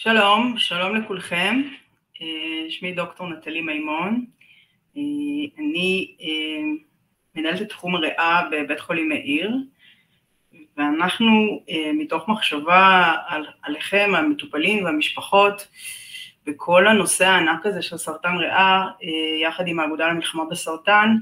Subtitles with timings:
[0.00, 1.62] שלום, שלום לכולכם.
[2.22, 4.24] אה, שמי דוקטור נטלי מימון.
[4.96, 5.02] אה,
[5.58, 6.62] אני אה,
[7.34, 9.50] מנהלת את תחום הריאה בבית חולים מאיר,
[10.76, 11.62] ואנחנו
[11.94, 15.68] מתוך מחשבה על, עליכם, המטופלים והמשפחות,
[16.46, 18.86] בכל הנושא הענק הזה של סרטן ריאה,
[19.42, 21.16] יחד עם האגודה למלחמה בסרטן,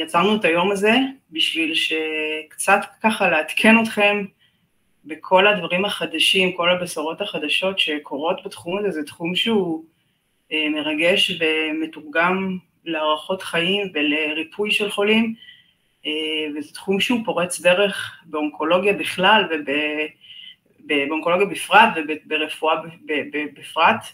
[0.00, 0.94] יצרנו את היום הזה
[1.30, 4.24] בשביל שקצת ככה לעדכן אתכם
[5.04, 9.84] בכל הדברים החדשים, כל הבשורות החדשות שקורות בתחום הזה, זה תחום שהוא
[10.52, 15.34] אה, מרגש ומתורגם להערכות חיים ולריפוי של חולים,
[16.06, 16.10] אה,
[16.56, 19.44] וזה תחום שהוא פורץ דרך באונקולוגיה בכלל
[20.84, 22.74] ובאונקולוגיה בפרט וברפואה
[23.54, 24.04] בפרט.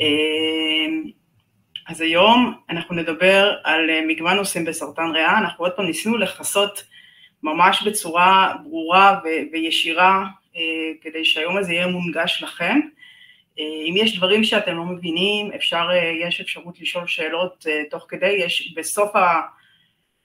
[0.00, 0.86] אה,
[1.88, 6.84] אז היום אנחנו נדבר על מגוון נושאים בסרטן ריאה, אנחנו עוד פעם ניסינו לכסות
[7.44, 10.24] ממש בצורה ברורה ו- וישירה
[10.56, 10.62] אה,
[11.00, 12.80] כדי שהיום הזה יהיה מונגש לכם.
[13.58, 18.30] אה, אם יש דברים שאתם לא מבינים, אפשר, אה, יש אפשרות לשאול שאלות תוך כדי,
[18.30, 19.40] יש בסוף, ה,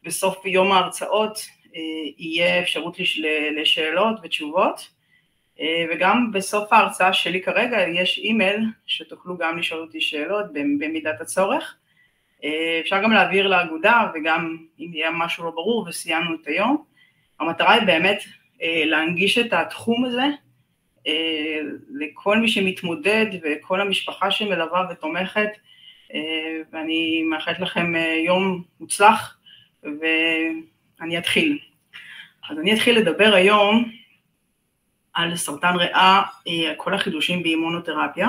[0.03, 1.39] בסוף יום ההרצאות
[2.17, 3.21] יהיה אפשרות לש,
[3.61, 4.89] לשאלות ותשובות,
[5.91, 11.75] וגם בסוף ההרצאה שלי כרגע יש אימייל שתוכלו גם לשאול אותי שאלות במידת הצורך.
[12.81, 16.83] אפשר גם להעביר לאגודה וגם אם יהיה משהו לא ברור וסיימנו את היום.
[17.39, 18.23] המטרה היא באמת
[18.61, 20.25] אה, להנגיש את התחום הזה
[21.07, 21.59] אה,
[21.89, 25.49] לכל מי שמתמודד וכל המשפחה שמלווה ותומכת,
[26.13, 27.93] אה, ואני מאחלת לכם
[28.25, 29.37] יום מוצלח,
[29.83, 31.57] ואני אתחיל.
[32.49, 33.91] אז אני אתחיל לדבר היום
[35.13, 36.21] על סרטן ריאה,
[36.77, 38.27] כל החידושים באימונותרפיה.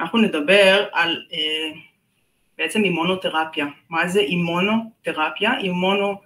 [0.00, 1.22] אנחנו נדבר על
[2.58, 3.66] בעצם אימונותרפיה.
[3.90, 5.58] מה זה אימונותרפיה?
[5.58, 6.16] אימונו אה,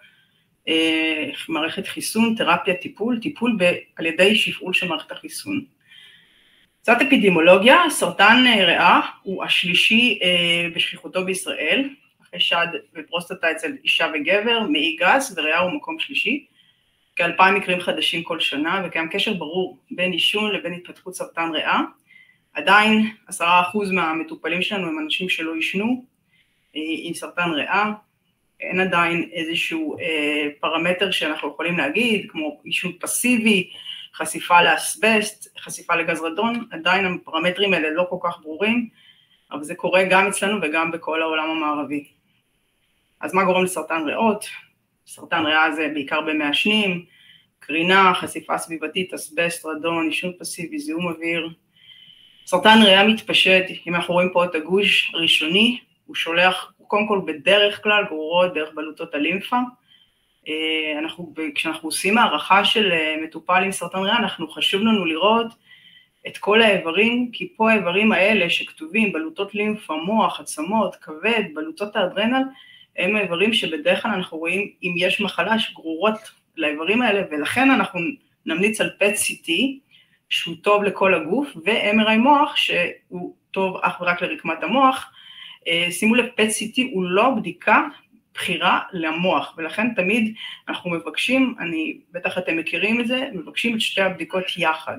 [1.48, 5.64] מערכת חיסון, תרפיה, טיפול, טיפול ב, על ידי שפעול של מערכת החיסון.
[6.82, 11.88] קצת אפידמולוגיה, סרטן אה, ריאה הוא השלישי אה, בשכיחותו בישראל,
[12.22, 16.46] אחרי שד ופרוסטטה אצל אישה וגבר, מעי גס וריאה הוא מקום שלישי,
[17.16, 21.80] כאלפיים מקרים חדשים כל שנה וקיים קשר ברור בין עישון לבין התפתחות סרטן ריאה.
[22.52, 26.04] עדיין עשרה אחוז מהמטופלים שלנו הם אנשים שלא עישנו
[26.74, 27.90] עם סרטן ריאה,
[28.60, 33.70] אין עדיין איזשהו אה, פרמטר שאנחנו יכולים להגיד, כמו עישון פסיבי,
[34.14, 38.88] חשיפה לאסבסט, חשיפה לגז רדון, עדיין הפרמטרים האלה לא כל כך ברורים,
[39.52, 42.04] אבל זה קורה גם אצלנו וגם בכל העולם המערבי.
[43.20, 44.44] אז מה גורם לסרטן ריאות?
[45.06, 47.04] סרטן ריאה זה בעיקר במעשנים,
[47.58, 51.48] קרינה, חשיפה סביבתית, אסבסט, רדון, עישון פסיבי, זיהום אוויר.
[52.46, 57.82] סרטן ריאה מתפשט, אם אנחנו רואים פה את הגוש הראשוני, הוא שולח קודם כל בדרך
[57.82, 59.56] כלל גרורות דרך בלוטות הלימפה.
[60.48, 65.46] אה, אנחנו, כשאנחנו עושים הערכה של אה, מטופל עם סרטן ריאה, אנחנו חשוב לנו לראות
[66.26, 72.42] את כל האיברים, כי פה האיברים האלה שכתובים, בלוטות לימפה, מוח, עצמות, כבד, בלוטות האדרנל,
[72.96, 76.18] הם האיברים שבדרך כלל אנחנו רואים אם יש מחלה שגרורות
[76.56, 78.00] לאיברים האלה, ולכן אנחנו
[78.46, 79.50] נמליץ על PET CT,
[80.28, 85.12] שהוא טוב לכל הגוף, ו-MRI מוח, שהוא טוב אך ורק לרקמת המוח,
[85.90, 87.82] שימו לב, PET CT הוא לא בדיקה
[88.34, 90.34] בחירה למוח, ולכן תמיד
[90.68, 94.98] אנחנו מבקשים, אני, בטח אתם מכירים את זה, מבקשים את שתי הבדיקות יחד.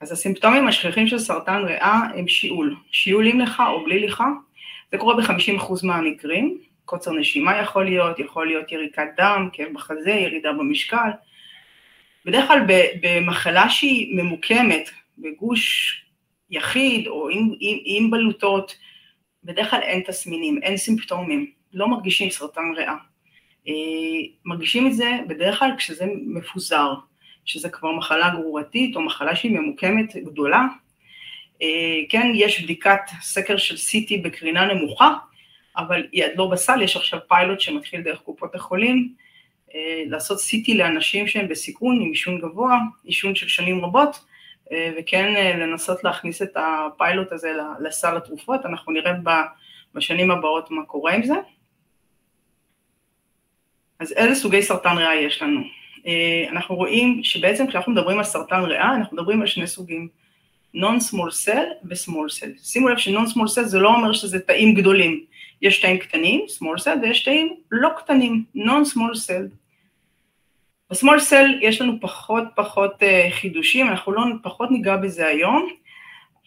[0.00, 4.22] אז הסימפטומים השכיחים של סרטן ריאה הם שיעול, שיעול עם לך או בלי לך,
[4.92, 10.52] זה קורה ב-50% מהמקרים, קוצר נשימה יכול להיות, יכול להיות יריקת דם, כאב בחזה, ירידה
[10.52, 11.10] במשקל.
[12.24, 12.60] בדרך כלל
[13.02, 16.05] במחלה שהיא ממוקמת, בגוש
[16.50, 18.76] יחיד או עם, עם, עם בלוטות,
[19.44, 22.94] בדרך כלל אין תסמינים, אין סימפטומים, לא מרגישים סרטן ריאה.
[23.68, 23.72] אה,
[24.44, 26.94] מרגישים את זה בדרך כלל כשזה מפוזר,
[27.44, 30.66] שזה כבר מחלה גרורתית או מחלה שהיא ממוקמת גדולה.
[31.62, 35.14] אה, כן, יש בדיקת סקר של CT בקרינה נמוכה,
[35.76, 39.14] אבל היא עד לא בסל, יש עכשיו פיילוט שמתחיל דרך קופות החולים,
[39.74, 44.24] אה, לעשות CT לאנשים שהם בסיכון עם עישון גבוה, עישון של שנים רבות,
[44.72, 49.12] וכן אה, לנסות להכניס את הפיילוט הזה לסל התרופות, אנחנו נראה
[49.94, 51.34] בשנים הבאות מה קורה עם זה.
[53.98, 55.60] אז איזה סוגי סרטן ריאה יש לנו?
[56.06, 60.08] אה, אנחנו רואים שבעצם כשאנחנו מדברים על סרטן ריאה, אנחנו מדברים על שני סוגים,
[60.76, 62.64] non-small cell ו-small cell.
[62.64, 65.24] שימו לב ש-non-small cell זה לא אומר שזה תאים גדולים,
[65.62, 69.65] יש תאים קטנים, small cell, ויש תאים לא קטנים, non-small cell.
[70.90, 75.68] בסמול סל יש לנו פחות פחות uh, חידושים, אנחנו לא פחות ניגע בזה היום.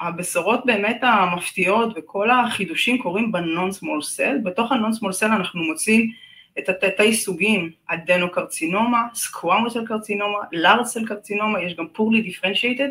[0.02, 6.12] הבשורות באמת המפתיעות וכל החידושים קורים בנון סמול סל, בתוך הנון סמול סל אנחנו מוצאים
[6.60, 12.90] את התתי סוגים, אדנוקרצינומה, סקוואמוסל קרצינומה, לארסל קרצינומה, יש גם פורלי דיפרנציאטד,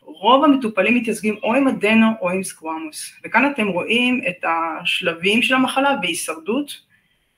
[0.00, 5.54] רוב המטופלים מתייצגים או עם אדנו או עם סקוואמוס, וכאן אתם רואים את השלבים של
[5.54, 6.80] המחלה בהישרדות,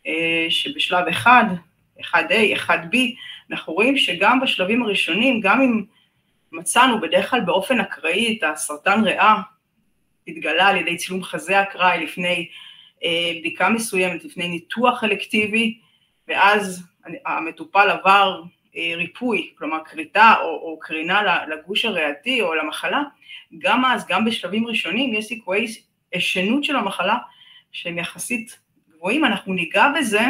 [0.07, 1.47] אה, שבשלב 1,
[2.05, 2.97] 1A, 1B,
[3.51, 5.85] אנחנו רואים שגם בשלבים הראשונים, גם אם
[6.53, 9.35] מצאנו בדרך כלל באופן אקראי את הסרטן ריאה,
[10.29, 12.49] התגלה על ידי צילום חזה אקראי לפני
[13.05, 15.79] אה, בדיקה מסוימת, לפני ניתוח אלקטיבי,
[16.29, 16.87] ואז
[17.27, 18.43] המטופל עבר
[18.77, 23.03] אה, ריפוי, כלומר כריתה או, או קרינה לגוש הריאתי או למחלה,
[23.59, 25.67] גם אז, גם בשלבים ראשונים, יש סיכויי
[26.15, 27.17] ישנות של המחלה
[27.73, 28.59] שהם יחסית
[28.91, 30.21] גבוהים, אנחנו ניגע בזה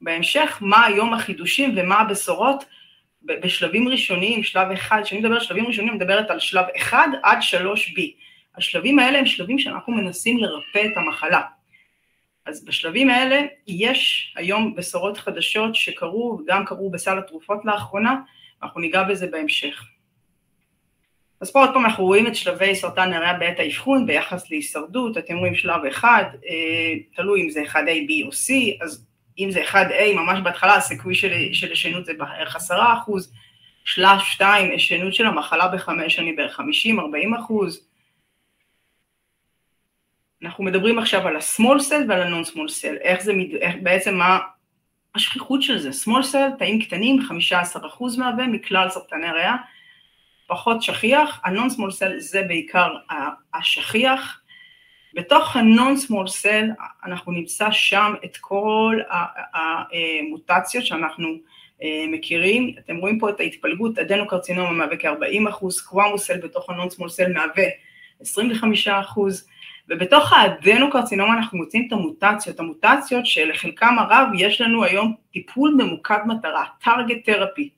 [0.00, 2.64] בהמשך, מה היום החידושים ומה הבשורות
[3.22, 7.38] בשלבים ראשוניים, שלב אחד, כשאני מדברת על שלבים ראשונים, אני מדברת על שלב 1 עד
[7.38, 8.00] 3B.
[8.56, 11.40] השלבים האלה הם שלבים שאנחנו מנסים לרפא את המחלה.
[12.46, 18.16] אז בשלבים האלה יש היום בשורות חדשות שקרו, וגם קרו בסל התרופות לאחרונה,
[18.62, 19.84] אנחנו ניגע בזה בהמשך.
[21.40, 25.36] אז פה עוד פעם אנחנו רואים את שלבי סרטן הריאה בעת האבחון ביחס להישרדות, אתם
[25.36, 29.06] רואים שלב אחד, אה, תלוי אם זה 1A, B או C, אז
[29.44, 33.32] אם זה 1A, ממש בהתחלה הסיכוי של, של ישנות זה בערך 10 אחוז,
[33.84, 36.64] שלב 2, ישנות של המחלה בחמש שנים בערך 50-40
[37.40, 37.90] אחוז,
[40.42, 44.38] אנחנו מדברים עכשיו על ה-small cell ועל ה-non-small cell, איך זה, איך, בעצם מה
[45.14, 47.18] השכיחות של זה, small cell, תאים קטנים,
[47.74, 49.56] 15% מהווה מכלל סרטני הריאה,
[50.46, 52.94] פחות שכיח, ה-non-small cell זה בעיקר
[53.54, 54.39] השכיח,
[55.14, 58.98] בתוך ה-non-small cell אנחנו נמצא שם את כל
[59.54, 61.28] המוטציות שאנחנו
[61.82, 67.64] אה, מכירים, אתם רואים פה את ההתפלגות, אדנוקרצינומה מהווה כ-40%, קוואמוסל בתוך ה-non-small cell מהווה
[68.22, 68.26] 25%,
[69.88, 76.64] ובתוך האדנוקרצינומה אנחנו מוצאים את המוטציות, המוטציות שלחלקם הרב יש לנו היום טיפול ממוקד מטרה,
[76.84, 77.68] target therapy,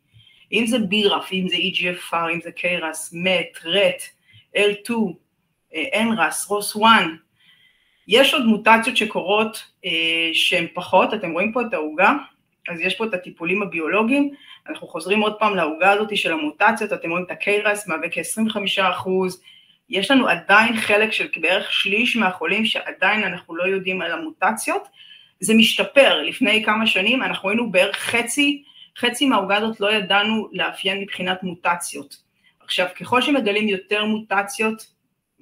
[0.53, 4.03] אם זה בירף, אם זה EGFR, אם זה KRAS, MET, RET,
[4.57, 4.93] L2,
[5.95, 6.83] NRAS, ROS1,
[8.09, 12.13] יש עוד מוטציות שקורות אה, שהן פחות, אתם רואים פה את העוגה,
[12.69, 14.31] אז יש פה את הטיפולים הביולוגיים,
[14.69, 19.43] אנחנו חוזרים עוד פעם לעוגה הזאת של המוטציות, אתם רואים את ה-KRAS מהווה כ-25 אחוז,
[19.91, 24.89] יש לנו עדיין חלק של בערך שליש מהחולים שעדיין אנחנו לא יודעים על המוטציות,
[25.41, 28.63] זה משתפר, לפני כמה שנים אנחנו היינו בערך חצי,
[28.99, 32.17] חצי מהעוגה הזאת לא ידענו לאפיין מבחינת מוטציות.
[32.65, 34.87] עכשיו, ככל שמגלים יותר מוטציות,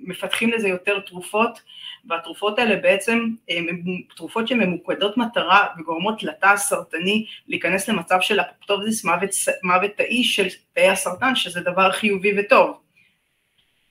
[0.01, 1.61] מפתחים לזה יותר תרופות,
[2.05, 3.83] והתרופות האלה בעצם הן
[4.17, 9.31] תרופות שממוקדות מטרה וגורמות לתא הסרטני להיכנס למצב של אפופטוזיס מוות,
[9.63, 12.81] מוות תאי של תאי הסרטן, שזה דבר חיובי וטוב.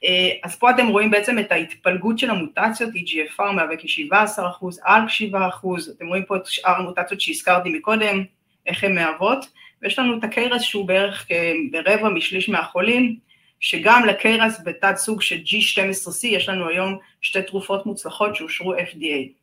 [0.03, 5.91] אה, אז פה אתם רואים בעצם את ההתפלגות של המוטציות, EGFR מהווה כ-17%, ALK 7%,
[5.97, 8.23] אתם רואים פה את שאר המוטציות שהזכרתי מקודם,
[8.65, 9.45] איך הן מהוות,
[9.81, 11.27] ויש לנו את הקיירס שהוא בערך
[11.71, 13.28] ברבע משליש מהחולים,
[13.59, 19.39] שגם לקיירס בתת סוג של G12C יש לנו היום שתי תרופות מוצלחות שאושרו FDA.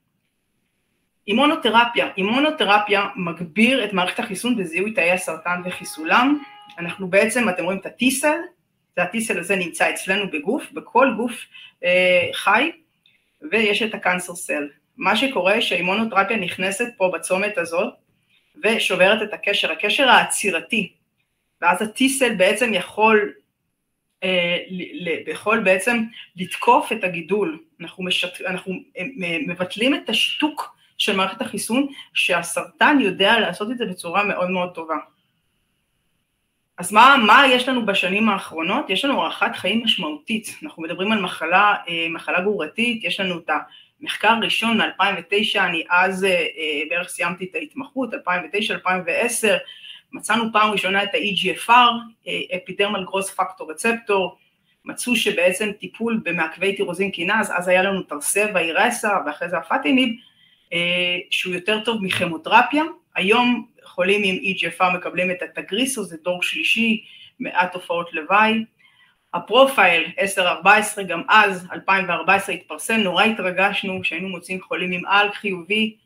[1.29, 6.39] אימונותרפיה, אימונותרפיה מגביר את מערכת החיסון בזיהוי תאי הסרטן וחיסולם,
[6.79, 8.57] אנחנו בעצם, אתם רואים את ה-T-Cell,
[8.97, 11.33] והטיסל הזה נמצא אצלנו בגוף, בכל גוף
[11.85, 12.73] אה, חי,
[13.51, 14.69] ויש את הקאנסר סל.
[14.97, 17.95] מה שקורה שהאימונותרפיה נכנסת פה בצומת הזאת
[18.65, 20.93] ושוברת את הקשר, הקשר העצירתי,
[21.63, 23.33] ואז הטיסל בעצם יכול,
[25.27, 26.03] יכול בעצם
[26.37, 29.05] לתקוף את הגידול, אנחנו, משת, אנחנו אה,
[29.47, 34.97] מבטלים את השיתוק של מערכת החיסון, שהסרטן יודע לעשות את זה בצורה מאוד מאוד טובה.
[36.79, 38.91] אז מה, מה יש לנו בשנים האחרונות?
[38.91, 43.51] יש לנו הארכת חיים משמעותית, אנחנו מדברים על מחלה, אה, מחלה גרורתית, יש לנו את
[44.01, 48.19] המחקר הראשון מ-2009, אני אז אה, אה, בערך סיימתי את ההתמחות, 2009-2010,
[50.17, 54.37] מצאנו פעם ראשונה את ה-EGFR, אפידרמל גרוס פקטור רצפטור,
[54.85, 60.09] מצאו שבעצם טיפול במעכבי טירוזין קינז, אז היה לנו תרסבה, אירסה ואחרי זה הפטיניב,
[61.31, 67.05] שהוא יותר טוב מכימותרפיה, היום חולים עם EGFR מקבלים את התגריסו, זה דור שלישי,
[67.41, 68.65] מעט תופעות לוואי.
[69.35, 70.05] הפרופייל
[70.99, 75.97] 10-14, גם אז, 2014 התפרסם, נורא התרגשנו כשהיינו מוצאים חולים עם אלק חיובי.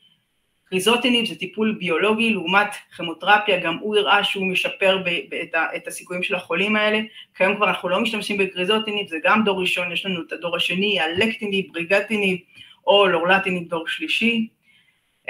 [0.71, 5.03] קריזוטיניב זה טיפול ביולוגי לעומת כימותרפיה, גם הוא הראה שהוא משפר
[5.43, 7.01] את, את הסיכויים של החולים האלה.
[7.35, 11.01] כיום כבר אנחנו לא משתמשים בקריזוטיניב, זה גם דור ראשון, יש לנו את הדור השני,
[11.01, 12.39] הלקטיניב, בריגטיניב
[12.87, 14.49] או לורלטיניב דור שלישי.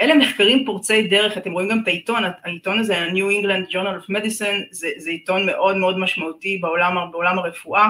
[0.01, 4.09] אלה מחקרים פורצי דרך, אתם רואים גם את העיתון, העיתון הזה, ה-New England Journal of
[4.09, 7.87] Medicine, זה, זה עיתון מאוד מאוד משמעותי בעולם, בעולם הרפואה,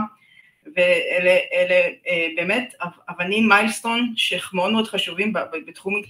[0.75, 2.73] ואלה אלה, אה, באמת
[3.09, 5.33] אבנים מיילסטון שמאוד מאוד חשובים
[5.67, 6.01] בתחום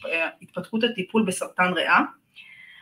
[0.41, 2.00] התפתחות הטיפול בסרטן ריאה.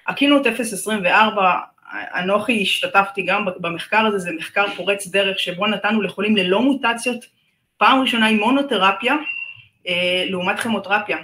[0.07, 1.59] הקינות 024,
[1.91, 7.25] אנוכי השתתפתי גם במחקר הזה, זה מחקר פורץ דרך שבו נתנו לחולים ללא מוטציות,
[7.77, 9.15] פעם ראשונה עם מונותרפיה
[9.87, 11.17] אה, לעומת כימותרפיה.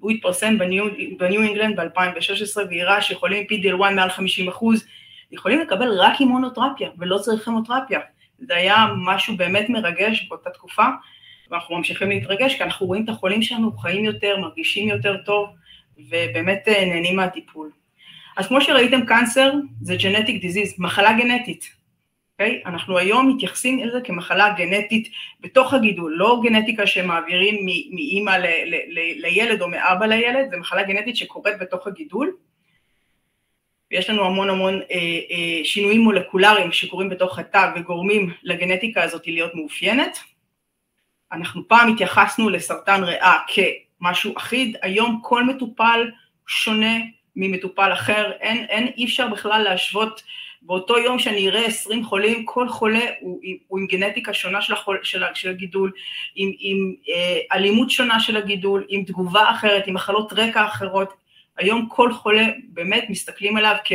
[0.00, 0.58] הוא התפרסם
[1.18, 4.86] בניו אינגלנד ב-2016 והראה שיכולים עם PDL1 מעל 50 אחוז,
[5.32, 8.00] יכולים לקבל רק עם מונותרפיה ולא צריך כימותרפיה.
[8.46, 10.86] זה היה משהו באמת מרגש באותה תקופה,
[11.50, 15.48] ואנחנו ממשיכים להתרגש כי אנחנו רואים את החולים שלנו חיים יותר, מרגישים יותר טוב,
[15.98, 17.70] ובאמת אה, נהנים מהטיפול.
[18.36, 21.62] אז כמו שראיתם, קאנסר זה genetic disease, מחלה גנטית.
[21.62, 21.84] Okay?
[22.40, 22.62] אוקיי?
[22.66, 25.08] אנחנו היום מתייחסים לזה כמחלה גנטית
[25.40, 28.36] בתוך הגידול, לא גנטיקה שמעבירים מאימא
[29.16, 32.32] לילד או מאבא לילד, זה מחלה גנטית שקורית בתוך הגידול.
[33.94, 34.96] ויש לנו המון המון אה,
[35.30, 40.18] אה, שינויים מולקולריים שקורים בתוך התא וגורמים לגנטיקה הזאת להיות מאופיינת.
[41.32, 46.10] אנחנו פעם התייחסנו לסרטן ריאה כמשהו אחיד, היום כל מטופל
[46.46, 46.96] שונה
[47.36, 50.22] ממטופל אחר, אין, אין, אי אפשר בכלל להשוות
[50.62, 55.00] באותו יום שאני אראה 20 חולים, כל חולה הוא, הוא עם גנטיקה שונה של, החול,
[55.02, 55.92] של, של הגידול,
[56.34, 61.23] עם, עם אה, אלימות שונה של הגידול, עם תגובה אחרת, עם מחלות רקע אחרות.
[61.58, 63.92] היום כל חולה, באמת מסתכלים עליו כ,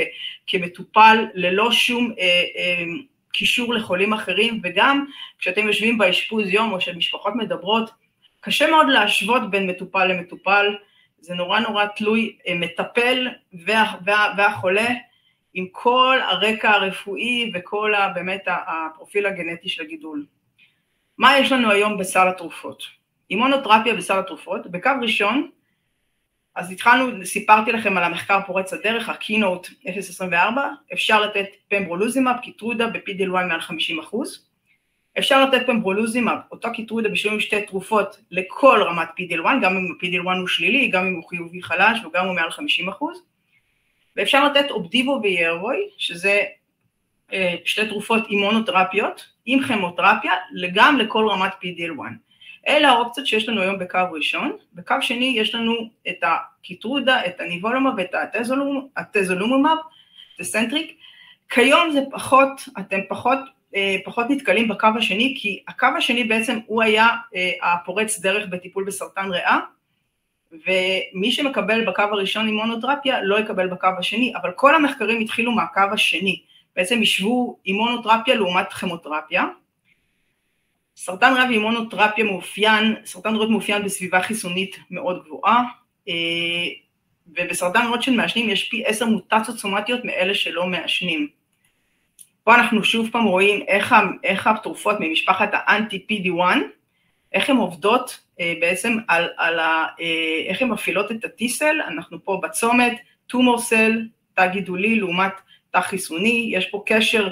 [0.47, 2.25] כמטופל ללא שום אה,
[2.55, 2.83] אה,
[3.31, 5.05] קישור לחולים אחרים, וגם
[5.39, 7.89] כשאתם יושבים באשפוז יום או שמשפחות מדברות,
[8.41, 10.75] קשה מאוד להשוות בין מטופל למטופל,
[11.19, 13.27] זה נורא נורא תלוי אה, מטפל
[13.65, 14.87] וה, וה, והחולה
[15.53, 20.25] עם כל הרקע הרפואי וכל ה, באמת הפרופיל הגנטי של הגידול.
[21.17, 22.83] מה יש לנו היום בסל התרופות?
[23.31, 25.49] אימונותרפיה בסל התרופות, בקו ראשון,
[26.59, 32.87] אז התחלנו, סיפרתי לכם על המחקר פורץ הדרך, ה KEYNOTE 024, אפשר לתת pembrolizumab, Keytruda
[32.87, 34.45] ב-PDL1 מעל 50 אחוז,
[35.19, 40.47] אפשר לתת pembrolizumab, אותו Keytruda בשילוב שתי תרופות לכל רמת PDL1, גם אם ה-PDL1 הוא
[40.47, 43.23] שלילי, גם אם הוא חיובי חלש וגם הוא מעל 50 אחוז,
[44.15, 46.41] ואפשר לתת Opdivo ו Yervoy, שזה
[47.33, 50.33] אה, שתי תרופות אימונותרפיות, עם כימותרפיה,
[50.73, 52.28] גם לכל רמת PDL1.
[52.67, 55.73] אלה האופציות שיש לנו היום בקו ראשון, בקו שני יש לנו
[56.09, 58.15] את ה Keytruda, את ה nivolumab ואת
[58.95, 59.77] ה atezolizumab,
[60.37, 60.97] Tecentriq,
[61.49, 62.49] כיום זה פחות,
[62.79, 63.39] אתם פחות,
[63.75, 68.83] אה, פחות נתקלים בקו השני, כי הקו השני בעצם הוא היה אה, הפורץ דרך בטיפול
[68.83, 69.59] בסרטן ריאה,
[70.51, 76.41] ומי שמקבל בקו הראשון אימונותרפיה לא יקבל בקו השני, אבל כל המחקרים התחילו מהקו השני,
[76.75, 79.45] בעצם השוו אימונותרפיה לעומת כימותרפיה.
[81.01, 85.63] סרטן ריאה ואימונותרפיה מאופיין, סרטן ריאות מאופיין בסביבה חיסונית מאוד גבוהה,
[86.09, 86.13] אה,
[87.27, 91.27] ובסרטן ריאות של מעשנים יש פי עשר מוטציות סומטיות מאלה שלא מעשנים.
[92.43, 96.57] פה אנחנו שוב פעם רואים איך, איך התרופות ממשפחת האנטי PD1,
[97.33, 102.23] איך הן עובדות אה, בעצם על, על ה, אה, איך הן מפעילות את הטיסל, אנחנו
[102.23, 102.93] פה בצומת,
[103.27, 104.01] טומור סל,
[104.33, 105.33] תא גידולי לעומת
[105.71, 107.29] תא חיסוני, יש פה קשר,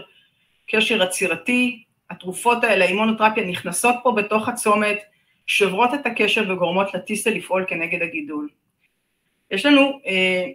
[0.67, 4.99] קשר עצירתי, התרופות האלה, האימונותרפיה, נכנסות פה בתוך הצומת,
[5.47, 8.49] שוברות את הקשר וגורמות לטיסל לפעול כנגד הגידול.
[9.51, 10.45] יש לנו אה,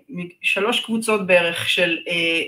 [0.42, 2.42] שלוש קבוצות בערך של אה,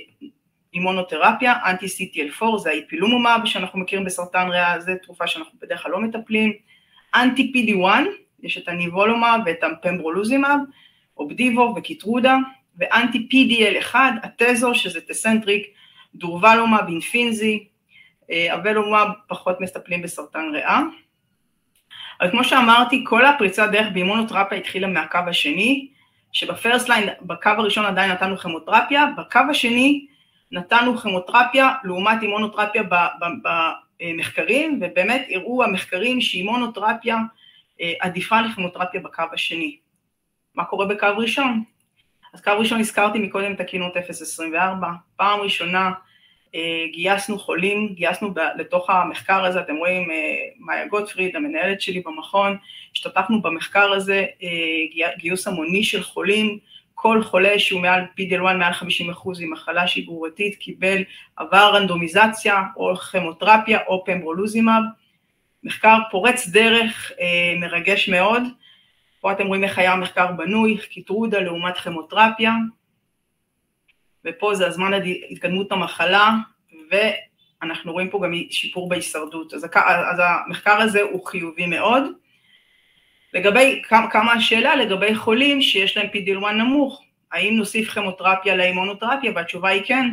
[0.75, 6.01] אימונותרפיה, אנטי CTL4, זה האיפילומומב שאנחנו מכירים בסרטן ריאה, זו תרופה שאנחנו בדרך כלל לא
[6.01, 6.53] מטפלים,
[7.15, 7.87] אנטי PD1,
[8.43, 10.59] יש את ה nivolumab ואת ה pembrolizumab,
[11.17, 12.37] Opdivo ו Keytruda,
[12.79, 15.67] ואנטי PDL1, ה atezo, שזה Tecentriq,
[16.15, 17.69] durvalumab, Imfinzi,
[18.31, 20.81] אה, avelumab, פחות משתמשים בסרטן ריאה.
[22.21, 25.89] אבל כמו שאמרתי, כל הפריצת דרך באימונותרפיה התחילה מהקו השני,
[26.33, 30.07] שב first line, בקו הראשון עדיין נתנו כימותרפיה, בקו השני
[30.53, 32.83] נתנו כימותרפיה לעומת אימונותרפיה
[34.03, 37.17] במחקרים, ובאמת הראו המחקרים שאימונותרפיה
[37.81, 39.77] אה, עדיפה לכימותרפיה בקו השני.
[40.55, 41.65] מה קורה בקו ראשון?
[42.35, 45.93] אז קו ראשון הזכרתי מקודם את הקינות 024, פעם ראשונה אה,
[46.93, 50.17] גייסנו חולים, גייסנו לתוך המחקר הזה, אתם רואים אה,
[50.59, 52.57] מאיה גוטפריד, המנהלת שלי במכון,
[52.93, 54.27] השתתפנו במחקר הזה,
[55.19, 56.59] גיוס המוני של חולים,
[56.95, 61.03] כל חולה שהוא מעל PDL1 מעל 50 אחוז עם מחלה שהיא גרורתית קיבל
[61.37, 64.83] עבר רנדומיזציה או כימותרפיה או pembrolizumab,
[65.65, 68.43] מחקר פורץ דרך, אה, מרגש מאוד,
[69.21, 72.53] פה אתם רואים איך היה המחקר בנוי, Keytruda לעומת כימותרפיה,
[74.25, 74.91] ופה זה הזמן
[75.31, 76.31] התקדמות המחלה,
[76.91, 82.03] ואנחנו רואים פה גם שיפור בהישרדות, אז, אז המחקר הזה הוא חיובי מאוד.
[83.35, 87.03] לגבי, כמה השאלה לגבי חולים שיש להם PDL1 נמוך,
[87.33, 90.09] האם נוסיף כימותרפיה לאימונותרפיה, והתשובה היא כן.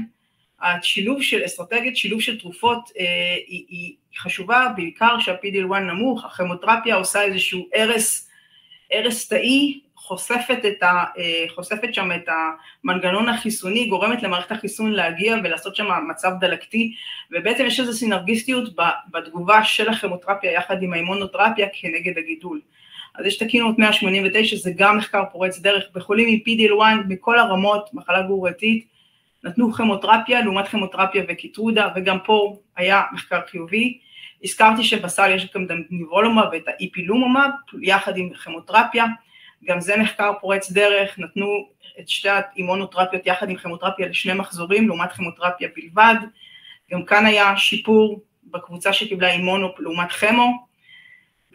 [0.62, 3.06] השילוב של, אסטרטגיית שילוב של תרופות אה,
[3.48, 8.30] היא, היא חשובה בעיקר כשה-PDL1 נמוך, הכימותרפיה עושה איזשהו הרס,
[8.92, 9.80] הרס תאי,
[10.12, 12.30] חושפת, את ה, אה, חושפת שם את
[12.84, 16.94] המנגנון החיסוני, גורמת למערכת החיסון להגיע ולעשות שם מצב דלקתי,
[17.32, 18.70] ובעצם יש איזו סינרגיסטיות
[19.12, 22.62] בתגובה של הכימותרפיה יחד עם האימונותרפיה כנגד הגידול.
[23.16, 27.90] אז יש את הקינות 189, זה גם מחקר פורץ דרך, בחולים עם PDL1 מכל הרמות,
[27.94, 28.88] מחלה גרורתית,
[29.44, 33.98] נתנו כימותרפיה לעומת כימותרפיה וקיטרודה, וגם פה היה מחקר חיובי.
[34.44, 37.50] הזכרתי שבסל יש גם את הניבולומב ואת האיפילומומב,
[37.82, 39.06] יחד עם כימותרפיה,
[39.66, 45.12] גם זה מחקר פורץ דרך, נתנו את שתי האימונותרפיות יחד עם כימותרפיה לשני מחזורים, לעומת
[45.12, 46.16] כימותרפיה בלבד,
[46.92, 50.66] גם כאן היה שיפור בקבוצה שקיבלה אימונו לעומת כימו,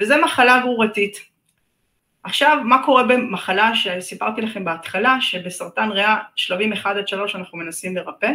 [0.00, 1.20] וזה מחלה גרורתית.
[2.22, 7.96] עכשיו, מה קורה במחלה שסיפרתי לכם בהתחלה, שבסרטן ריאה שלבים 1 עד 3 אנחנו מנסים
[7.96, 8.30] לרפא?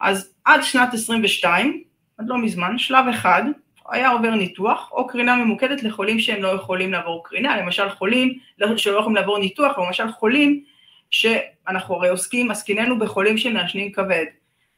[0.00, 1.82] אז עד שנת 22,
[2.18, 3.42] עד לא מזמן, שלב אחד
[3.90, 8.38] היה עובר ניתוח או קרינה ממוקדת לחולים שהם לא יכולים לעבור קרינה, למשל חולים
[8.76, 10.64] שלא יכולים לעבור ניתוח, או למשל חולים
[11.10, 14.24] שאנחנו הרי עוסקים, עסקיננו בחולים שמעשנים כבד.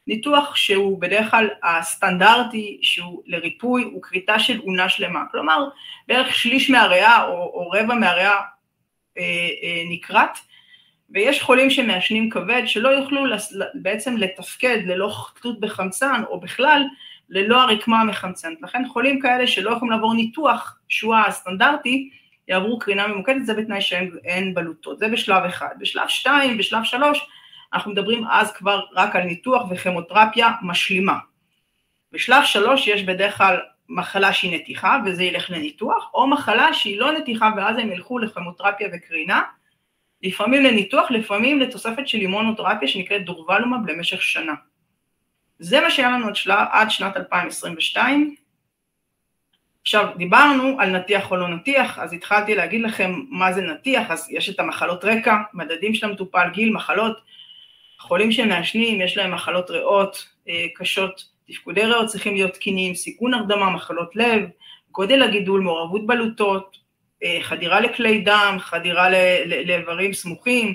[0.07, 5.67] ניתוח שהוא בדרך כלל הסטנדרטי שהוא לריפוי הוא כריתה של אונה שלמה, כלומר
[6.07, 8.41] בערך שליש מהריאה או, או רבע מהריאה
[9.17, 9.23] אה,
[9.63, 10.39] אה, נקרט
[11.09, 16.83] ויש חולים שמעשנים כבד שלא יוכלו לס, בעצם לתפקד ללא תלות בחמצן או בכלל
[17.33, 22.09] ללא הרקמה המחמצנת, לכן חולים כאלה שלא יכולים לעבור ניתוח שהוא הסטנדרטי
[22.47, 25.75] יעברו קרינה ממוקדת, זה בתנאי שאין בלוטות, זה בשלב אחד.
[25.79, 27.27] בשלב שתיים, בשלב שלוש,
[27.73, 31.17] אנחנו מדברים אז כבר רק על ניתוח וכימותרפיה משלימה.
[32.11, 33.59] בשלב שלוש יש בדרך כלל
[33.89, 38.87] מחלה שהיא נתיחה וזה ילך לניתוח, או מחלה שהיא לא נתיחה ואז הם ילכו לכימותרפיה
[38.93, 39.41] וקרינה,
[40.23, 44.53] לפעמים לניתוח, לפעמים לתוספת של אימונותרפיה שנקראת דורבלומב למשך שנה.
[45.59, 46.27] זה מה שהיה לנו
[46.71, 48.35] עד, שנת 2022.
[49.81, 54.31] עכשיו, דיברנו על נתיח או לא נתיח, אז התחלתי להגיד לכם מה זה נתיח, אז
[54.31, 57.17] יש את המחלות רקע, מדדים של המטופל, גיל, מחלות,
[57.99, 63.69] חולים שמעשנים, יש להם מחלות ריאות אה, קשות, תפקודי ריאות צריכים להיות תקינים, סיכון הרדמה,
[63.69, 64.49] מחלות לב,
[64.91, 66.77] גודל הגידול, מעורבות בלוטות,
[67.23, 69.09] אה, חדירה לכלי דם, חדירה
[69.45, 70.73] לאיברים סמוכים,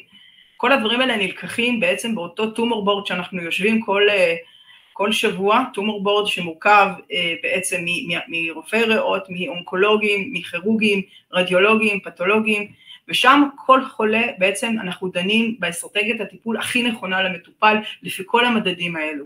[0.56, 4.36] כל הדברים האלה נלקחים בעצם באותו טומור בורד שאנחנו יושבים כל, אה,
[4.98, 6.88] כל שבוע, טומור בורד שמורכב
[7.42, 7.84] בעצם
[8.28, 12.72] מרופאי ריאות, מאונקולוגים, מכירוגים, רדיולוגים, פתולוגים,
[13.08, 19.24] ושם כל חולה בעצם אנחנו דנים באסטרטגיית הטיפול הכי נכונה למטופל לפי כל המדדים האלו.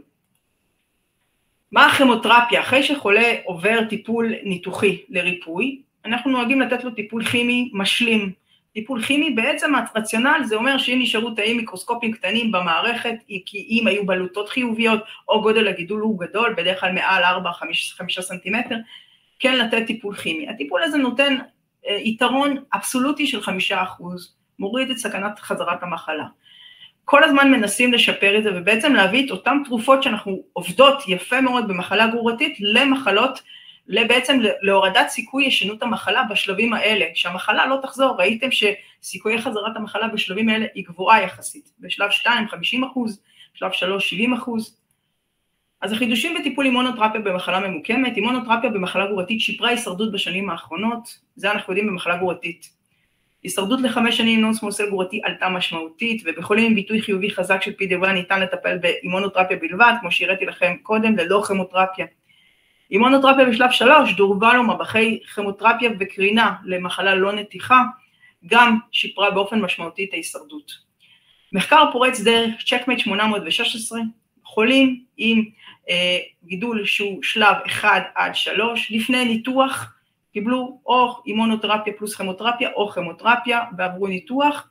[1.73, 2.61] מה הכימותרפיה?
[2.61, 8.33] אחרי שחולה עובר טיפול ניתוחי לריפוי, אנחנו נוהגים לתת לו טיפול כימי משלים.
[8.75, 13.15] טיפול כימי בעצם הרציונל זה אומר שאם נשארו תאים מיקרוסקופיים קטנים במערכת,
[13.47, 18.77] כי אם היו בלוטות חיוביות או גודל הגידול הוא גדול, בדרך כלל מעל 4-5 סנטימטר,
[19.39, 20.49] כן לתת טיפול כימי.
[20.49, 21.37] הטיפול הזה נותן
[21.89, 26.25] אה, יתרון אבסולוטי של חמישה אחוז, מוריד את סכנת חזרת המחלה.
[27.05, 31.69] כל הזמן מנסים לשפר את זה ובעצם להביא את אותן תרופות שאנחנו עובדות יפה מאוד
[31.69, 33.43] במחלה גרורתית למחלות,
[34.01, 40.49] בעצם להורדת סיכוי ישנות המחלה בשלבים האלה, שהמחלה לא תחזור, ראיתם שסיכויי חזרת המחלה בשלבים
[40.49, 43.21] האלה היא גבוהה יחסית, בשלב 2 50 אחוז,
[43.55, 44.77] בשלב 3 70 אחוז,
[45.83, 51.73] אז החידושים בטיפול אימונותרפיה במחלה ממוקמת, אימונותרפיה במחלה גרורתית שיפרה הישרדות בשנים האחרונות, זה אנחנו
[51.73, 52.83] יודעים במחלה גרורתית.
[53.43, 57.73] הישרדות לחמש שנים נון סמול סל גרורתי עלתה משמעותית, ובחולים עם ביטוי חיובי חזק של
[57.73, 62.07] פידברה ניתן לטפל באימונותרפיה בלבד, כמו שהראיתי לכם קודם, ללא כימותרפיה.
[62.93, 67.83] אימונותרפיה בשלב שלוש, דורבלומה אחרי כימותרפיה וקרינה למחלה לא נתיחה,
[68.47, 70.73] גם שיפרה באופן משמעותי את ההישרדות.
[71.53, 74.01] מחקר פורץ דרך צ'קמט 816,
[74.45, 75.45] חולים עם
[75.91, 79.95] אה, גידול שהוא שלב 1 עד 3, לפני ניתוח
[80.33, 84.69] קיבלו או אימונותרפיה פלוס כימותרפיה או כימותרפיה ועברו ניתוח,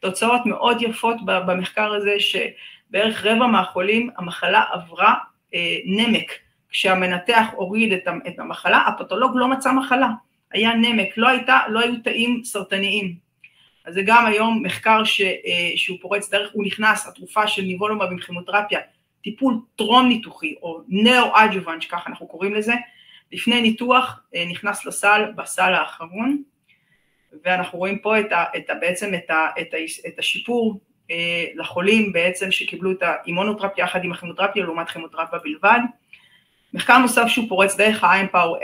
[0.00, 5.14] תוצאות מאוד יפות במחקר הזה שבערך רבע מהחולים המחלה עברה
[5.54, 6.45] אה, נמק,
[6.76, 7.92] כשהמנתח הוריד
[8.28, 10.08] את המחלה, הפתולוג לא מצא מחלה,
[10.52, 13.14] היה נמק, לא, הייתה, לא היו תאים סרטניים.
[13.84, 18.04] אז זה גם היום מחקר ש, אה, שהוא פורץ דרך, הוא נכנס, התרופה של ניבולומה
[18.04, 18.80] עם כימותרפיה
[19.22, 22.74] טיפול טרום ניתוחי או נאו-אג'וונט, שככה אנחנו קוראים לזה,
[23.32, 26.42] לפני ניתוח אה, נכנס לסל בסל האחרון,
[27.44, 29.76] ואנחנו רואים פה את ה, את ה, בעצם את, ה, את, ה,
[30.08, 35.80] את השיפור אה, לחולים בעצם שקיבלו את האימונותרפיה יחד עם הכימותרפיה לעומת כימותרפיה בלבד.
[36.76, 38.58] מחקר נוסף שהוא פורץ דרך ה-IMPOWER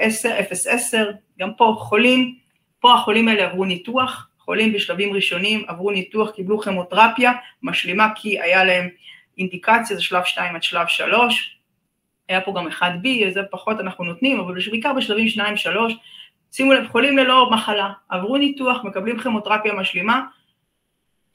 [0.69, 2.35] 10, גם פה חולים,
[2.81, 8.65] פה החולים האלה עברו ניתוח, חולים בשלבים ראשונים עברו ניתוח, קיבלו כימותרפיה משלימה כי היה
[8.65, 8.89] להם
[9.39, 11.59] אינדיקציה זה שלב 2 עד שלב 3,
[12.29, 15.39] היה פה גם 1B, זה פחות אנחנו נותנים, אבל בעיקר בשלבים 2-3,
[16.53, 20.23] שימו לב, חולים ללא מחלה, עברו ניתוח, מקבלים כימותרפיה משלימה,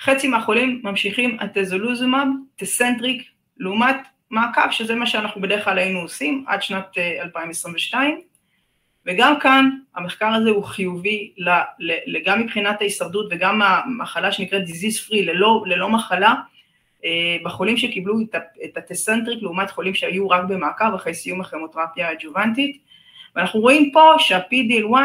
[0.02, 3.98] חצי מהחולים ממשיכים ה atezolizumab, Tecentriq, לעומת
[4.32, 8.22] מעקב, שזה מה שאנחנו בדרך כלל היינו עושים עד שנת 2022, אה,
[9.06, 11.34] וגם כאן המחקר הזה הוא חיובי
[12.26, 16.34] גם מבחינת ההישרדות וגם המחלה שנקראת disease free, ללא, ללא מחלה,
[17.06, 18.16] אה, בחולים שקיבלו
[18.66, 22.82] את הטסנטריק לעומת חולים שהיו רק במעקב אחרי סיום הכימותרפיה האג'ובנטית,
[23.36, 24.96] ואנחנו רואים פה שה-PDL1,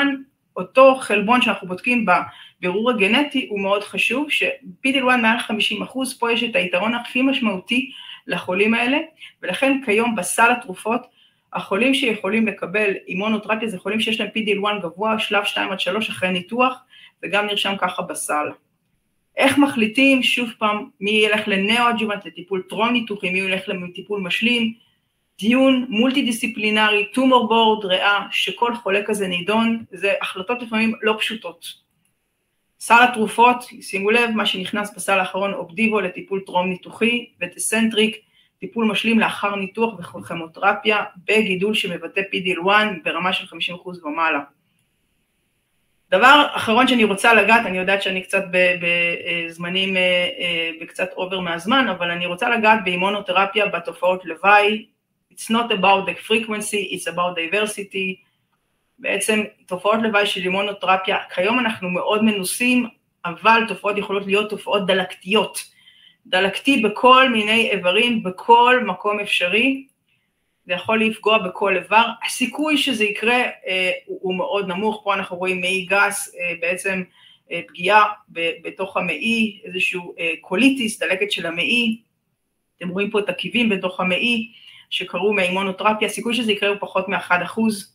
[0.56, 2.06] אותו חלבון שאנחנו בודקים
[2.60, 7.90] בבירור הגנטי הוא מאוד חשוב, ש-PDL1 מעל 50 אחוז, פה יש את היתרון הכי משמעותי
[8.26, 8.98] לחולים האלה,
[9.42, 11.06] ולכן כיום בסל התרופות
[11.52, 16.30] החולים שיכולים לקבל אימונותרפיה זה חולים שיש להם PDL1 גבוה, שלב 2 עד 3 אחרי
[16.30, 16.74] ניתוח,
[17.22, 18.46] וגם נרשם ככה בסל.
[19.36, 24.74] איך מחליטים, שוב פעם, מי ילך ל neo-adjuvant, לטיפול טרום ניתוחי, מי ילך לטיפול משלים,
[25.38, 31.81] דיון מולטי דיסציפלינרי, tumor board, ריאה, שכל חולה כזה נידון, זה החלטות לפעמים לא פשוטות.
[32.84, 38.16] סל התרופות, שימו לב, מה שנכנס בסל האחרון, אופדיבו לטיפול טרום ניתוחי, וטסנטריק,
[38.60, 42.70] טיפול משלים לאחר ניתוח וכימותרפיה בגידול שמבטא PDL1
[43.04, 44.40] ברמה של 50% ומעלה.
[46.10, 51.88] דבר אחרון שאני רוצה לגעת, אני יודעת שאני קצת בזמנים, אה, אה, בקצת אובר מהזמן,
[51.88, 54.86] אבל אני רוצה לגעת באימונותרפיה בתופעות לוואי.
[55.32, 58.31] It's not about the frequency, it's about diversity.
[59.02, 62.86] בעצם תופעות לוואי של אימונותרפיה, כיום אנחנו מאוד מנוסים,
[63.24, 65.64] אבל תופעות יכולות להיות תופעות דלקתיות.
[66.26, 69.86] דלקתי בכל מיני איברים, בכל מקום אפשרי,
[70.66, 75.36] זה יכול לפגוע בכל איבר, הסיכוי שזה יקרה אה, הוא, הוא מאוד נמוך, פה אנחנו
[75.36, 77.02] רואים מעי גס, אה, בעצם
[77.52, 82.00] אה, פגיעה ב, בתוך המעי, איזשהו אה, colitis, דלקת של המעי,
[82.76, 84.52] אתם רואים פה את הכיבים בתוך המעי
[84.90, 87.88] שקרו מהאימונותרפיה, הסיכוי שזה יקרה הוא פחות מ-1 אחוז.
[87.88, 87.91] אה,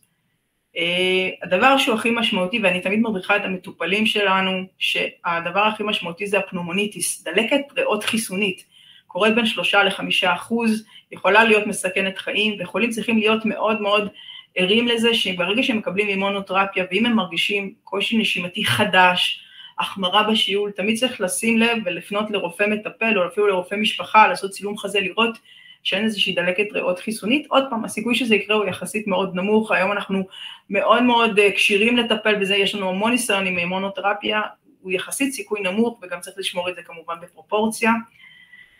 [1.42, 6.44] הדבר שהוא הכי משמעותי, ואני תמיד מדריכה את המטופלים שלנו, שהדבר הכי משמעותי זה ה
[6.44, 8.64] pneumonitis, דלקת ריאות חיסונית,
[9.06, 14.08] קורית בין שלושה לחמישה אחוז, יכולה להיות מסכנת חיים, וחולים צריכים להיות מאוד מאוד
[14.54, 19.40] ערים לזה שברגע שהם מקבלים אימונותרפיה, ואם הם מרגישים קושי נשימתי חדש,
[19.78, 24.78] החמרה בשיעול, תמיד צריך לשים לב ולפנות לרופא מטפל או אפילו לרופא משפחה, לעשות צילום
[24.78, 25.38] חזה, לראות
[25.88, 27.46] שאין איזושהי דלקת ריאות חיסונית.
[27.48, 30.22] עוד פעם, הסיכוי שזה יקרה הוא יחסית מאוד נמוך, היום אנחנו
[30.70, 34.42] מאוד מאוד אה, כשירים לטפל בזה, יש לנו המון ניסיון עם אימונותרפיה,
[34.80, 37.92] הוא יחסית סיכוי נמוך וגם צריך לשמור את זה כמובן בפרופורציה.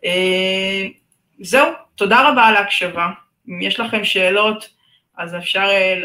[0.04, 0.86] אה,
[1.40, 3.08] זהו, תודה רבה על ההקשבה.
[3.48, 4.68] אם יש לכם שאלות,
[5.16, 6.02] אז אפשר אה,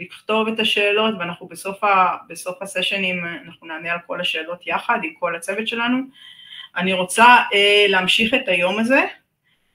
[0.00, 5.10] לכתוב את השאלות, ואנחנו בסוף, ה, בסוף הסשנים, אנחנו נענה על כל השאלות יחד עם
[5.18, 5.98] כל הצוות שלנו.
[6.76, 7.36] אני רוצה
[7.88, 9.00] להמשיך את היום הזה.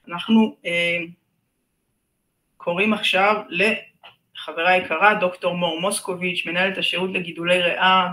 [0.08, 0.98] אנחנו אה,
[2.56, 8.06] קוראים עכשיו לחברה יקרה, דוקטור מור מוסקוביץ', מנהלת השירות לגידולי ריאה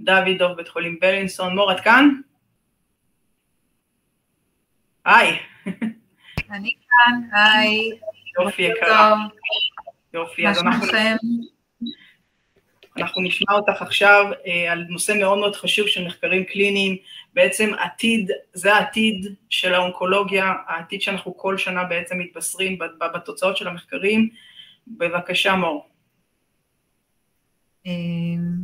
[0.00, 1.54] בדוידוב, בית חולים בלינסון.
[1.54, 2.08] מור, את כאן?
[5.04, 5.38] היי.
[6.50, 7.90] אני כאן, היי.
[8.40, 9.14] יופי יקרה.
[10.14, 10.86] יופי, אז אנחנו...
[12.98, 16.96] אנחנו נשמע אותך עכשיו אה, על נושא מאוד מאוד חשוב של מחקרים קליניים,
[17.34, 22.78] בעצם עתיד, זה העתיד של האונקולוגיה, העתיד שאנחנו כל שנה בעצם מתבשרים
[23.14, 24.28] בתוצאות של המחקרים.
[24.96, 25.88] בבקשה מור.
[27.86, 27.92] אה,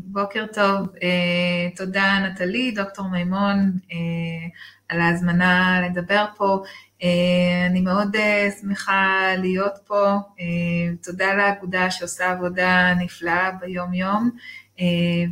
[0.04, 3.72] בוקר טוב, אה, תודה נטלי, דוקטור מימון,
[4.88, 6.62] על ההזמנה לדבר פה.
[7.04, 14.30] אה, אני מאוד אה, שמחה להיות פה, אה, תודה לאגודה שעושה עבודה נפלאה ביום-יום,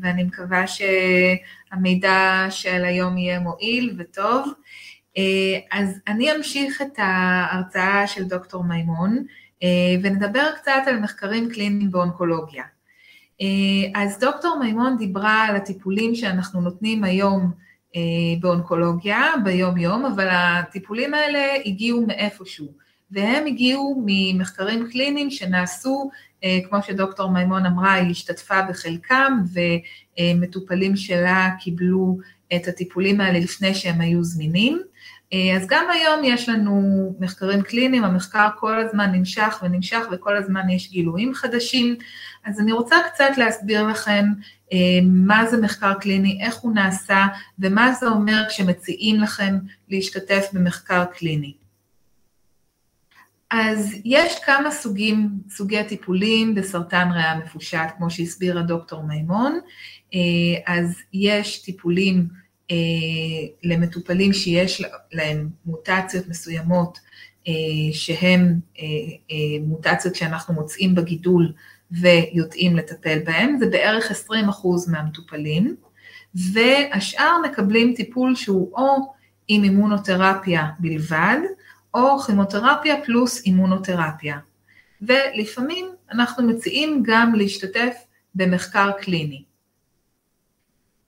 [0.02, 4.52] ואני מקווה שהמידע של היום יהיה מועיל וטוב.
[5.72, 9.24] אז אני אמשיך את ההרצאה של דוקטור מימון,
[10.02, 12.64] ונדבר קצת על מחקרים קליניים באונקולוגיה.
[13.94, 17.52] אז דוקטור מימון דיברה על הטיפולים שאנחנו נותנים היום
[17.96, 18.00] אה,
[18.40, 22.72] באונקולוגיה ביום-יום, אבל הטיפולים האלה הגיעו מאיפשהו,
[23.10, 26.10] והם הגיעו ממחקרים קליניים שנעשו,
[26.44, 29.38] אה, כמו שדוקטור מימון אמרה, היא השתתפה בחלקם,
[30.20, 32.18] ומטופלים שלה קיבלו
[32.54, 34.82] את הטיפולים האלה לפני שהם היו זמינים.
[35.32, 40.70] אה, אז גם היום יש לנו מחקרים קליניים, המחקר כל הזמן נמשך ונמשך וכל הזמן
[40.70, 41.96] יש גילויים חדשים,
[42.44, 44.24] אז אני רוצה קצת להסביר לכם
[44.72, 47.26] אה, מה זה מחקר קליני, איך הוא נעשה
[47.58, 51.52] ומה זה אומר כשמציעים לכם להשתתף במחקר קליני.
[53.50, 59.60] אז יש כמה סוגים, סוגי טיפולים בסרטן ריאה מפושט, כמו שהסבירה דוקטור מימון,
[60.14, 62.41] אה, אז יש טיפולים
[63.62, 64.82] למטופלים שיש
[65.12, 66.98] להם מוטציות מסוימות
[67.92, 68.58] שהן
[69.66, 71.52] מוטציות שאנחנו מוצאים בגידול
[71.90, 74.14] ויודעים לטפל בהם, זה בערך 20%
[74.90, 75.76] מהמטופלים,
[76.34, 79.12] והשאר מקבלים טיפול שהוא או
[79.48, 81.38] עם אימונותרפיה בלבד,
[81.94, 84.38] או כימותרפיה פלוס אימונותרפיה.
[85.02, 87.94] ולפעמים אנחנו מציעים גם להשתתף
[88.34, 89.42] במחקר קליני.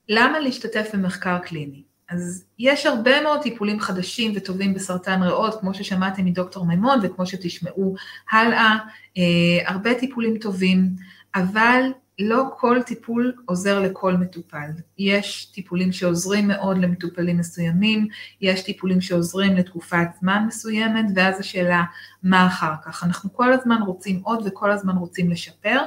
[0.09, 1.83] למה להשתתף במחקר קליני?
[2.09, 7.95] אז יש הרבה מאוד טיפולים חדשים וטובים בסרטן ריאות, כמו ששמעתם מדוקטור מימון וכמו שתשמעו
[8.31, 8.77] הלאה,
[9.17, 9.23] אה,
[9.65, 10.89] הרבה טיפולים טובים,
[11.35, 11.81] אבל
[12.19, 14.69] לא כל טיפול עוזר לכל מטופל.
[14.97, 18.07] יש טיפולים שעוזרים מאוד למטופלים מסוימים,
[18.41, 21.83] יש טיפולים שעוזרים לתקופת זמן מסוימת, ואז השאלה,
[22.23, 23.03] מה אחר כך?
[23.03, 25.79] אנחנו כל הזמן רוצים עוד וכל הזמן רוצים לשפר.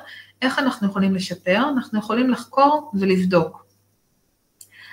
[0.42, 1.62] איך אנחנו יכולים לשפר?
[1.68, 3.67] אנחנו יכולים לחקור ולבדוק.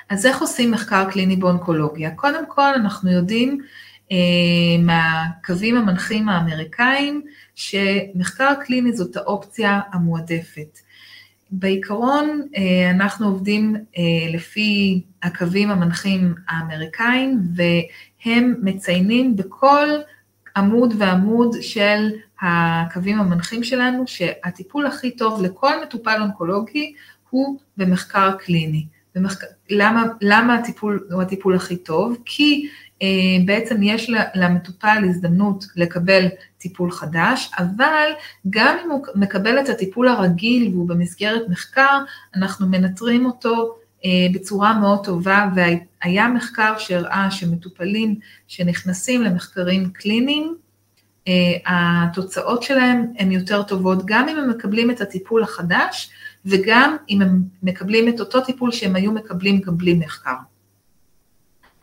[0.10, 2.12] אז איך עושים מחקר קליני באונקולוגיה?
[2.12, 3.62] קודם כל אנחנו יודעים
[4.12, 4.18] אה,
[4.80, 7.22] מהקווים המנחים האמריקאים
[7.56, 10.80] שמחקר קליני זאת האופציה המועדפת.
[11.52, 14.02] בעיקרון אה, אנחנו עובדים אה,
[14.34, 19.88] לפי הקווים המנחים האמריקאים והם מציינים בכל
[20.56, 26.94] עמוד ועמוד של הקווים המנחים שלנו שהטיפול הכי טוב לכל מטופל אונקולוגי
[27.30, 28.86] הוא במחקר קליני.
[29.16, 32.18] במחקר, למה, למה הטיפול הוא הטיפול הכי טוב?
[32.26, 32.70] כי
[33.02, 33.08] אה,
[33.46, 38.10] בעצם יש למטופל הזדמנות לקבל טיפול חדש, אבל
[38.50, 42.00] גם אם הוא מקבל את הטיפול הרגיל והוא במסגרת מחקר,
[42.36, 43.76] אנחנו מנטרים אותו
[44.06, 48.16] אה, בצורה מאוד טובה, והיה מחקר שהראה שמטופלים
[48.48, 50.56] שנכנסים למחקרים קליניים,
[51.28, 51.34] אה,
[51.66, 56.10] התוצאות שלהם הן יותר טובות, גם אם הם מקבלים את הטיפול החדש
[56.46, 60.36] וגם אם הם מקבלים את אותו טיפול שהם היו מקבלים גם בלי מחקר.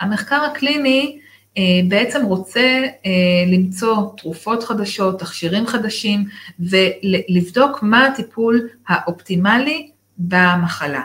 [0.00, 1.18] המחקר הקליני
[1.58, 6.24] אה, בעצם רוצה אה, למצוא תרופות חדשות, תכשירים חדשים
[6.60, 11.02] ולבדוק מה הטיפול האופטימלי במחלה.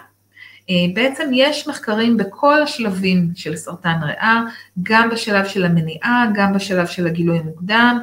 [0.70, 4.42] אה, בעצם יש מחקרים בכל השלבים של סרטן ריאה,
[4.84, 8.00] גם בשלב של המניעה, גם בשלב של הגילוי המוקדם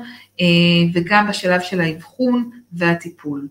[0.94, 3.48] וגם בשלב של האבחון והטיפול.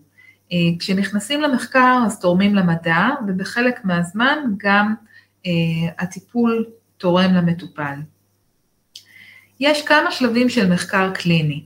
[0.78, 4.94] כשנכנסים למחקר אז תורמים למדע ובחלק מהזמן גם
[5.98, 6.66] הטיפול
[6.98, 7.94] תורם למטופל.
[9.60, 11.62] יש כמה שלבים של מחקר קליני.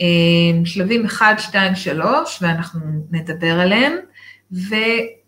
[0.00, 3.92] אה, שלבים 1, 2, 3, ואנחנו נדבר עליהם,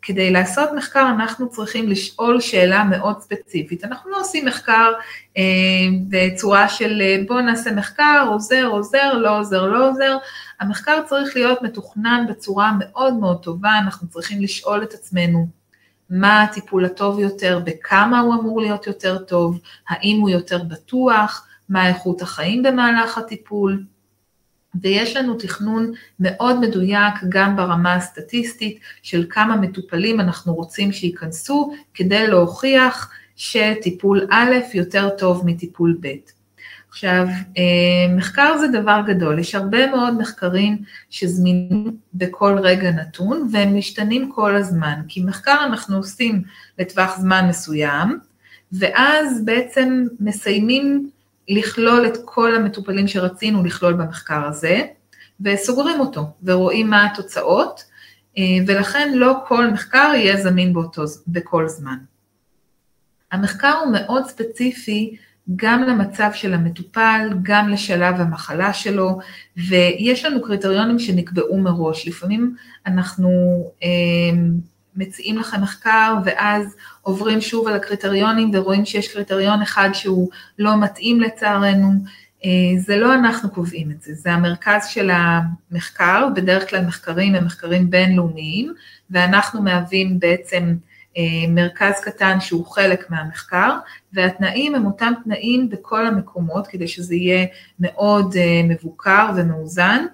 [0.06, 3.84] וכדי לעשות מחקר אנחנו צריכים לשאול שאלה מאוד ספציפית.
[3.84, 4.92] אנחנו לא עושים מחקר
[5.36, 5.42] אה,
[6.08, 10.16] בצורה של אה, בוא נעשה מחקר, עוזר, עוזר, לא עוזר, לא עוזר.
[10.60, 15.48] המחקר צריך להיות מתוכנן בצורה מאוד מאוד טובה, אנחנו צריכים לשאול את עצמנו
[16.10, 21.88] מה הטיפול הטוב יותר, בכמה הוא אמור להיות יותר טוב, האם הוא יותר בטוח, מה
[21.88, 23.84] איכות החיים במהלך הטיפול,
[24.82, 32.26] ויש לנו תכנון מאוד מדויק גם ברמה הסטטיסטית של כמה מטופלים אנחנו רוצים שייכנסו כדי
[32.26, 36.08] להוכיח שטיפול א' יותר טוב מטיפול ב'.
[36.88, 37.26] עכשיו,
[37.58, 40.78] אה, מחקר זה דבר גדול, יש הרבה מאוד מחקרים
[41.10, 46.42] שזמינים בכל רגע נתון והם משתנים כל הזמן, כי מחקר אנחנו עושים
[46.78, 48.18] לטווח זמן מסוים,
[48.72, 51.10] ואז בעצם מסיימים
[51.48, 54.82] לכלול את כל המטופלים שרצינו לכלול במחקר הזה,
[55.40, 57.85] וסוגרים אותו, ורואים מה התוצאות,
[58.38, 61.96] אה, ולכן לא כל מחקר יהיה זמין באותו, בכל זמן.
[63.32, 65.16] המחקר הוא מאוד ספציפי
[65.56, 69.18] גם למצב של המטופל, גם לשלב המחלה שלו,
[69.56, 72.09] ויש לנו קריטריונים שנקבעו מראש.
[72.09, 72.56] לפעמים
[72.87, 73.30] אנחנו
[73.82, 73.88] אה,
[74.96, 81.20] מציעים לכם מחקר ואז עוברים שוב על הקריטריונים ורואים שיש קריטריון אחד שהוא לא מתאים
[81.20, 81.92] לצערנו.
[82.44, 87.44] אה, זה לא אנחנו קובעים את זה, זה המרכז של המחקר, בדרך כלל מחקרים הם
[87.44, 88.72] מחקרים בינלאומיים,
[89.11, 90.74] ואנחנו מהווים בעצם
[91.16, 93.76] אה, מרכז קטן שהוא חלק מהמחקר,
[94.12, 97.46] והתנאים הם אותם תנאים בכל המקומות כדי שזה יהיה
[97.80, 100.04] מאוד אה, מבוקר ומאוזן,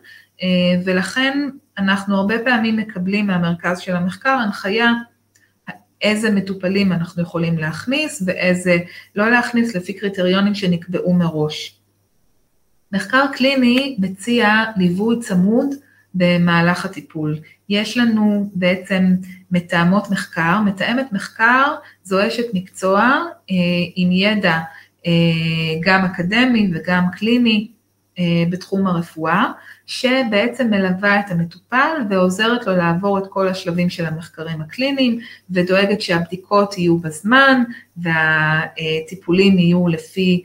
[0.85, 4.93] ולכן אנחנו הרבה פעמים מקבלים מהמרכז של המחקר הנחיה
[6.03, 8.77] איזה מטופלים אנחנו יכולים להכניס ואיזה
[9.17, 11.79] לא להכניס לפי קריטריונים שנקבעו מראש.
[12.93, 15.75] מחקר קליני מציע ליווי צמוד
[16.15, 17.39] במהלך הטיפול.
[17.69, 19.15] יש לנו בעצם
[19.51, 23.01] מתאמות מחקר, מתאמת מחקר זו אשת מקצוע
[23.51, 23.57] אה,
[23.97, 24.59] עם ידע
[25.07, 25.13] אה,
[25.81, 27.69] גם אקדמי וגם קליני
[28.19, 29.53] אה, בתחום הרפואה,
[29.93, 36.79] שבעצם מלווה את המטופל ועוזרת לו לעבור את כל השלבים של המחקרים הקליניים ודואגת שהבדיקות
[36.79, 37.63] יהיו בזמן
[37.97, 40.45] והטיפולים יהיו לפי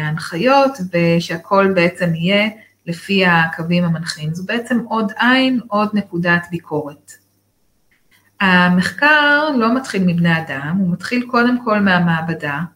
[0.00, 2.48] ההנחיות ושהכול בעצם יהיה
[2.86, 4.34] לפי הקווים המנחים.
[4.34, 7.12] זו בעצם עוד עין, עוד נקודת ביקורת.
[8.40, 12.73] המחקר לא מתחיל מבני אדם, הוא מתחיל קודם כל מהמעבדה, אה,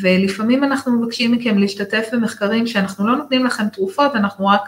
[0.00, 4.62] ולפעמים אנחנו מבקשים מכם להשתתף במחקרים שאנחנו לא נותנים לכם תרופות, אנחנו רק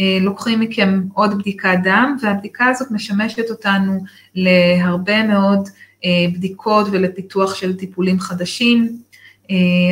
[0.00, 4.04] אה, לוקחים מכם עוד בדיקת דם, והבדיקה הזאת משמשת אותנו
[4.34, 5.68] להרבה מאוד
[6.04, 8.98] אה, בדיקות ולפיתוח של טיפולים חדשים.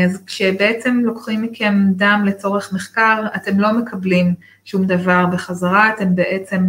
[0.04, 6.64] אז כשבעצם לוקחים מכם דם לצורך מחקר, אתם לא מקבלים שום דבר בחזרה, אתם בעצם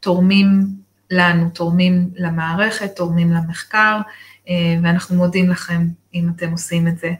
[0.00, 0.66] תורמים
[1.10, 4.00] לנו, תורמים למערכת, תורמים למחקר,
[4.48, 7.12] אה, ואנחנו מודים לכם אם אתם עושים את זה.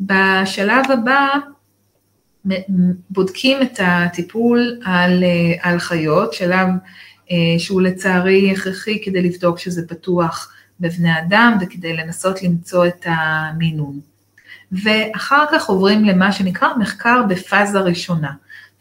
[0.00, 1.28] בשלב הבא
[3.10, 6.68] בודקים את הטיפול על, אה, על חיות, שלב
[7.30, 14.00] אה, שהוא לצערי הכרחי כדי לבדוק שזה פתוח בבני אדם וכדי לנסות למצוא את המינון.
[14.72, 18.32] ואחר כך עוברים למה שנקרא מחקר בפאזה ראשונה.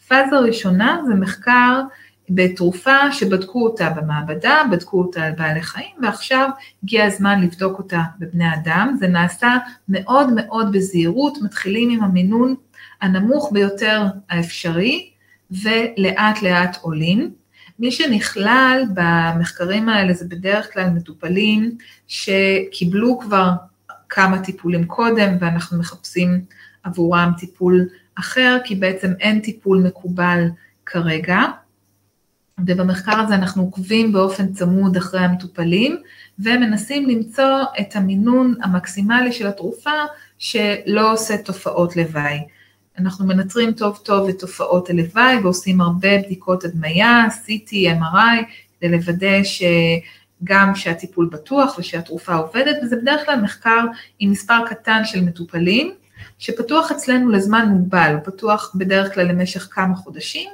[0.07, 1.81] פאזה ראשונה זה מחקר
[2.29, 6.49] בתרופה שבדקו אותה במעבדה, בדקו אותה על בעלי חיים, ועכשיו
[6.83, 8.95] הגיע הזמן לבדוק אותה בבני אדם.
[8.99, 9.57] זה נעשה
[9.89, 12.55] מאוד מאוד בזהירות, מתחילים עם המינון
[13.01, 15.09] הנמוך ביותר האפשרי,
[15.51, 17.31] ולאט לאט עולים.
[17.79, 23.51] מי שנכלל במחקרים האלה זה בדרך כלל מטופלים שקיבלו כבר
[24.09, 26.41] כמה טיפולים קודם, ואנחנו מחפשים
[26.83, 30.47] עבורם טיפול אחר, כי בעצם אין טיפול מקובל
[30.85, 31.41] כרגע.
[32.59, 36.01] ובמחקר הזה אנחנו עוקבים באופן צמוד אחרי המטופלים
[36.39, 39.91] ומנסים למצוא את המינון המקסימלי של התרופה
[40.39, 42.39] שלא עושה תופעות לוואי.
[42.99, 48.43] אנחנו מנטרים טוב טוב את תופעות הלוואי ועושים הרבה בדיקות הדמיה, CT, MRI,
[48.79, 53.85] כדי לוודא שגם שהטיפול בטוח ושהתרופה עובדת, וזה בדרך כלל מחקר
[54.19, 55.93] עם מספר קטן של מטופלים,
[56.39, 60.49] שפתוח אצלנו לזמן מוגבל, הוא פתוח בדרך כלל למשך כמה חודשים,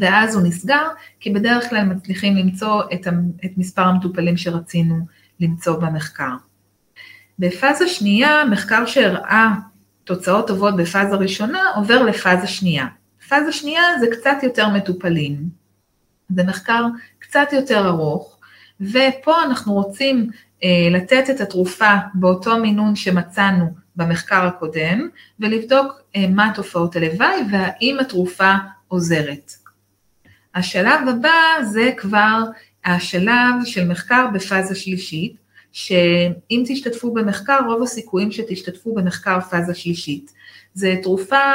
[0.00, 0.86] ואז הוא נסגר,
[1.20, 3.06] כי בדרך כלל מצליחים למצוא את,
[3.44, 5.06] את מספר המטופלים שרצינו
[5.40, 6.34] למצוא במחקר.
[7.38, 9.48] בפאזה שנייה, מחקר שהראה
[10.04, 12.86] תוצאות טובות בפאזה ראשונה, עובר לפאזה שנייה.
[13.28, 15.48] פאזה שנייה זה קצת יותר מטופלים,
[16.36, 16.84] זה מחקר
[17.18, 18.38] קצת יותר ארוך,
[18.80, 20.30] ופה אנחנו רוצים
[20.64, 25.08] אה, לתת את התרופה באותו מינון שמצאנו במחקר הקודם,
[25.40, 28.52] ולבדוק אה, מה תופעות הלוואי והאם התרופה
[28.88, 29.61] עוזרת.
[30.54, 32.42] השלב הבא זה כבר
[32.84, 35.36] השלב של מחקר בפאזה שלישית,
[35.72, 40.32] שאם תשתתפו במחקר, רוב הסיכויים שתשתתפו במחקר פאזה שלישית.
[40.74, 41.52] זה תרופה,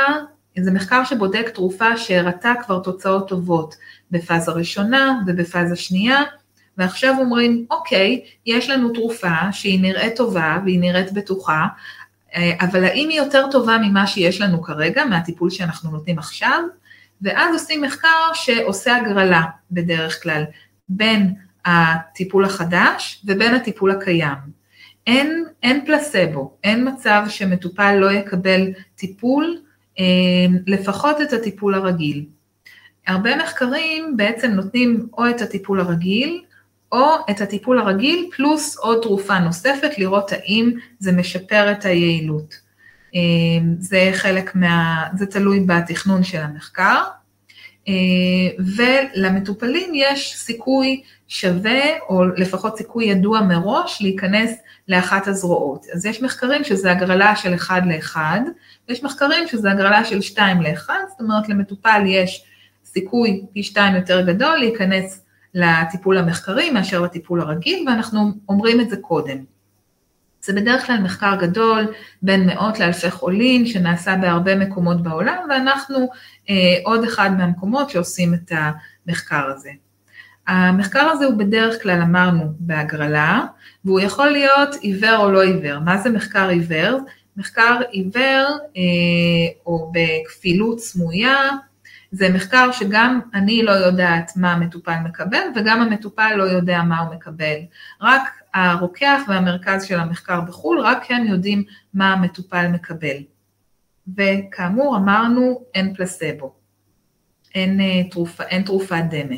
[0.60, 3.76] זה מחקר שבודק תרופה שהראתה כבר תוצאות טובות
[4.12, 6.22] בפאזה ראשונה ובפאזה שנייה,
[6.78, 11.68] ועכשיו אומרים, אוקיי, יש לנו תרופה שהיא נראית טובה והיא נראית בטוחה,
[12.36, 16.64] אבל האם היא יותר טובה ממה שיש לנו כרגע, מהטיפול שאנחנו נותנים עכשיו?
[17.22, 20.44] ואז עושים מחקר שעושה הגרלה בדרך כלל
[20.90, 21.34] בין
[21.66, 24.58] הטיפול החדש ובין הטיפול הקיים.
[25.08, 29.58] אין, אין פלסבו, אין מצב שמטופל לא יקבל טיפול,
[30.00, 30.06] אה,
[30.68, 32.26] לפחות את הטיפול הרגיל.
[33.08, 36.44] הרבה מחקרים בעצם נותנים או את הטיפול הרגיל,
[36.92, 42.67] או את הטיפול הרגיל פלוס עוד תרופה נוספת, לראות האם זה משפר את היעילות.
[43.14, 45.08] אמ, זה חלק מה...
[45.16, 47.04] זה תלוי בתכנון של המחקר.
[47.88, 47.94] אה,
[48.76, 54.52] ולמטופלים יש סיכוי שווה, או לפחות סיכוי ידוע מראש, להיכנס
[54.88, 55.86] לאחת הזרועות.
[55.94, 58.42] אז יש מחקרים שזה הגרלה של אחד לאחד,
[58.90, 62.44] ויש מחקרים שזה הגרלה של שתיים לאחד, זאת אומרת למטופל יש
[62.86, 68.98] סיכוי פי שתיים יותר גדול להיכנס לטיפול המחקרי מאשר לטיפול הרגיל, ואנחנו אומרים את זה
[68.98, 69.57] קודם.
[70.48, 71.88] זה בדרך כלל מחקר גדול,
[72.22, 76.10] בין מאות לאלפי חולים, שנעשה בהרבה מקומות בעולם, ואנחנו
[76.50, 79.70] אה, עוד אחד מהמקומות שעושים את המחקר הזה.
[80.48, 83.46] המחקר הזה הוא בדרך כלל, אמרנו, בהגרלה,
[83.86, 85.80] והוא יכול להיות עיוור או לא עיוור.
[85.80, 87.00] מה זה מחקר עיוור?
[87.38, 91.50] מחקר עיוור אה, או בכפילות סמויה,
[92.12, 97.16] זה מחקר שגם אני לא יודעת מה המטופל מקבל וגם המטופל לא יודע מה הוא
[97.16, 97.58] מקבל.
[98.02, 98.22] רק
[98.66, 103.18] הרוקח והמרכז של המחקר בחו"ל, רק הם יודעים מה המטופל מקבל.
[104.18, 106.56] וכאמור אמרנו אין פלסבו,
[107.56, 109.36] אין אה, תרופה, אין תרופת דמה.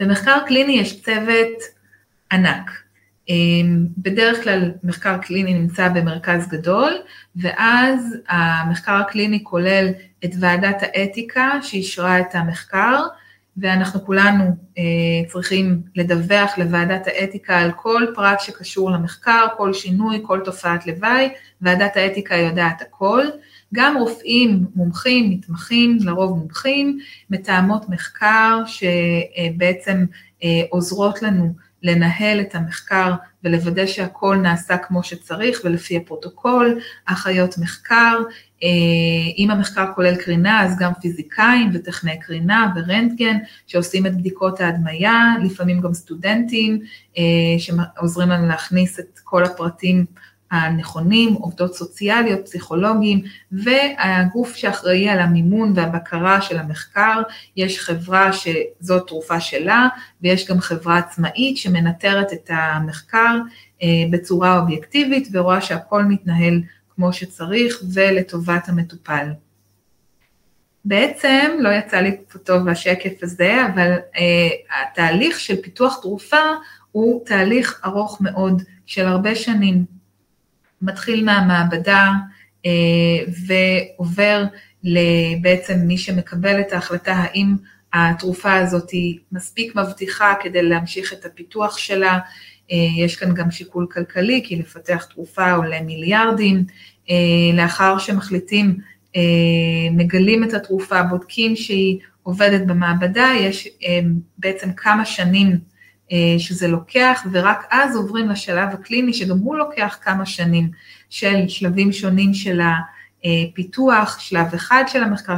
[0.00, 1.62] במחקר קליני יש צוות
[2.32, 2.70] ענק.
[3.28, 6.92] אמ, בדרך כלל מחקר קליני נמצא במרכז גדול,
[7.36, 9.88] ואז המחקר הקליני כולל
[10.24, 13.02] את ועדת האתיקה שאישרה את המחקר,
[13.60, 14.44] ואנחנו כולנו
[14.78, 14.82] אה,
[15.28, 21.28] צריכים לדווח לוועדת האתיקה על כל פרט שקשור למחקר, כל שינוי, כל תופעת לוואי,
[21.60, 23.24] ועדת האתיקה יודעת הכל,
[23.74, 26.98] גם רופאים מומחים, מתמחים, לרוב מומחים,
[27.30, 30.04] מתאמות מחקר שבעצם
[30.70, 38.24] עוזרות לנו לנהל את המחקר ולוודא שהכל נעשה כמו שצריך ולפי הפרוטוקול, אחיות מחקר, אה,
[39.38, 43.36] אם המחקר כולל קרינה אז גם פיזיקאים וטכנאי קרינה ורנטגן
[43.66, 46.80] שעושים את בדיקות ההדמיה, לפעמים גם סטודנטים
[47.18, 47.22] אה,
[47.58, 50.04] שעוזרים לנו להכניס את כל הפרטים
[50.50, 57.22] הנכונים, עובדות סוציאליות, פסיכולוגים, והגוף שאחראי על המימון והבקרה של המחקר,
[57.56, 59.88] יש חברה שזאת תרופה שלה,
[60.22, 63.38] ויש גם חברה עצמאית שמנטרת את המחקר
[63.82, 66.60] אה, בצורה אובייקטיבית ורואה שהכל מתנהל
[66.98, 69.28] כמו שצריך ולטובת המטופל.
[70.84, 74.18] בעצם לא יצא לי פה טוב השקף הזה, אבל uh,
[74.82, 76.42] התהליך של פיתוח תרופה
[76.92, 79.84] הוא תהליך ארוך מאוד של הרבה שנים.
[80.82, 82.10] מתחיל מהמעבדה
[82.66, 82.70] אה,
[83.46, 84.44] ועובר
[85.40, 87.56] בעצם מי שמקבל את ההחלטה האם
[87.92, 92.20] התרופה הזאת היא מספיק מבטיחה כדי להמשיך את הפיתוח שלה, אה,
[92.96, 96.64] יש כאן גם שיקול כלכלי, כי לפתח תרופה עולה מיליארדים,
[97.10, 97.14] אה,
[97.54, 98.78] לאחר שמחליטים,
[99.92, 103.68] מגלים את התרופה, בודקים שהיא עובדת במעבדה, יש
[104.38, 105.58] בעצם כמה שנים
[106.12, 110.70] אה, שזה לוקח, ורק אז עוברים לשלב הקליני, שגם הוא לוקח כמה שנים
[111.10, 112.60] של שלבים שונים של
[113.24, 115.34] הפיתוח, שלב אחד של המחקר,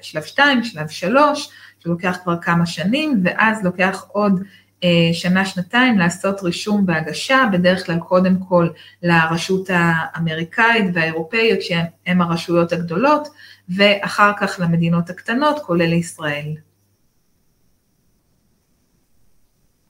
[0.00, 4.46] שלב שתיים, שלב שלוש, שלוקח כבר כמה שנים, ואז לוקח עוד אה,
[5.12, 8.68] שנה-שנתיים לעשות רישום והגשה, בדרך כלל קודם כל
[9.02, 13.28] לרשות האמריקאית והאירופאיות, שהן הרשויות הגדולות,
[13.68, 16.54] ואחר כך למדינות הקטנות, כולל לישראל.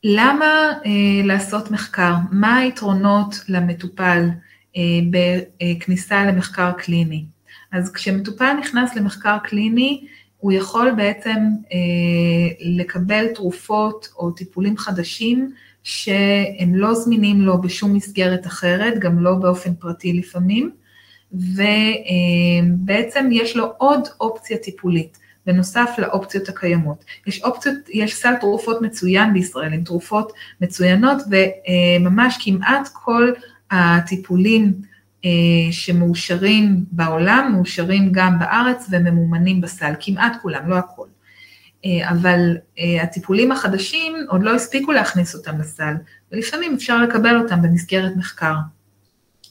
[0.05, 2.15] למה אה, לעשות מחקר?
[2.31, 4.29] מה היתרונות למטופל
[4.77, 7.25] אה, בכניסה למחקר קליני?
[7.73, 10.07] אז כשמטופל נכנס למחקר קליני,
[10.43, 11.37] הוא יכול בעצם
[11.73, 11.79] אה,
[12.61, 19.75] לקבל תרופות או טיפולים חדשים שהם לא זמינים לו בשום מסגרת אחרת, גם לא באופן
[19.75, 20.71] פרטי לפעמים,
[21.33, 25.19] ובעצם יש לו עוד אופציה טיפולית.
[25.47, 27.05] בנוסף לאופציות הקיימות.
[27.27, 33.33] יש אופציות, יש סל תרופות מצוין בישראל, עם תרופות מצוינות, וממש כמעט כל
[33.71, 34.92] הטיפולים אה,
[35.71, 41.07] שמאושרים בעולם, מאושרים גם בארץ וממומנים בסל, כמעט כולם, לא הכל.
[41.85, 45.95] אה, אבל אה, הטיפולים החדשים עוד לא הספיקו להכניס אותם לסל,
[46.33, 48.55] ולפעמים אפשר לקבל אותם במסגרת מחקר.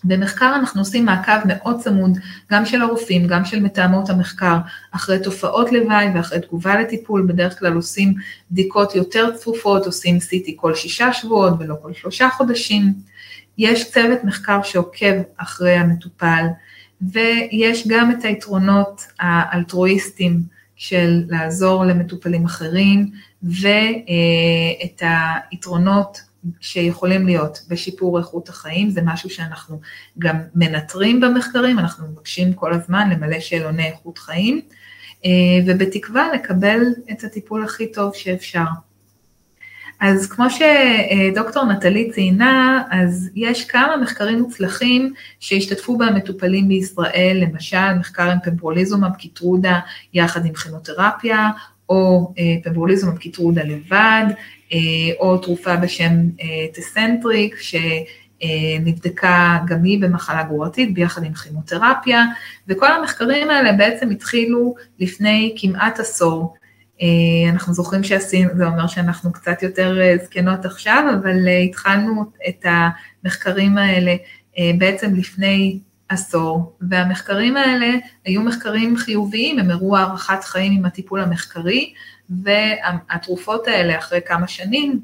[0.03, 2.17] במחקר אנחנו עושים מעקב מאוד צמוד,
[2.51, 4.57] גם של הרופאים, גם של מתאמות המחקר,
[4.91, 8.13] אחרי תופעות לוואי ואחרי תגובה לטיפול, בדרך כלל עושים
[8.51, 12.93] בדיקות יותר צפופות, עושים CT כל שישה שבועות ולא כל שלושה חודשים.
[13.57, 16.45] יש צוות מחקר שעוקב אחרי המטופל,
[17.01, 20.41] ויש גם את היתרונות האלטרואיסטיים
[20.75, 23.11] של לעזור למטופלים אחרים,
[23.43, 25.01] ואת
[25.51, 26.21] היתרונות
[26.59, 29.79] שיכולים להיות בשיפור איכות החיים, זה משהו שאנחנו
[30.19, 34.61] גם מנטרים במחקרים, אנחנו מבקשים כל הזמן למלא שאלוני איכות חיים,
[35.65, 36.81] ובתקווה לקבל
[37.11, 38.65] את הטיפול הכי טוב שאפשר.
[40.01, 47.93] אז כמו שדוקטור נטלי ציינה, אז יש כמה מחקרים מוצלחים שהשתתפו בהם מטופלים בישראל, למשל
[47.99, 49.79] מחקר עם פמברוליזומב קיטרודה
[50.13, 51.49] יחד עם כימותרפיה,
[51.89, 54.25] או אה, פמברוליזומב קיטרודה לבד,
[54.73, 54.77] אה,
[55.19, 56.11] או תרופה בשם
[56.73, 57.55] טסנטריק,
[58.41, 62.25] שנבדקה גם היא במחלה גרורתית ביחד עם כימותרפיה,
[62.67, 66.60] וכל המחקרים האלה בעצם התחילו לפני כמעט עשור.
[67.01, 72.65] אה, אנחנו זוכרים שעשינו, זה אומר שאנחנו קצת יותר אה, זקנות עכשיו, אבל התחלנו את
[72.65, 74.15] המחקרים האלה
[74.77, 75.79] בעצם לפני
[76.11, 77.87] עשור, והמחקרים האלה
[78.25, 81.93] היו מחקרים חיוביים, הם הראו הארכת חיים עם הטיפול המחקרי,
[82.29, 84.99] והתרופות האלה אחרי כמה שנים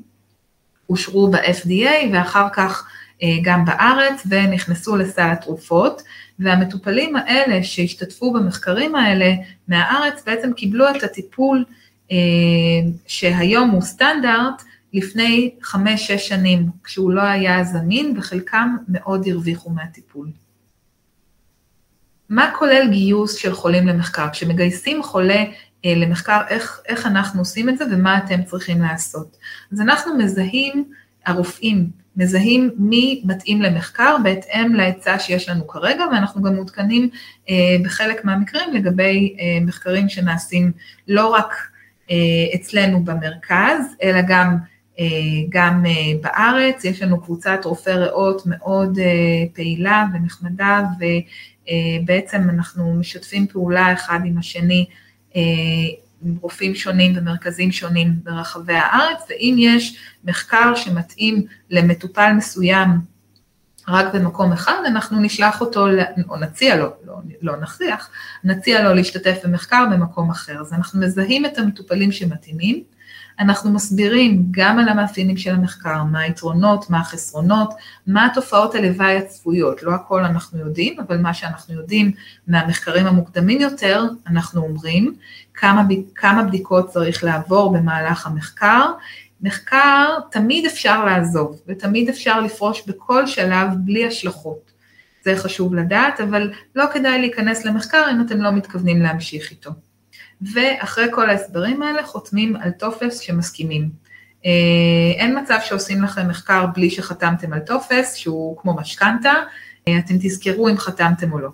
[0.89, 2.89] אושרו ב-FDA ואחר כך
[3.23, 6.01] אה, גם בארץ ונכנסו לסל התרופות,
[6.39, 9.33] והמטופלים האלה שהשתתפו במחקרים האלה
[9.67, 11.73] מהארץ בעצם קיבלו את הטיפול אה,
[13.07, 20.27] שהיום הוא סטנדרט לפני חמש-שש שנים, כשהוא לא היה זמין וחלקם מאוד הרוויחו מהטיפול.
[22.29, 24.27] מה כולל גיוס של חולים למחקר?
[24.31, 25.43] כשמגייסים חולה
[25.85, 29.37] אה, למחקר, איך, איך אנחנו עושים את זה ומה אתם צריכים לעשות.
[29.71, 30.91] אז אנחנו מזהים,
[31.25, 37.09] הרופאים מזהים מי מתאים למחקר בהתאם להיצע שיש לנו כרגע, ואנחנו גם מעודכנים
[37.49, 40.71] אה, בחלק מהמקרים לגבי אה, מחקרים שנעשים
[41.07, 41.76] לא רק אה,
[42.55, 44.57] אצלנו במרכז, אלא גם
[44.99, 45.05] אה,
[45.49, 45.91] גם אה,
[46.21, 48.99] בארץ, יש לנו קבוצת רופאי ריאות מאוד
[49.53, 50.81] פעילה ונחמדה
[52.05, 54.85] בעצם אנחנו משתפים פעולה אחד עם השני
[56.25, 62.89] עם רופאים שונים ומרכזים שונים ברחבי הארץ, ואם יש מחקר שמתאים למטופל מסוים
[63.87, 65.87] רק במקום אחד, אנחנו נשלח אותו,
[66.29, 68.09] או נציע לו, לא, לא נכריח,
[68.43, 70.61] נציע לו להשתתף במחקר במקום אחר.
[70.61, 72.83] אז אנחנו מזהים את המטופלים שמתאימים,
[73.39, 77.73] אנחנו מסבירים גם על המאפיינים של המחקר, מה היתרונות, מה החסרונות,
[78.07, 82.11] מה התופעות הלוואי הצפויות, לא הכל אנחנו יודעים, אבל מה שאנחנו יודעים
[82.47, 85.15] מהמחקרים המוקדמים יותר, אנחנו אומרים
[85.53, 85.83] כמה,
[86.15, 88.85] כמה בדיקות צריך לעבור במהלך המחקר,
[89.41, 94.71] מחקר תמיד אפשר לעזוב ותמיד אפשר לפרוש בכל שלב בלי השלכות.
[95.23, 99.71] זה חשוב לדעת, אבל לא כדאי להיכנס למחקר אם אתם לא מתכוונים להמשיך איתו.
[100.41, 103.89] ואחרי כל ההסברים האלה חותמים על טופס שמסכימים.
[104.45, 104.51] אה,
[105.15, 109.33] אין מצב שעושים לכם מחקר בלי שחתמתם על טופס, שהוא כמו משכנתה,
[109.87, 111.49] אה, אתם תזכרו אם חתמתם או לא.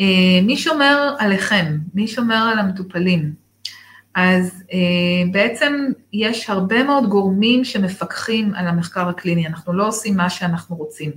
[0.00, 1.78] אה, מי שומר עליכם?
[1.94, 3.41] מי שומר על המטופלים?
[4.14, 4.62] אז
[5.32, 11.12] בעצם יש הרבה מאוד גורמים שמפקחים על המחקר הקליני, אנחנו לא עושים מה שאנחנו רוצים.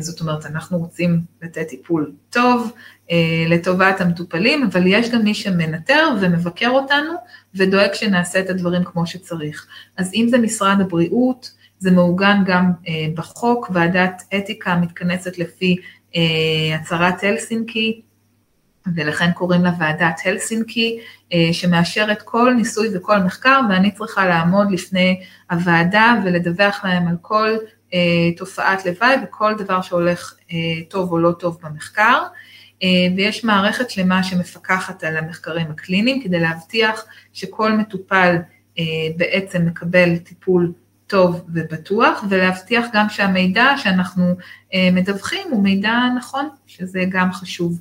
[0.00, 2.72] זאת אומרת, אנחנו רוצים לתת טיפול טוב,
[3.10, 7.12] אה, לטובת המטופלים, אבל יש גם מי שמנטר ומבקר אותנו
[7.54, 9.66] ודואג שנעשה את הדברים כמו שצריך.
[9.96, 15.76] אז אם זה משרד הבריאות, זה מעוגן גם אה, בחוק, ועדת אתיקה מתכנסת לפי
[16.16, 18.00] אה, הצהרת הלסינקי,
[18.94, 20.98] ולכן קוראים לה ועדת הלסינקי,
[21.52, 25.20] שמאשרת כל ניסוי וכל מחקר, ואני צריכה לעמוד לפני
[25.50, 27.50] הוועדה ולדווח להם על כל
[28.36, 30.34] תופעת לוואי וכל דבר שהולך
[30.88, 32.22] טוב או לא טוב במחקר.
[32.82, 38.36] אה, ויש מערכת שלמה שמפקחת על המחקרים הקליניים כדי להבטיח שכל מטופל
[38.78, 38.84] אה,
[39.16, 40.72] בעצם מקבל טיפול
[41.06, 44.36] טוב ובטוח, ולהבטיח גם שהמידע שאנחנו
[44.74, 47.80] אה, מדווחים הוא מידע נכון, שזה גם חשוב.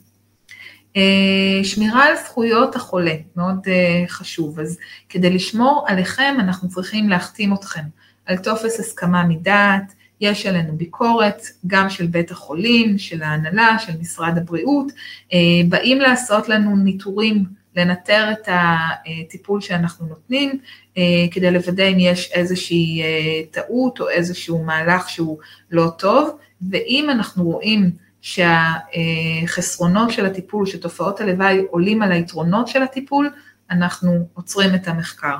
[1.63, 3.59] שמירה על זכויות החולה, מאוד
[4.07, 4.59] חשוב.
[4.59, 4.77] אז
[5.09, 7.83] כדי לשמור עליכם, אנחנו צריכים להחתים אתכם
[8.25, 14.37] על טופס הסכמה מדעת, יש עלינו ביקורת, גם של בית החולים, של ההנהלה, של משרד
[14.37, 14.91] הבריאות,
[15.33, 15.37] אה,
[15.69, 20.59] באים לעשות לנו ניטורים, לנטר את הטיפול שאנחנו נותנים,
[20.97, 25.37] אה, כדי לוודא אם יש איזושהי אה, טעות או איזשהו מהלך שהוא
[25.71, 26.37] לא טוב,
[26.71, 27.91] ואם אנחנו רואים
[28.21, 33.29] שהחסרונות של הטיפול, שתופעות הלוואי עולים על היתרונות של הטיפול,
[33.71, 35.37] אנחנו עוצרים את המחקר.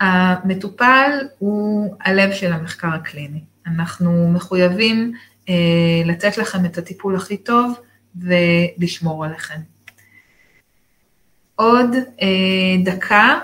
[0.00, 3.44] המטופל הוא הלב של המחקר הקליני.
[3.66, 5.12] אנחנו מחויבים
[5.48, 5.54] אה,
[6.04, 7.80] לתת לכם את הטיפול הכי טוב
[8.16, 9.60] ולשמור עליכם.
[11.54, 11.90] עוד
[12.22, 13.38] אה, דקה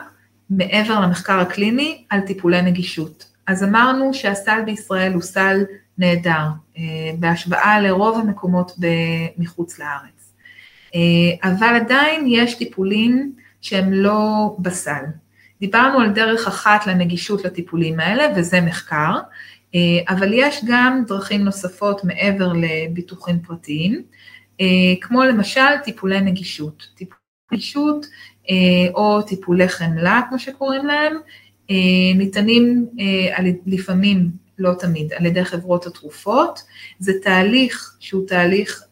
[0.50, 3.35] מעבר למחקר הקליני על טיפולי נגישות.
[3.46, 5.64] אז אמרנו שהסל בישראל הוא סל
[5.98, 6.46] נהדר,
[6.78, 6.82] אה,
[7.18, 8.72] בהשוואה לרוב המקומות
[9.38, 10.34] מחוץ לארץ.
[10.94, 15.04] אה, אבל עדיין יש טיפולים שהם לא בסל.
[15.60, 19.12] דיברנו על דרך אחת לנגישות לטיפולים האלה, וזה מחקר,
[19.74, 24.02] אה, אבל יש גם דרכים נוספות מעבר לביטוחים פרטיים,
[25.00, 26.88] כמו למשל טיפולי נגישות.
[26.94, 27.20] טיפולי
[27.52, 28.06] נגישות
[28.94, 31.16] או טיפולי חמלה, כמו שקוראים להם,
[32.14, 32.86] ניתנים
[33.66, 36.62] לפעמים, לא תמיד, על ידי חברות התרופות.
[36.98, 38.82] זה תהליך שהוא תהליך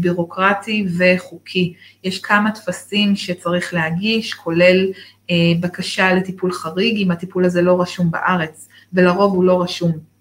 [0.00, 1.74] בירוקרטי וחוקי.
[2.04, 4.86] יש כמה טפסים שצריך להגיש, כולל
[5.30, 10.13] אה, בקשה לטיפול חריג, אם הטיפול הזה לא רשום בארץ, ולרוב הוא לא רשום.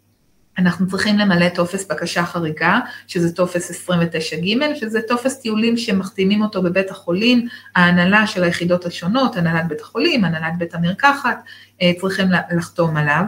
[0.57, 6.91] אנחנו צריכים למלא טופס בקשה חריגה, שזה טופס 29ג', שזה טופס טיולים שמחתימים אותו בבית
[6.91, 11.43] החולים, ההנהלה של היחידות השונות, הנהלת בית החולים, הנהלת בית המרקחת,
[11.81, 13.25] אה, צריכים לחתום עליו.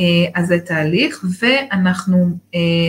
[0.00, 0.04] אה,
[0.34, 2.30] אז זה תהליך, ואנחנו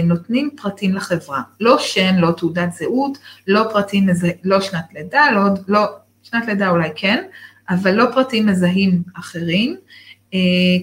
[0.04, 3.18] נותנים פרטים לחברה, לא שם, לא תעודת זהות,
[3.48, 4.08] לא פרטים,
[4.44, 5.86] לא שנת לידה, לא, לא
[6.24, 7.24] שנת לידה אולי כן,
[7.70, 9.78] אבל לא פרטים מזהים אחרים, אה,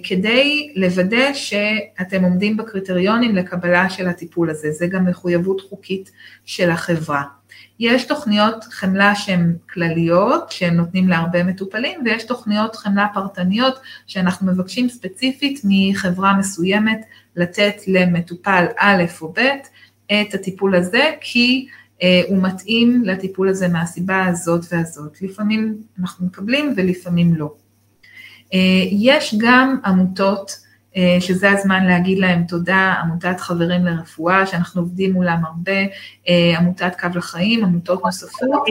[0.02, 6.10] כדי לוודא שאתם עומדים בקריטריונים לקבלה של הטיפול הזה, זה גם מחויבות חוקית
[6.44, 7.22] של החברה.
[7.80, 14.88] יש תוכניות חמלה שהן כלליות, שהן נותנים להרבה מטופלים, ויש תוכניות חמלה פרטניות שאנחנו מבקשים
[14.88, 17.00] ספציפית מחברה מסוימת
[17.36, 19.40] לתת למטופל א' או ב'
[20.12, 21.66] את הטיפול הזה, כי
[22.02, 25.22] אה, הוא מתאים לטיפול הזה מהסיבה הזאת והזאת.
[25.22, 27.54] לפעמים אנחנו מקבלים ולפעמים לא.
[28.54, 28.58] אה,
[28.90, 30.64] יש גם עמותות,
[30.96, 35.80] אה, שזה הזמן להגיד להם תודה, עמותת חברים לרפואה, שאנחנו עובדים מולם הרבה,
[36.58, 38.64] עמותת קו לחיים, עמותות נוספות.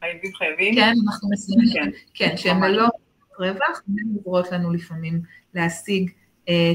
[0.00, 0.74] חייבים, חייבים.
[0.74, 2.88] כן, אנחנו מסיימים, כן, כן שהן לא
[3.38, 5.20] רווח, הן עוזרות לנו לפעמים
[5.54, 6.10] להשיג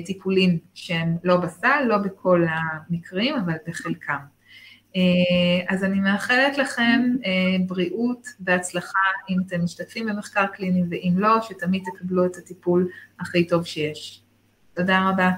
[0.06, 4.35] טיפולים שהם לא בסל, לא בכל המקרים, אבל בחלקם.
[5.70, 7.16] אז אני מאחלת לכם
[7.68, 12.88] בריאות והצלחה אם אתם משתתפים במחקר קליני ואם לא, שתמיד תקבלו את הטיפול
[13.20, 14.22] הכי טוב שיש.
[14.76, 15.30] תודה רבה.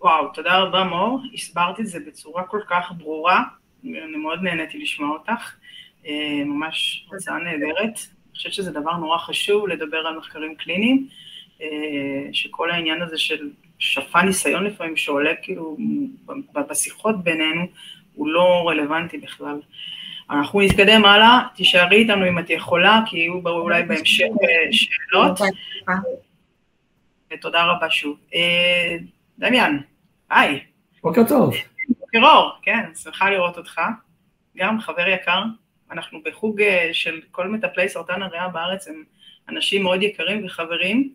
[0.00, 3.42] וואו, תודה רבה מור, הסברת את זה בצורה כל כך ברורה,
[3.84, 5.54] אני מאוד נהניתי לשמוע אותך,
[6.06, 7.80] אה, ממש הרצאה נהדרת.
[7.80, 11.08] אני חושבת שזה דבר נורא חשוב לדבר על מחקרים קליניים,
[11.62, 11.66] אה,
[12.32, 15.76] שכל העניין הזה של שפע ניסיון לפעמים שעולה כאילו
[16.68, 17.66] בשיחות בינינו,
[18.14, 19.60] הוא לא רלוונטי בכלל.
[20.30, 25.40] אנחנו נתקדם הלאה, תישארי איתנו אם את יכולה, כי יהיו אולי בהמשך אה, שאלות.
[27.32, 28.18] ותודה רבה שוב.
[29.38, 29.78] דמיאן,
[30.30, 30.60] היי.
[31.02, 31.54] בוקר טוב.
[32.00, 33.80] בוקר אור, כן, שמחה לראות אותך.
[34.56, 35.42] גם חבר יקר,
[35.90, 39.04] אנחנו בחוג אה, של כל מטפלי סרטן הריאה בארץ, הם
[39.48, 41.12] אנשים מאוד יקרים וחברים,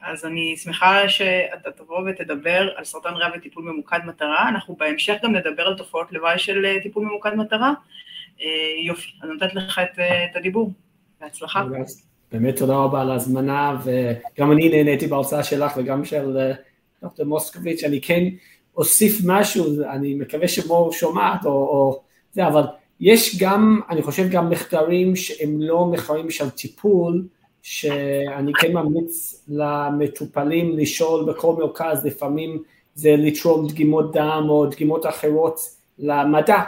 [0.00, 5.36] אז אני שמחה שאתה תבוא ותדבר על סרטן ריאה וטיפול ממוקד מטרה, אנחנו בהמשך גם
[5.36, 7.72] נדבר על תופעות לוואי של אה, טיפול ממוקד מטרה.
[8.40, 8.46] אה,
[8.86, 10.72] יופי, אז נותנת לך את, את הדיבור,
[11.20, 11.64] בהצלחה.
[12.32, 16.36] באמת תודה רבה על ההזמנה, וגם אני נהניתי בהרצאה שלך וגם של
[17.02, 18.22] דוקטור מוסקוביץ', אני כן
[18.76, 22.62] אוסיף משהו, אני מקווה שמור שומעת או, או זה, אבל
[23.00, 27.24] יש גם, אני חושב גם מחקרים שהם לא מחקרים של טיפול,
[27.68, 32.62] שאני כן ממליץ למטופלים לשאול בכל מרכז, לפעמים
[32.94, 35.60] זה לתרום דגימות דם או דגימות אחרות
[35.98, 36.62] למדע,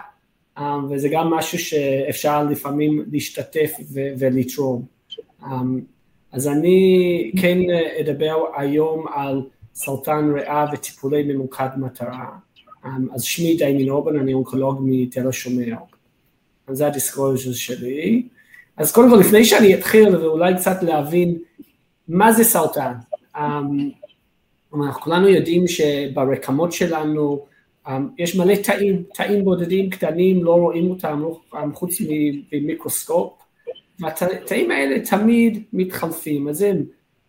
[0.58, 4.84] אה, וזה גם משהו שאפשר לפעמים להשתתף ולתרום.
[5.42, 5.60] אה,
[6.32, 7.58] אז אני כן
[8.00, 9.42] אדבר היום על
[9.74, 12.28] סרטן ריאה וטיפולי ממוקד מטרה.
[12.84, 15.74] אמ, אז שמי דיימין אורבן, אני אונקולוג מתל השומר.
[16.66, 18.28] אז זה ה disclosure שלי.
[18.78, 21.38] אז קודם כל, לפני שאני אתחיל, ואולי קצת להבין
[22.08, 22.92] מה זה סרטן.
[23.36, 23.90] אמ,
[24.74, 27.46] אנחנו כולנו יודעים שברקמות שלנו
[27.88, 31.40] אמ, יש מלא תאים, תאים בודדים קטנים, לא רואים אותם לא,
[31.74, 31.98] חוץ
[32.52, 33.32] ממיקרוסקופ,
[34.00, 36.84] והתאים האלה תמיד מתחלפים, אז הם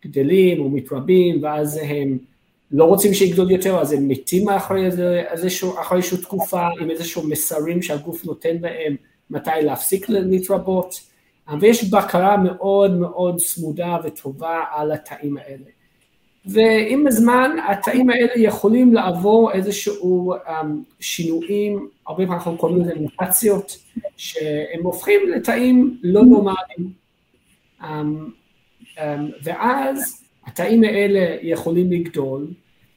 [0.05, 2.17] גדלים או מתרבים, ואז הם
[2.71, 4.85] לא רוצים שיגדול יותר, אז הם מתים אחרי,
[5.31, 8.95] איזשהו, אחרי איזושהי תקופה עם איזשהו מסרים שהגוף נותן להם
[9.29, 11.09] מתי להפסיק להתרבות,
[11.61, 15.65] ויש בקרה מאוד מאוד צמודה וטובה על התאים האלה.
[16.45, 20.65] ועם הזמן התאים האלה יכולים לעבור איזשהו um,
[20.99, 23.77] שינויים, הרבה פעמים אנחנו קוראים לזה מוטציות,
[24.17, 26.93] שהם הופכים לתאים לא נורמליים.
[27.81, 27.85] Um,
[28.95, 28.99] um,
[29.43, 32.47] ואז התאים האלה יכולים לגדול,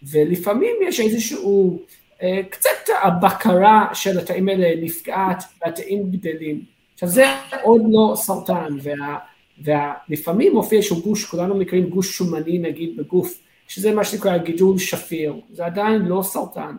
[0.03, 1.78] ולפעמים יש איזשהו,
[2.22, 6.64] אה, קצת הבקרה של התאים האלה נפגעת והתאים גדלים.
[7.03, 7.24] עכשיו זה
[7.62, 9.18] עוד לא סרטן, וה,
[9.64, 15.40] ולפעמים מופיע איזשהו גוש, כולנו מכירים גוש שומני נגיד בגוף, שזה מה שנקרא גידול שפיר,
[15.50, 16.76] זה עדיין לא סרטן.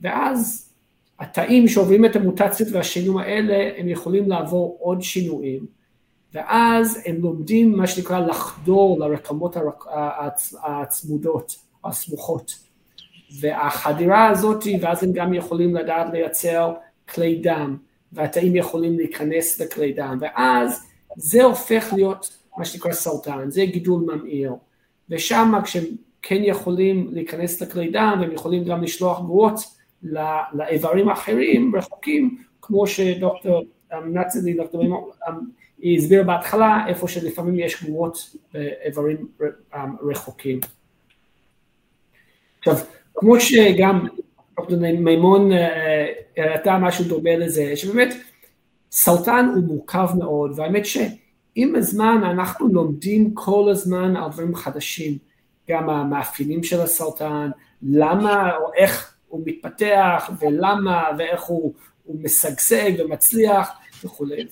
[0.00, 0.70] ואז
[1.18, 5.66] התאים שעוברים את המוטציות והשינויים האלה, הם יכולים לעבור עוד שינויים,
[6.34, 9.56] ואז הם לומדים מה שנקרא לחדור לרקמות
[10.62, 12.58] הצמודות, הסמוכות.
[13.40, 16.74] והחדירה הזאת, ואז הם גם יכולים לדעת לייצר
[17.08, 17.76] כלי דם,
[18.12, 20.86] והתאים יכולים להיכנס לכלי דם, ואז
[21.16, 24.52] זה הופך להיות מה שנקרא סרטן, זה גידול ממאיר,
[25.10, 25.84] ושם כשהם
[26.22, 29.60] כן יכולים להיכנס לכלי דם, והם יכולים גם לשלוח גרועות
[30.52, 33.64] לאיברים אחרים רחוקים, כמו שדוקטור
[34.06, 34.84] נצלי, דוקטור
[35.78, 39.28] היא הסבירה בהתחלה, איפה שלפעמים יש גרועות באיברים
[40.10, 40.60] רחוקים.
[42.58, 42.74] עכשיו,
[43.14, 44.06] כמו שגם
[44.98, 48.14] מימון אה, הראתה משהו דומה לזה, שבאמת
[48.92, 55.18] סרטן הוא מורכב מאוד, והאמת שעם הזמן אנחנו לומדים כל הזמן על דברים חדשים,
[55.68, 57.50] גם המאפיינים של הסרטן,
[57.82, 61.74] למה או איך הוא מתפתח ולמה ואיך הוא,
[62.04, 63.70] הוא משגשג ומצליח
[64.04, 64.46] וכולי,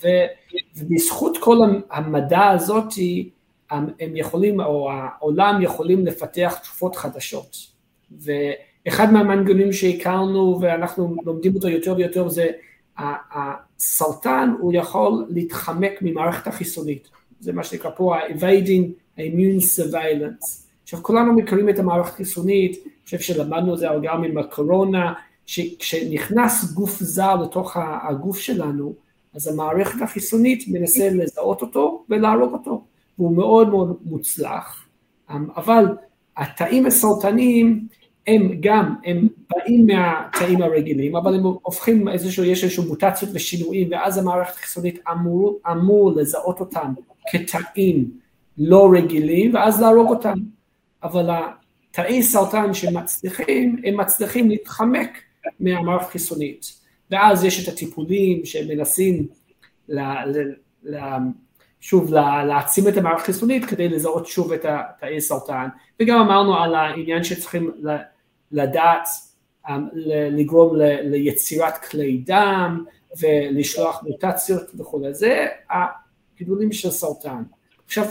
[0.76, 1.56] ובזכות כל
[1.90, 2.92] המדע הזאת
[3.70, 7.56] הם יכולים, או העולם יכולים לפתח תרופות חדשות.
[8.86, 12.46] ואחד מהמנגונים שהכרנו ואנחנו לומדים אותו יותר ויותר זה
[12.98, 17.08] הסרטן הוא יכול להתחמק ממערכת החיסונית,
[17.40, 20.68] זה מה שנקרא פה ה-evading immune surveillance.
[20.82, 25.12] עכשיו כולנו מכירים את המערכת החיסונית, אני חושב שלמדנו את זה גם עם הקורונה,
[25.46, 27.76] שכשנכנס גוף זר לתוך
[28.08, 28.94] הגוף שלנו,
[29.34, 32.84] אז המערכת החיסונית מנסה לזהות אותו ולהרוג אותו,
[33.18, 34.86] והוא מאוד מאוד מוצלח,
[35.28, 35.84] אבל
[36.36, 37.86] התאים הסרטניים
[38.28, 44.18] הם גם, הם באים מהתאים הרגילים, אבל הם הופכים איזשהו, יש איזשהו מוטציות ושינויים, ואז
[44.18, 46.92] המערכת החיסונית אמור, אמור לזהות אותם
[47.30, 48.10] כתאים
[48.58, 50.34] לא רגילים, ואז להרוג אותם.
[51.02, 51.30] אבל
[51.90, 55.18] תאי סרטן שמצליחים, הם מצליחים להתחמק
[55.60, 56.72] מהמערכת החיסונית.
[57.10, 59.26] ואז יש את הטיפולים שמנסים
[59.88, 60.52] ל, ל,
[60.84, 60.98] ל,
[61.80, 64.64] שוב להעצים את המערכת החיסונית כדי לזהות שוב את
[65.00, 65.68] תאי סרטן,
[66.00, 67.70] וגם אמרנו על העניין שצריכים
[68.52, 69.08] לדעת
[69.68, 69.88] אמ,
[70.30, 72.84] לגרום ליצירת כלי דם
[73.20, 77.42] ולשלוח מוטציות וכולי, זה הגידולים של סרטן.
[77.84, 78.04] עכשיו,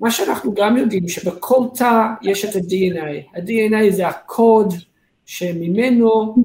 [0.00, 4.74] מה שאנחנו גם יודעים שבכל תא יש את ה-DNA, ה-DNA זה הקוד
[5.26, 6.36] שממנו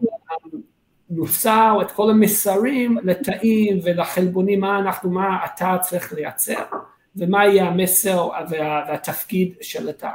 [1.09, 6.63] נוצר את כל המסרים לתאים ולחלבונים, מה אנחנו, מה התא צריך לייצר
[7.15, 10.11] ומה יהיה המסר והתפקיד של התא.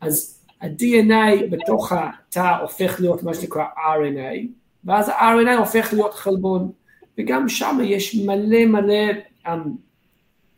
[0.00, 4.46] אז ה-DNA בתוך התא הופך להיות מה שנקרא RNA,
[4.84, 6.72] ואז ה-RNA הופך להיות חלבון,
[7.18, 9.12] וגם שם יש מלא מלא
[9.46, 9.50] um,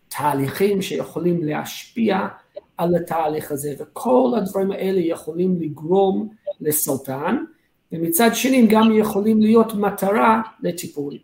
[0.09, 2.29] תהליכים שיכולים להשפיע
[2.77, 6.29] על התהליך הזה, וכל הדברים האלה יכולים לגרום
[6.61, 7.37] לסרטן,
[7.93, 11.15] ומצד שני הם גם יכולים להיות מטרה לטיפול.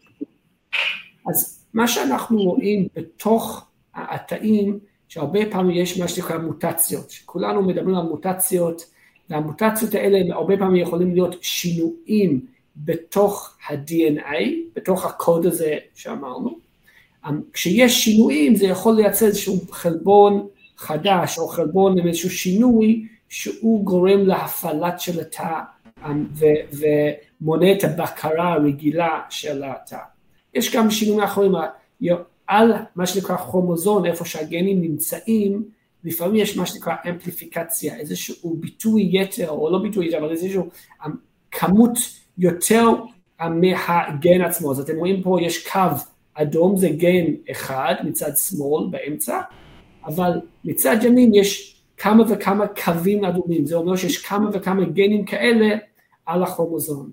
[1.30, 8.02] אז מה שאנחנו רואים בתוך התאים, שהרבה פעמים יש מה שנקרא מוטציות, שכולנו מדברים על
[8.02, 8.82] מוטציות,
[9.30, 12.40] והמוטציות האלה הרבה פעמים יכולים להיות שינויים
[12.76, 14.42] בתוך ה-DNA,
[14.76, 16.58] בתוך הקוד הזה שאמרנו.
[17.52, 20.46] כשיש שינויים זה יכול לייצר איזשהו חלבון
[20.76, 25.60] חדש או חלבון עם איזשהו שינוי שהוא גורם להפעלת של התא
[27.40, 29.98] ומונה את הבקרה הרגילה של התא.
[30.54, 31.52] יש גם שינויים אחרים
[32.48, 35.64] על מה שנקרא כרומוזון, איפה שהגנים נמצאים,
[36.04, 40.68] לפעמים יש מה שנקרא אמפליפיקציה, איזשהו ביטוי יתר, או לא ביטוי יתר, אבל איזשהו
[41.06, 41.12] אמ,
[41.50, 41.98] כמות
[42.38, 42.88] יותר
[43.42, 44.70] אמ, מהגן עצמו.
[44.70, 45.80] אז אתם רואים פה יש קו
[46.34, 49.40] אדום, זה גן אחד מצד שמאל באמצע,
[50.04, 55.76] אבל מצד ימין יש כמה וכמה קווים אדומים, זה אומר שיש כמה וכמה גנים כאלה
[56.26, 57.10] על הכרומוזון.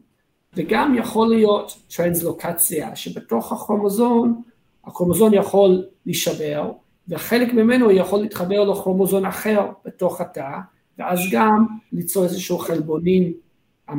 [0.53, 4.41] וגם יכול להיות טרנסלוקציה, שבתוך הכרומוזון,
[4.86, 6.71] הכרומוזון יכול להישבר,
[7.07, 10.57] וחלק ממנו יכול להתחבר לכרומוזון אחר בתוך התא,
[10.97, 13.33] ואז גם ליצור איזשהו חלבונים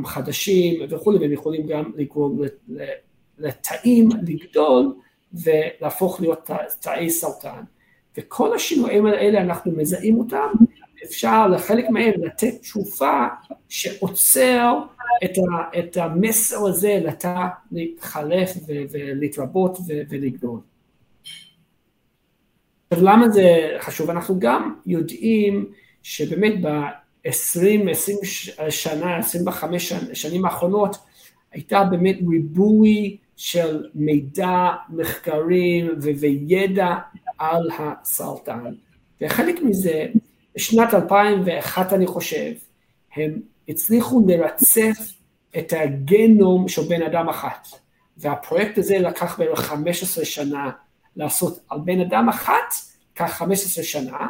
[0.05, 2.41] חדשים וכולי, והם יכולים גם לגרום
[3.39, 4.95] לתאים לגדול
[5.32, 7.62] ולהפוך להיות תאי סרטן.
[8.18, 10.49] וכל השינויים האלה אנחנו מזהים אותם
[11.05, 13.26] אפשר לחלק מהם לתת תשופה
[13.68, 14.78] שעוצר
[15.24, 18.53] את, ה, את המסר הזה לתא להתחלף
[18.93, 19.78] ולהתרבות
[20.09, 20.61] ולגדול.
[22.91, 24.11] עכשיו למה זה חשוב?
[24.11, 25.66] אנחנו גם יודעים
[26.03, 27.28] שבאמת ב-20,
[27.91, 28.18] 20
[28.70, 30.97] שנה, 25 שנים האחרונות
[31.53, 35.89] הייתה באמת ריבוי של מידע, מחקרים
[36.20, 36.95] וידע
[37.39, 38.64] על הסרטן.
[39.20, 40.07] וחלק מזה
[40.55, 42.53] בשנת 2001 אני חושב,
[43.16, 45.12] הם הצליחו לרצף
[45.59, 47.68] את הגנום של בן אדם אחת,
[48.16, 50.70] והפרויקט הזה לקח בערך 15 שנה
[51.17, 52.75] לעשות על בן אדם אחת,
[53.17, 54.27] כך 15 שנה,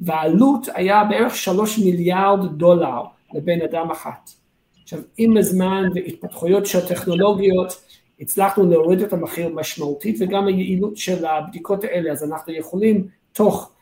[0.00, 3.02] והעלות היה בערך 3 מיליארד דולר
[3.34, 4.30] לבן אדם אחת.
[4.82, 7.84] עכשיו, עם הזמן והתפתחויות של טכנולוגיות,
[8.20, 13.72] הצלחנו להוריד את המחיר משמעותית וגם היעילות של הבדיקות האלה, אז אנחנו יכולים תוך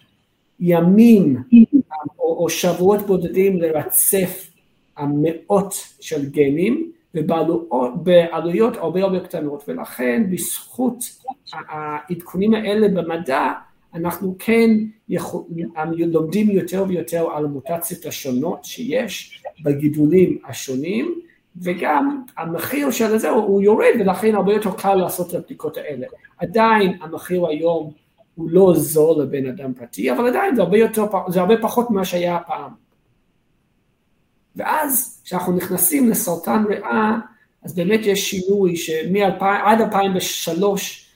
[0.61, 1.37] ימים
[2.19, 4.51] או, או שבועות בודדים לרצף
[4.99, 11.05] מאות של גנים ובעלויות הרבה הרבה קטנות ולכן בזכות
[11.69, 13.53] העדכונים האלה במדע
[13.95, 14.71] אנחנו כן
[15.09, 15.43] יכול,
[15.89, 21.15] לומדים יותר ויותר על המוטציות השונות שיש בגידולים השונים
[21.57, 26.07] וגם המחיר של זה הוא יורד ולכן הרבה יותר קל לעשות את הבדיקות האלה.
[26.39, 27.93] עדיין המחיר היום
[28.35, 32.05] הוא לא זול לבן אדם פרטי, אבל עדיין זה הרבה, יותר, זה הרבה פחות ממה
[32.05, 32.71] שהיה פעם.
[34.57, 37.19] ואז כשאנחנו נכנסים לסרטן ריאה,
[37.65, 41.09] אז באמת יש שינוי שעד 2003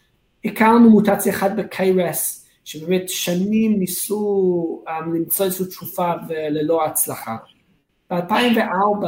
[0.45, 7.37] הכרנו מוטציה אחת ב-KRS, שבאמת שנים ניסו um, למצוא איזושהי תשופה וללא הצלחה.
[8.11, 9.07] ב-2004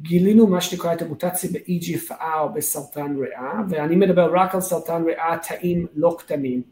[0.00, 5.86] גילינו מה שנקרא את המוטציה ב-EGFR בסרטן ריאה, ואני מדבר רק על סרטן ריאה תאים
[5.94, 6.62] לא קטנים.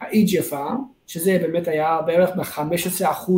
[0.00, 0.74] ה-EGFR,
[1.06, 3.30] שזה באמת היה בערך ב-15%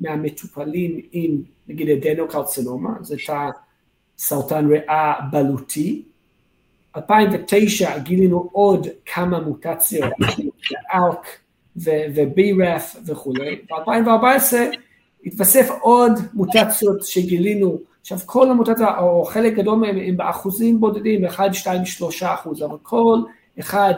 [0.00, 3.50] מהמטופלים עם נגיד אדנוקרצינומה, זה תא
[4.18, 6.02] סרטן ריאה בלוטי.
[6.96, 10.12] 2009 גילינו עוד כמה מוטציות,
[10.92, 11.26] ALK
[11.76, 13.56] ו-BRAF וכולי.
[13.70, 14.54] ב-2014
[15.26, 21.54] התווסף עוד מוטציות שגילינו, עכשיו כל המוטציות, או חלק גדול מהם הם באחוזים בודדים, 1,
[21.54, 23.18] 2, 3 אחוז, אבל כל
[23.60, 23.94] אחד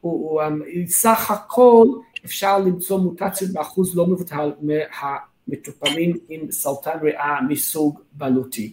[0.00, 0.42] הוא, הוא,
[0.86, 1.86] סך הכל
[2.24, 4.52] אפשר למצוא מוטציות באחוז לא מבוטל
[5.48, 8.70] מטופלים עם סרטן ריאה מסוג בלוטי.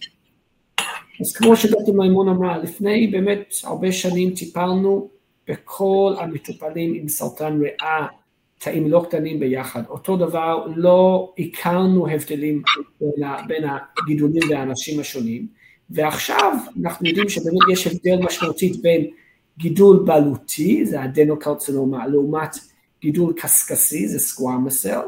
[1.20, 5.10] אז כמו שדוקטור מימון אמרה, לפני באמת הרבה שנים טיפלנו
[5.48, 8.06] בכל המטופלים עם סרטן ריאה,
[8.58, 9.82] תאים לא קטנים ביחד.
[9.88, 12.62] אותו דבר, לא הכרנו הבדלים
[13.46, 13.64] בין,
[14.02, 15.46] הגידולים והאנשים השונים,
[15.90, 16.52] ועכשיו
[16.82, 19.06] אנחנו יודעים שבאמת יש הבדל משמעותית בין
[19.58, 22.56] גידול בעלותי, זה אדנוקרצינומה, לעומת
[23.00, 25.06] גידול קשקשי, זה סקוואמסל,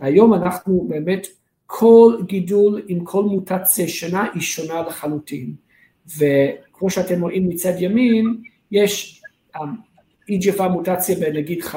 [0.00, 1.26] והיום אנחנו באמת,
[1.66, 5.54] כל גידול עם כל מוטציה שונה היא שונה לחלוטין,
[6.06, 8.36] וכמו שאתם רואים מצד ימין,
[8.70, 9.22] יש
[9.56, 9.60] um,
[10.30, 11.76] EGFR מוטציה בנגיד 15%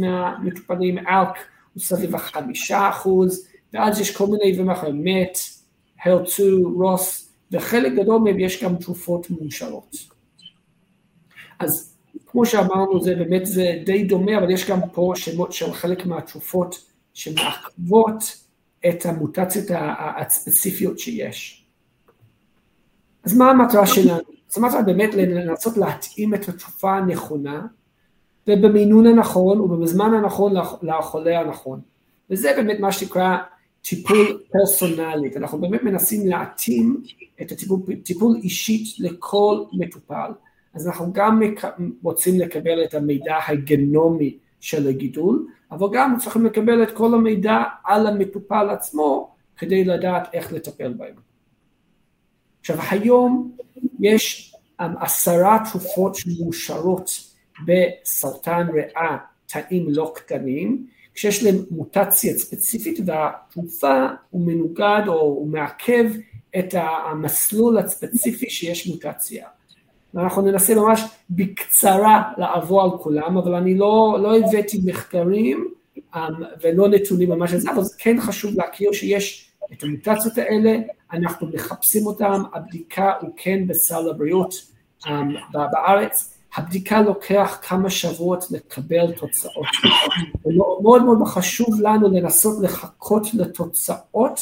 [0.00, 1.28] מהמטופלים, אלק
[1.74, 5.38] הוא סביב החמישה אחוז, ואז יש כל מיני דברים אחרים, מת,
[6.04, 6.42] הר2,
[6.74, 9.96] רוס, וחלק גדול מהם יש גם תרופות מאושרות.
[11.58, 16.06] אז כמו שאמרנו זה באמת זה די דומה, אבל יש גם פה שמות של חלק
[16.06, 16.85] מהתרופות
[17.16, 18.22] שמעכבות
[18.88, 19.66] את המוטציות
[20.16, 21.66] הספציפיות שיש.
[23.24, 24.20] אז מה המטרה שלנו?
[24.50, 27.66] אז המטרה באמת לנסות להתאים את התרופה הנכונה
[28.46, 31.80] ובמינון הנכון ובזמן הנכון לחולה הנכון.
[32.30, 33.36] וזה באמת מה שנקרא
[33.82, 37.02] טיפול פרסונלי, אנחנו באמת מנסים להתאים
[37.42, 40.30] את הטיפול טיפול אישית לכל מטופל.
[40.74, 41.40] אז אנחנו גם
[42.02, 48.06] רוצים לקבל את המידע הגנומי של הגידול, אבל גם צריכים לקבל את כל המידע על
[48.06, 51.14] המטופל עצמו כדי לדעת איך לטפל בהם.
[52.60, 53.56] עכשיו היום
[54.00, 57.10] יש עשרה תרופות שמאושרות
[57.66, 66.04] בסרטן ריאה תאים לא קטנים, כשיש להם מוטציה ספציפית והתרופה הוא מנוגד או הוא מעכב
[66.58, 69.48] את המסלול הספציפי שיש מוטציה.
[70.16, 75.68] ואנחנו ננסה ממש בקצרה לעבור על כולם, אבל אני לא, לא הבאתי מחקרים
[76.14, 76.18] um,
[76.62, 80.76] ולא נתונים ממש על זה, אבל זה כן חשוב להכיר שיש את המוטציות האלה,
[81.12, 84.54] אנחנו מחפשים אותם, הבדיקה הוא כן בסל הבריאות
[85.04, 85.08] um,
[85.52, 89.66] בארץ, הבדיקה לוקח כמה שבועות לקבל תוצאות.
[90.82, 94.40] מאוד מאוד חשוב לנו לנסות לחכות לתוצאות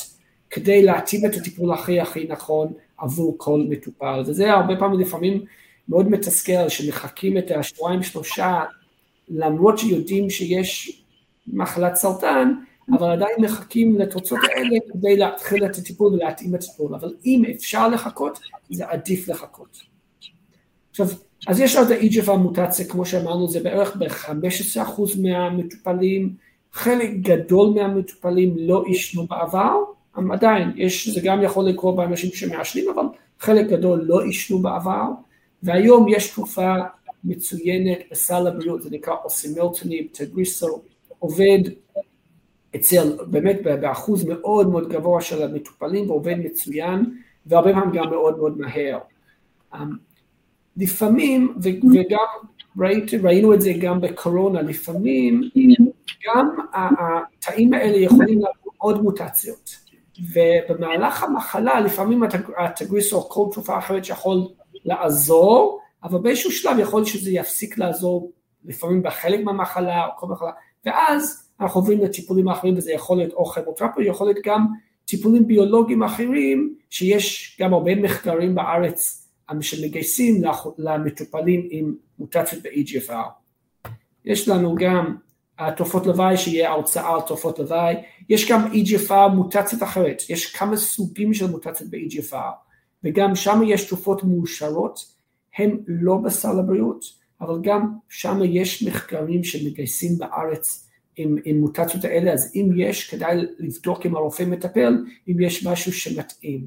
[0.50, 5.44] כדי להתאים את הטיפול הכי הכי נכון עבור כל מטופל, וזה הרבה פעמים לפעמים
[5.88, 8.62] מאוד מתסכל שמחכים את השבועיים שלושה
[9.28, 11.02] למרות שיודעים שיש
[11.46, 12.52] מחלת סרטן,
[12.98, 17.88] אבל עדיין מחכים לתוצאות האלה כדי להתחיל את הטיפול ולהתאים את הטיפול, אבל אם אפשר
[17.88, 18.38] לחכות,
[18.70, 19.78] זה עדיף לחכות.
[20.90, 21.06] עכשיו,
[21.46, 26.34] אז יש עוד ה-EGF המוטציה, כמו שאמרנו, זה בערך ב-15% מהמטופלים,
[26.72, 29.76] חלק גדול מהמטופלים לא עישנו בעבר,
[30.32, 33.04] עדיין, יש, זה גם יכול לקרות באנשים שמעשנים, אבל
[33.38, 35.08] חלק גדול לא עישנו בעבר,
[35.64, 36.74] והיום יש תרופה
[37.24, 40.82] מצוינת בסל הבריאות, זה נקרא אוסימלטוניב, טגריסו,
[41.18, 41.58] עובד
[42.76, 47.04] אצל באמת באחוז מאוד מאוד גבוה של המטופלים ועובד מצוין,
[47.46, 48.98] והרבה פעמים גם מאוד מאוד מהר.
[49.74, 49.90] אמ,
[50.76, 52.26] לפעמים, וגם
[52.78, 55.50] ראית, ראינו את זה גם בקורונה, לפעמים
[56.26, 59.76] גם התאים האלה יכולים לעבור עוד מוטציות.
[60.34, 62.22] ובמהלך המחלה לפעמים
[62.58, 64.48] התגריסו או כל תרופה אחרת שיכול
[64.84, 68.32] לעזור, אבל באיזשהו שלב יכול להיות שזה יפסיק לעזור
[68.64, 70.50] לפעמים בחלק מהמחלה או כל מחלה,
[70.86, 74.66] ואז אנחנו עוברים לטיפולים אחרים וזה יכול להיות או כימותרפיה, יכול להיות גם
[75.04, 79.28] טיפולים ביולוגיים אחרים שיש גם הרבה מחקרים בארץ
[79.60, 80.42] שמגייסים
[80.78, 83.28] למטופלים עם מוטציות ב-EGFR.
[84.24, 85.16] יש לנו גם
[85.76, 87.94] תופעות לוואי שיהיה הרצאה על תופעות לוואי,
[88.28, 92.52] יש גם EGFR מוטציות אחרת, יש כמה סוגים של מוטציות ב-EGFR,
[93.04, 95.14] וגם שם יש תרופות מאושרות,
[95.58, 97.04] הן לא בסל הבריאות,
[97.40, 103.36] אבל גם שם יש מחקרים שמגייסים בארץ עם, עם מוטציות האלה, אז אם יש, כדאי
[103.58, 106.66] לבדוק אם הרופא מטפל, אם יש משהו שמתאים.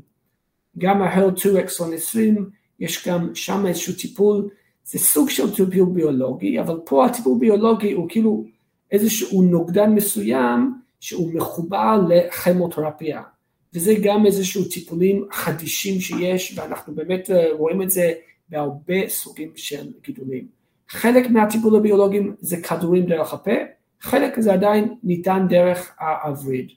[0.78, 4.50] גם ה-HER2 אקסון 20, יש גם שם איזשהו טיפול,
[4.86, 8.46] זה סוג של טיפול ביולוגי, אבל פה הטיפול ביולוגי הוא כאילו
[8.92, 13.22] איזשהו נוגדן מסוים שהוא מחובר לכימותרפיה.
[13.74, 18.14] וזה גם איזשהו טיפולים חדישים שיש, ואנחנו באמת אה, רואים את זה
[18.50, 20.48] בהרבה סוגים של גידולים.
[20.90, 23.52] חלק מהטיפול הביולוגיים זה כדורים דרך הפה,
[24.02, 26.72] חלק זה עדיין ניתן דרך הווריד.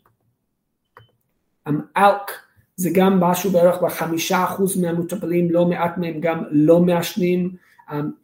[1.97, 2.30] אלק
[2.76, 7.57] זה גם משהו בערך בחמישה אחוז מהמטופלים, לא מעט מהם גם לא מעשנים,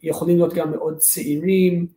[0.03, 1.87] יכולים להיות גם מאוד צעירים,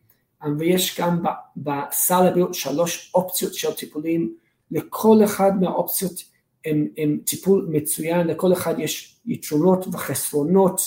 [0.57, 1.23] ויש גם
[1.57, 4.33] בסל הבריאות שלוש אופציות של טיפולים,
[4.71, 6.23] לכל אחד מהאופציות
[6.65, 10.81] הם, הם טיפול מצוין, לכל אחד יש יתרונות וחסרונות,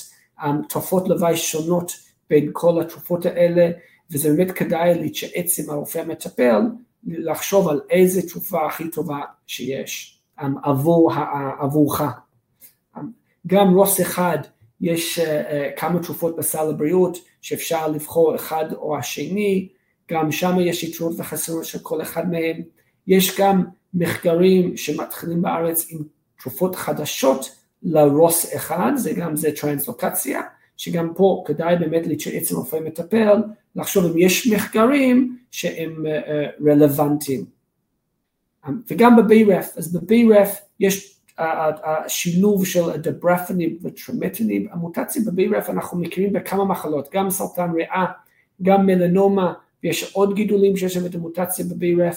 [0.69, 1.93] תופעות לוואי שונות
[2.31, 3.71] בין כל התרופות האלה,
[4.11, 6.61] וזה באמת כדאי להתייעץ עם הרופא המטפל
[7.07, 10.21] לחשוב על איזה תרופה הכי טובה שיש
[10.63, 11.13] עבור,
[11.61, 12.03] עבורך.
[13.47, 14.39] גם רוס אחד,
[14.81, 15.21] יש
[15.77, 19.69] כמה תרופות בסל הבריאות שאפשר לבחור אחד או השני,
[20.11, 22.63] גם שם יש יתרונות וחסרונות של כל אחד מהם.
[23.07, 23.65] יש גם
[23.95, 25.99] מחקרים שמתחילים בארץ עם
[26.43, 30.41] תרופות חדשות לרוס אחד, זה גם זה טרנסלוקציה,
[30.77, 33.43] שגם פה כדאי באמת עם רופא מטפל,
[33.77, 37.45] לחשוב אם יש מחקרים שהם uh, רלוונטיים.
[38.67, 40.49] Um, וגם ב-BRAF, אז ב-BRAF
[40.81, 48.05] יש השילוב של הדברפניב וטרמטניב, המוטציה ב-BRAF אנחנו מכירים בכמה מחלות, גם סרטן ריאה,
[48.63, 49.53] גם מלנומה,
[49.85, 52.17] ויש עוד גידולים שיש להם את המוטציה ב-BRAF,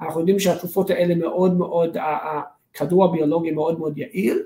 [0.00, 4.42] אנחנו יודעים שהתרופות האלה מאוד מאוד, הכדור הביולוגי מאוד מאוד יעיל,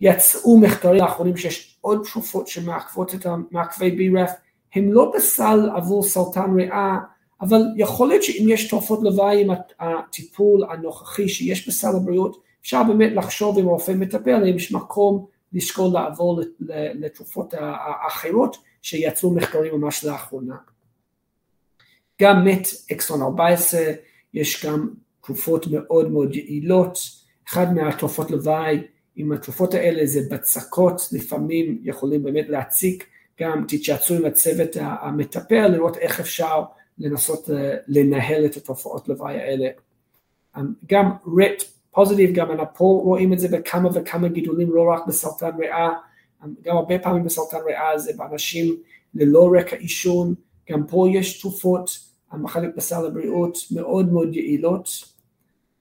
[0.00, 4.30] יצאו מחקרים האחרונים שיש עוד תרופות שמעכבות את מעכבי BRAF,
[4.74, 6.98] הם לא בסל עבור סרטן ריאה,
[7.40, 9.50] אבל יכול להיות שאם יש תרופות לוואי עם
[9.80, 15.92] הטיפול הנוכחי שיש בסל הבריאות, אפשר באמת לחשוב עם רופא מטפל אם יש מקום לשקול
[15.92, 16.40] לעבור
[16.94, 20.56] לתרופות האחרות שיצאו מחקרים ממש לאחרונה.
[22.22, 23.80] גם מת אקסון 14,
[24.34, 24.88] יש גם
[25.24, 26.98] תרופות מאוד מאוד יעילות,
[27.48, 28.78] אחד מהתרופות לוואי
[29.16, 33.06] עם התרופות האלה זה בצקות, לפעמים יכולים באמת להציק,
[33.40, 36.62] גם תתייעצו עם הצוות המטפל, לראות איך אפשר
[36.98, 39.68] לנסות אה, לנהל את התופעות לוואי האלה.
[40.56, 45.06] אמ, גם רט פוזיטיב, גם אנחנו פה רואים את זה בכמה וכמה גידולים, לא רק
[45.06, 45.88] בסרטן ריאה,
[46.44, 48.76] אמ, גם הרבה פעמים בסרטן ריאה זה באנשים
[49.14, 50.34] ללא רקע עישון,
[50.70, 54.88] גם פה יש תרופות, המחלק בסל הבריאות מאוד מאוד יעילות,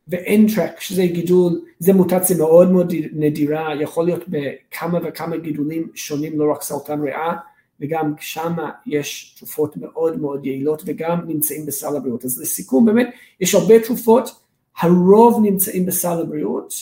[0.07, 6.51] ואנטרק, שזה גידול, זה מוטציה מאוד מאוד נדירה, יכול להיות בכמה וכמה גידולים שונים, לא
[6.51, 7.33] רק סרטן ריאה,
[7.79, 8.53] וגם שם
[8.85, 12.25] יש תרופות מאוד מאוד יעילות וגם נמצאים בסל הבריאות.
[12.25, 13.07] אז לסיכום, באמת,
[13.39, 14.29] יש הרבה תרופות,
[14.77, 16.73] הרוב נמצאים בסל הבריאות,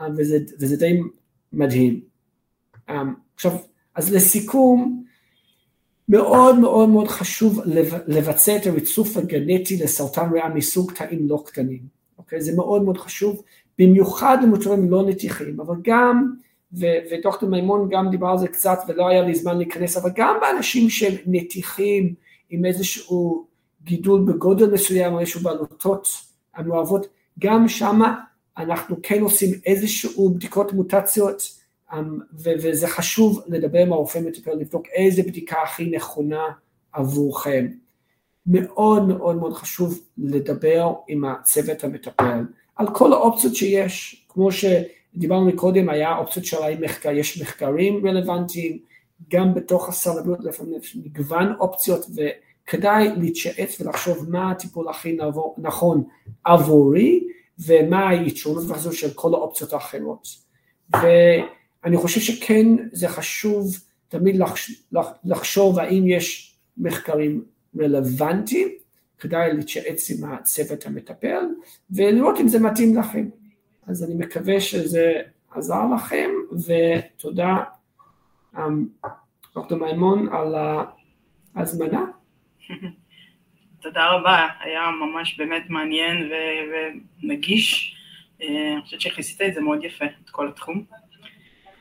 [0.00, 1.00] אה, וזה, וזה די
[1.52, 2.00] מדהים.
[2.88, 3.02] אה,
[3.34, 3.52] עכשיו,
[3.94, 5.03] אז לסיכום,
[6.08, 7.60] מאוד מאוד מאוד חשוב
[8.06, 11.94] לבצע את הריצוף הגנטי לסרטן ריאה מסוג תאים לא קטנים.
[12.18, 12.40] אוקיי?
[12.40, 13.42] זה מאוד מאוד חשוב,
[13.78, 16.32] במיוחד למוצרים לא נתיחים, אבל גם,
[16.72, 20.90] ודוקטור מימון גם דיבר על זה קצת ולא היה לי זמן להיכנס, אבל גם באנשים
[20.90, 22.14] שהם נתיחים
[22.50, 23.46] עם איזשהו
[23.82, 26.08] גידול בגודל מסוים או איזשהו בעלותות
[26.54, 27.06] המואבות,
[27.38, 28.14] גם שמה
[28.58, 31.42] אנחנו כן עושים איזשהו בדיקות מוטציות,
[32.38, 36.44] וזה חשוב לדבר עם הרופא מטפל, לבדוק איזה בדיקה הכי נכונה
[36.92, 37.66] עבורכם.
[38.46, 42.40] מאוד מאוד מאוד חשוב לדבר עם הצוות המטפל
[42.76, 48.78] על כל האופציות שיש, כמו שדיברנו מקודם, היה אופציות של האם מחקר, יש מחקרים רלוונטיים,
[49.30, 55.16] גם בתוך הסל הבריאות לפעמים יש מגוון אופציות וכדאי להתייעץ ולחשוב מה הטיפול הכי
[55.58, 56.04] נכון
[56.44, 57.24] עבורי
[57.66, 60.28] ומה היתרונות והחזור של כל האופציות האחרות.
[61.84, 63.76] ואני חושב שכן זה חשוב
[64.08, 64.40] תמיד
[65.24, 67.44] לחשוב האם יש מחקרים
[67.80, 68.78] רלוונטי,
[69.18, 71.44] כדאי להתייעץ עם הצוות המטפל
[71.90, 73.28] ולראות אם זה מתאים לכם.
[73.86, 75.12] אז אני מקווה שזה
[75.50, 77.56] עזר לכם ותודה
[78.58, 78.86] אמ,
[79.54, 80.54] דוקטור מימון על
[81.54, 82.04] ההזמנה.
[83.82, 86.30] תודה רבה, היה ממש באמת מעניין
[87.22, 87.96] ונגיש.
[88.42, 90.84] אה, אני חושבת שכיסית את זה מאוד יפה, את כל התחום.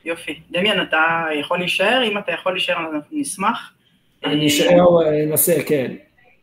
[0.05, 0.39] יופי.
[0.51, 2.03] דמיאן, אתה יכול להישאר?
[2.03, 3.73] אם אתה יכול להישאר, אנחנו נשמח.
[4.25, 5.95] אני אשאר, אה, ננסה, כן.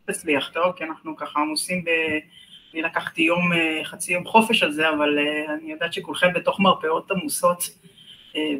[0.04, 1.88] תצליח, טוב, כי אנחנו ככה עמוסים ב...
[2.74, 6.60] אני לקחתי יום, אה, חצי יום חופש על זה, אבל אה, אני יודעת שכולכם בתוך
[6.60, 7.62] מרפאות עמוסות,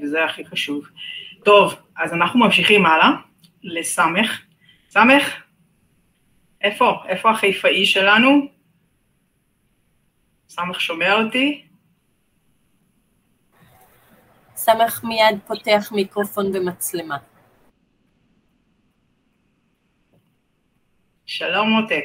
[0.03, 0.89] וזה הכי חשוב.
[1.45, 3.11] טוב, אז אנחנו ממשיכים הלאה
[3.63, 4.41] לסמך.
[4.89, 5.43] סמך,
[6.63, 6.95] איפה?
[7.09, 8.49] איפה החיפאי שלנו?
[10.49, 11.70] סמך שומע אותי?
[14.63, 17.17] סמך מיד פותח מיקרופון ומצלמה.
[21.27, 22.05] שלום מותק.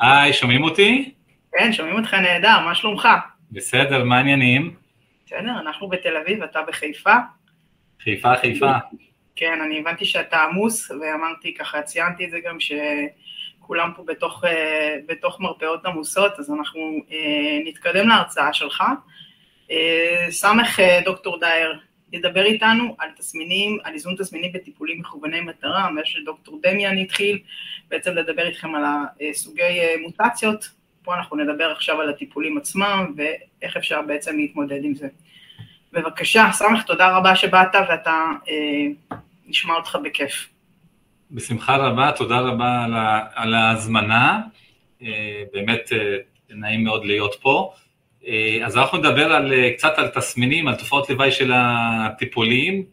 [0.00, 1.14] היי, שומעים אותי?
[1.52, 3.08] כן, שומעים אותך נהדר, מה שלומך?
[3.50, 4.74] בסדר, מה העניינים?
[5.26, 7.14] בסדר, אנחנו בתל אביב, אתה בחיפה.
[8.00, 8.72] חיפה, חיפה.
[9.36, 14.96] כן, אני הבנתי שאתה עמוס, ואמרתי ככה, ציינתי את זה גם שכולם פה בתוך, אה,
[15.06, 16.80] בתוך מרפאות עמוסות, אז אנחנו
[17.10, 18.84] אה, נתקדם להרצאה שלך.
[19.70, 21.78] אה, סמך דוקטור דייר,
[22.12, 27.38] ידבר איתנו על תסמינים, על איזון תסמינים בטיפולים מכווני מטרה, מה שדוקטור דמיאן התחיל,
[27.90, 28.82] בעצם לדבר איתכם על
[29.30, 30.68] הסוגי אה, מוטציות,
[31.02, 35.08] פה אנחנו נדבר עכשיו על הטיפולים עצמם ואיך אפשר בעצם להתמודד עם זה.
[35.92, 39.14] בבקשה, סמך, תודה רבה שבאת ואתה, אה,
[39.46, 40.48] נשמע אותך בכיף.
[41.30, 44.40] בשמחה רבה, תודה רבה על, ה, על ההזמנה.
[45.52, 45.92] באמת
[46.50, 47.72] נעים מאוד להיות פה.
[48.64, 52.84] אז אנחנו נדבר על, קצת על תסמינים, על תופעות לוואי של הטיפולים,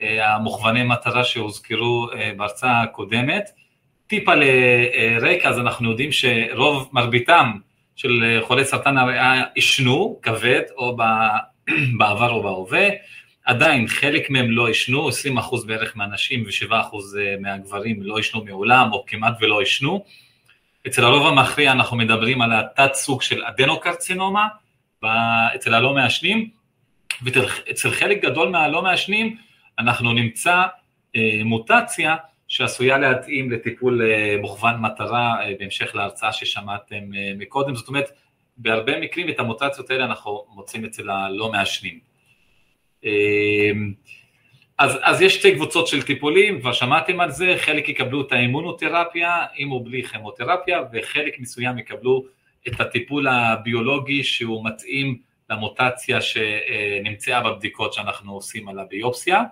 [0.00, 3.50] המוכווני מטרה שהוזכרו בהרצאה הקודמת.
[4.06, 7.52] טיפה לרקע, אז אנחנו יודעים שרוב, מרביתם
[7.96, 10.96] של חולי סרטן הריאה עישנו, כבד, או
[11.98, 12.88] בעבר או בהווה,
[13.44, 16.72] עדיין חלק מהם לא עישנו, 20% בערך מהנשים ו-7%
[17.40, 20.04] מהגברים לא עישנו מעולם, או כמעט ולא עישנו.
[20.86, 24.46] אצל הרוב המכריע אנחנו מדברים על התת סוג של אדנוקרצינומה,
[25.54, 26.50] אצל הלא מעשנים,
[27.22, 29.36] ואצל חלק גדול מהלא מעשנים
[29.78, 30.62] אנחנו נמצא
[31.16, 32.16] אה, מוטציה
[32.48, 37.00] שעשויה להתאים לטיפול אה, מוכוון מטרה אה, בהמשך להרצאה ששמעתם
[37.38, 38.10] מקודם, זאת אומרת
[38.56, 41.98] בהרבה מקרים את המוטציות האלה אנחנו מוצאים אצל הלא מעשנים.
[44.78, 49.44] אז, אז יש שתי קבוצות של טיפולים, כבר שמעתם על זה, חלק יקבלו את האימונותרפיה
[49.56, 52.24] עם או בלי כימותרפיה, וחלק מסוים יקבלו
[52.68, 55.18] את הטיפול הביולוגי שהוא מתאים
[55.50, 59.42] למוטציה שנמצאה בבדיקות שאנחנו עושים על הביופסיה,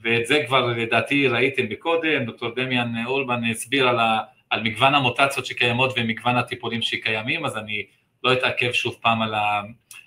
[0.00, 4.20] ואת זה כבר לדעתי ראיתם מקודם, דוקטור דמיאן אולמן הסביר על, ה,
[4.50, 7.86] על מגוון המוטציות שקיימות ומגוון הטיפולים שקיימים, אז אני
[8.24, 9.34] לא אתעכב שוב פעם על,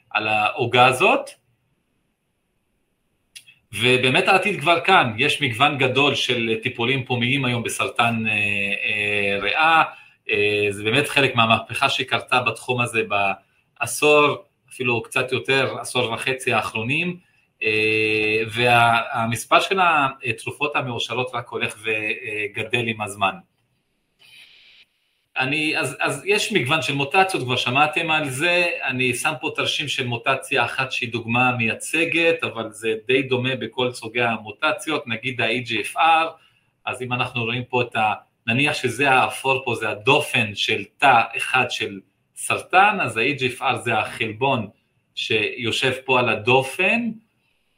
[0.09, 1.29] על העוגה הזאת.
[3.73, 9.81] ובאמת העתיד כבר כאן, יש מגוון גדול של טיפולים פומיים היום בסרטן אה, אה, ריאה,
[9.81, 9.83] אה,
[10.69, 13.01] זה באמת חלק מהמהפכה שקרתה בתחום הזה
[13.79, 17.17] בעשור, אפילו קצת יותר, עשור וחצי האחרונים,
[17.63, 19.79] אה, והמספר של
[20.29, 23.35] התרופות המאושרות רק הולך וגדל עם הזמן.
[25.37, 29.87] אני, אז, אז יש מגוון של מוטציות, כבר שמעתם על זה, אני שם פה תרשים
[29.87, 36.27] של מוטציה אחת שהיא דוגמה מייצגת, אבל זה די דומה בכל סוגי המוטציות, נגיד ה-EGFR,
[36.85, 38.13] אז אם אנחנו רואים פה את ה...
[38.47, 41.99] נניח שזה האפור פה, זה הדופן של תא אחד של
[42.35, 44.67] סרטן, אז ה-EGFR זה החלבון
[45.15, 47.11] שיושב פה על הדופן,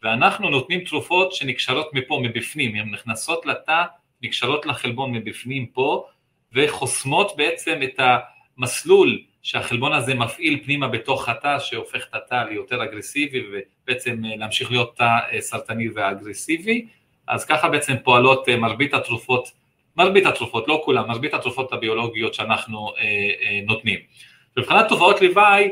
[0.04, 3.84] ואנחנו נותנים תרופות שנקשרות מפה, מבפנים, הן נכנסות לתא,
[4.22, 6.06] נקשרות לחלבון מבפנים פה,
[6.54, 8.00] וחוסמות בעצם את
[8.58, 14.72] המסלול שהחלבון הזה מפעיל פנימה בתוך התא, שהופך את התא ליותר אגרסיבי ובעצם אה, להמשיך
[14.72, 16.88] להיות תא אה, סרטני ואגרסיבי,
[17.28, 19.52] אז ככה בעצם פועלות אה, מרבית התרופות,
[19.98, 24.00] מרבית התרופות, לא כולם, מרבית התרופות הביולוגיות שאנחנו אה, אה, נותנים.
[24.58, 25.70] מבחינת תופעות לוואי,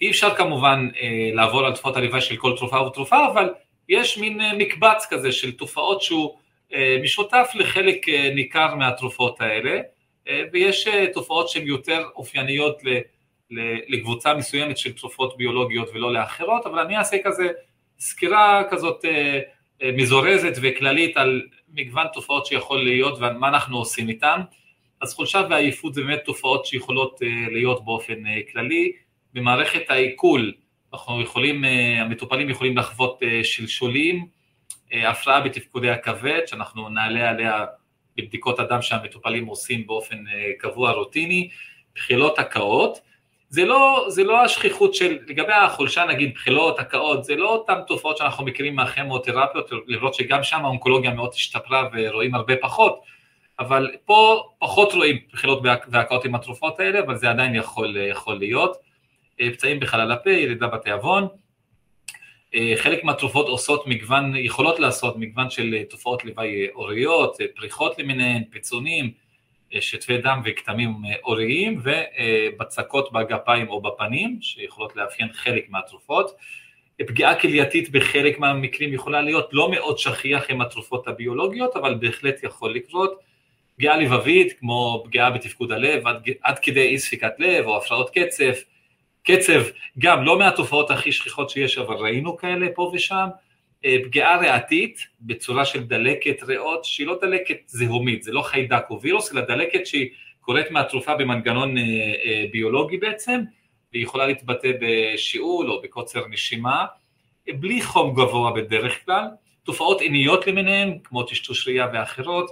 [0.00, 3.54] אי אפשר כמובן אה, לעבור על תופעות הלוואי של כל תרופה ותרופה, אבל
[3.88, 6.36] יש מין אה, מקבץ כזה של תופעות שהוא
[6.74, 9.80] אה, משותף לחלק אה, ניכר מהתרופות האלה,
[10.28, 12.82] אה, ויש תופעות שהן יותר אופייניות
[13.88, 17.48] לקבוצה מסוימת של תרופות ביולוגיות ולא לאחרות, אבל אני אעשה כזה
[17.98, 19.04] סקירה כזאת
[19.96, 21.42] מזורזת וכללית על
[21.74, 24.40] מגוון תופעות שיכול להיות ומה אנחנו עושים איתן.
[25.00, 27.20] אז חולשה ועייפות זה באמת תופעות שיכולות
[27.50, 28.14] להיות באופן
[28.52, 28.92] כללי.
[29.32, 30.52] במערכת העיכול
[30.92, 31.64] אנחנו יכולים,
[32.00, 34.26] המטופלים יכולים לחוות שלשולים,
[34.92, 37.64] אה, הפרעה בתפקודי הכבד, שאנחנו נעלה עליה
[38.16, 41.48] בבדיקות הדם שהמטופלים עושים באופן אה, קבוע רוטיני,
[41.94, 42.98] בחילות הקאות,
[43.52, 48.16] זה לא, זה לא השכיחות של, לגבי החולשה נגיד בחילות, הקאות, זה לא אותן תופעות
[48.16, 53.00] שאנחנו מכירים מהכימותרפיות, למרות שגם שם האונקולוגיה מאוד השתפרה ורואים הרבה פחות,
[53.58, 58.76] אבל פה פחות רואים בחילות והקאות עם התרופות האלה, אבל זה עדיין יכול, יכול להיות.
[59.40, 61.28] אה, פצעים בחלל הפה, ירידה בתיאבון,
[62.54, 67.98] אה, חלק מהתרופות עושות מגוון, יכולות לעשות מגוון של אה, תופעות לוואי עוריות, אה, פריחות
[67.98, 69.12] למיניהן, פצונים,
[69.80, 76.36] שטפי דם וכתמים עוריים ובצקות בגפיים או בפנים, שיכולות לאפיין חלק מהתרופות.
[77.06, 82.74] פגיעה כלייתית בחלק מהמקרים יכולה להיות לא מאוד שכיח עם התרופות הביולוגיות, אבל בהחלט יכול
[82.74, 83.20] לקרות.
[83.76, 88.64] פגיעה לבבית, כמו פגיעה בתפקוד הלב, עד, עד כדי אי ספיקת לב או הפרעות קצף,
[89.24, 89.62] קצב,
[89.98, 93.51] גם לא מהתופעות הכי שכיחות שיש, אבל ראינו כאלה פה ושם, אה,
[94.04, 99.32] פגיעה ריאתית בצורה של דלקת ריאות, שהיא לא דלקת זיהומית, זה לא חיידק או וירוס,
[99.32, 100.10] אלא דלקת שהיא
[100.40, 101.82] קורית מהתרופה במנגנון אה,
[102.24, 103.40] אה, ביולוגי בעצם,
[103.92, 106.84] והיא יכולה להתבטא בשיעול או בקוצר נשימה,
[107.48, 109.26] בלי חום גבוה בדרך כלל,
[109.62, 112.50] תופעות עיניות למיניהן, כמו טשטוש ראייה ואחרות,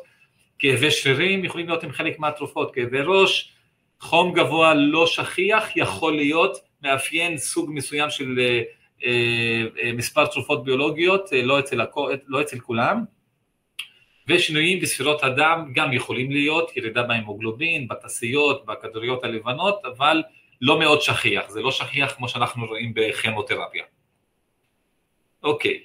[0.59, 3.52] כאבי שרירים יכולים להיות עם חלק מהתרופות, כאבי ראש,
[4.01, 8.62] חום גבוה לא שכיח יכול להיות מאפיין סוג מסוים של אה, אה, אה,
[9.94, 11.81] מספר תרופות ביולוגיות, לא אצל,
[12.27, 13.05] לא אצל כולם,
[14.28, 20.22] ושינויים בספירות הדם גם יכולים להיות, ירידה בהמוגלובין, בתסיות, בכדוריות הלבנות, אבל
[20.60, 23.85] לא מאוד שכיח, זה לא שכיח כמו שאנחנו רואים בכימותרפיה.
[25.43, 25.81] אוקיי,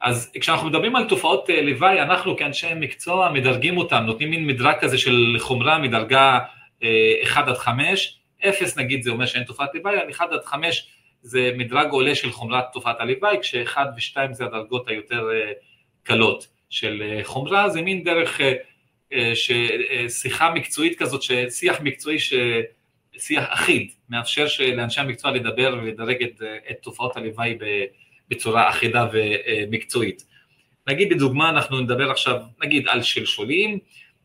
[0.00, 4.98] אז כשאנחנו מדברים על תופעות לוואי, אנחנו כאנשי מקצוע מדרגים אותם, נותנים מין מדרג כזה
[4.98, 6.38] של חומרה מדרגה
[7.24, 10.88] 1 עד 5, 0 נגיד זה אומר שאין תופעת לוואי, 1 עד 5
[11.22, 15.28] זה מדרג עולה של חומרת תופעת הלוואי, כש-1 ו-2 זה הדרגות היותר
[16.02, 18.40] קלות של חומרה, זה מין דרך
[20.08, 22.18] שיחה מקצועית כזאת, שיח מקצועי.
[23.18, 24.46] שיח אחיד, מאפשר
[24.76, 27.58] לאנשי המקצוע לדבר ולדרג את, את תופעות הלוואי
[28.28, 30.24] בצורה אחידה ומקצועית.
[30.88, 33.78] נגיד בדוגמה, אנחנו נדבר עכשיו, נגיד על שלשולים,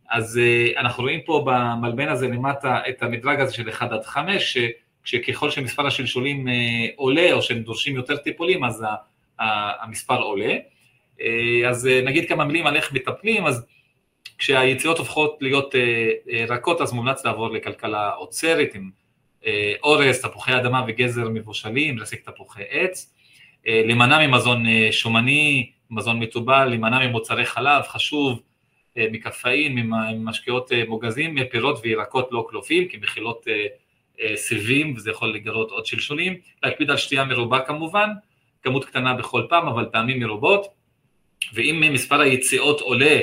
[0.09, 0.39] אז
[0.77, 4.57] אנחנו רואים פה במלבן הזה למטה את המדרג הזה של 1 עד 5,
[5.03, 6.47] שככל שמספר השלשולים
[6.95, 8.85] עולה או שהם דורשים יותר טיפולים, אז
[9.39, 10.55] המספר עולה.
[11.69, 13.65] אז נגיד כמה מילים על איך מטפלים, אז
[14.37, 15.75] כשהיציאות הופכות להיות
[16.47, 18.89] רכות, אז מומלץ לעבור לכלכלה עוצרת עם
[19.83, 23.13] אורז, תפוחי אדמה וגזר מבושלים, להשיג תפוחי עץ,
[23.65, 28.41] להימנע ממזון שומני, מזון מתובל, להימנע ממוצרי חלב, חשוב,
[28.97, 33.47] מקפאין, ממשקאות מוגזים, מפירות וירקות לא קלופים, כי מכילות
[34.35, 38.09] סיבים וזה יכול לגרות עוד שלשולים, להקפיד על שתייה מרובה כמובן,
[38.63, 40.67] כמות קטנה בכל פעם, אבל פעמים מרובות,
[41.53, 43.19] ואם מספר היציאות עולה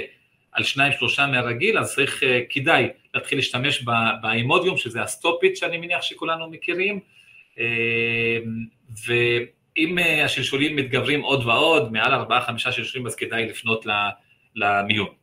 [0.53, 3.85] על שניים שלושה מהרגיל, אז צריך, כדאי להתחיל להשתמש
[4.23, 7.01] באימודיום, שזה הסטופית שאני מניח שכולנו מכירים,
[9.07, 13.87] ואם השלשולים מתגברים עוד ועוד, מעל ארבעה חמישה שלשולים, אז כדאי לפנות
[14.57, 15.20] למיון.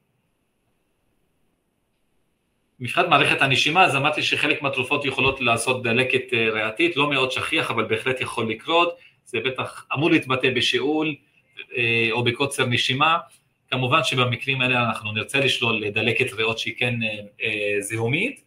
[2.80, 7.84] מבחינת מערכת הנשימה, אז אמרתי שחלק מהתרופות יכולות לעשות דלקת ריאתית, לא מאוד שכיח, אבל
[7.84, 11.16] בהחלט יכול לקרות, זה בטח אמור להתבטא בשאול
[12.12, 13.18] או בקוצר נשימה,
[13.72, 16.95] כמובן שבמקרים האלה אנחנו נרצה לשלול דלקת ריאות שהיא כן
[17.80, 18.44] זיהומית,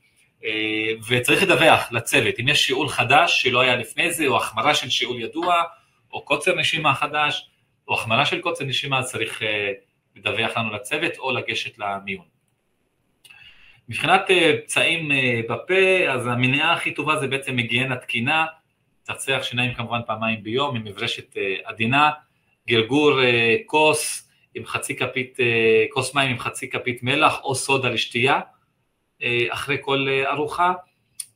[1.09, 5.21] וצריך לדווח לצוות, אם יש שיעול חדש שלא היה לפני זה, או החמרה של שיעול
[5.21, 5.63] ידוע,
[6.13, 7.49] או קוצר נשימה חדש,
[7.89, 9.43] או החמרה של קוצר נשימה, צריך
[10.17, 12.40] לדווח לנו לצוות או לגשת למיון.
[13.91, 14.23] מבחינת
[14.65, 15.11] פצעים
[15.49, 18.47] בפה, אז המניעה הכי טובה זה בעצם היגיינה תקינה,
[19.03, 22.11] צחצח שיניים כמובן פעמיים ביום עם מברשת עדינה,
[22.69, 23.21] גרגור
[23.67, 25.39] כוס עם חצי כפית,
[25.91, 28.41] כוס מים עם חצי כפית מלח או סודה לשתייה
[29.49, 30.73] אחרי כל ארוחה,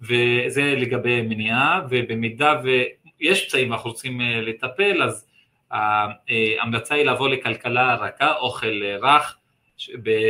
[0.01, 5.29] וזה לגבי מניעה, ובמידה ויש פצעים ואנחנו רוצים לטפל, אז
[5.71, 9.39] ההמלצה היא לעבור לכלכלה רכה, אוכל רך,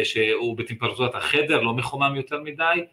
[0.05, 2.85] שהוא בטמפרטורת החדר, לא מחומם יותר מדי,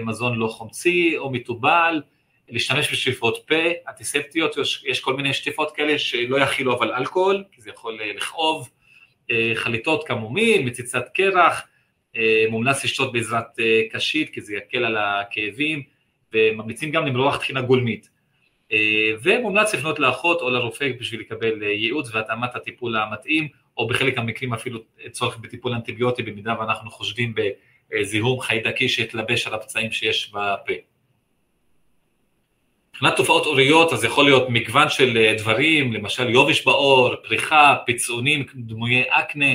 [0.00, 2.02] מזון לא חומצי או מתובל,
[2.48, 3.54] להשתמש בשטיפות פה,
[3.88, 4.56] אנטיספטיות,
[4.86, 8.70] יש כל מיני שטיפות כאלה שלא יכילו אבל אלכוהול, כי זה יכול לכאוב,
[9.54, 11.62] חליטות כמומיל, מציצת קרח,
[12.48, 13.46] מומלץ לשתות בעזרת
[13.92, 15.82] קשית כי זה יקל על הכאבים,
[16.32, 18.08] וממליצים גם למרוח טחינה גולמית.
[19.22, 24.80] ומומלץ לפנות לאחות או לרופא בשביל לקבל ייעוץ והתאמת הטיפול המתאים, או בחלק המקרים אפילו
[25.10, 27.34] צורך בטיפול אנטיביוטי במידה ואנחנו חושבים
[27.90, 30.72] בזיהום חיידקי שהתלבש על הפצעים שיש בפה.
[32.90, 39.04] מבחינת תופעות עוריות, אז יכול להיות מגוון של דברים, למשל יובש בעור, פריחה, פצעונים, דמויי
[39.08, 39.46] אקנה,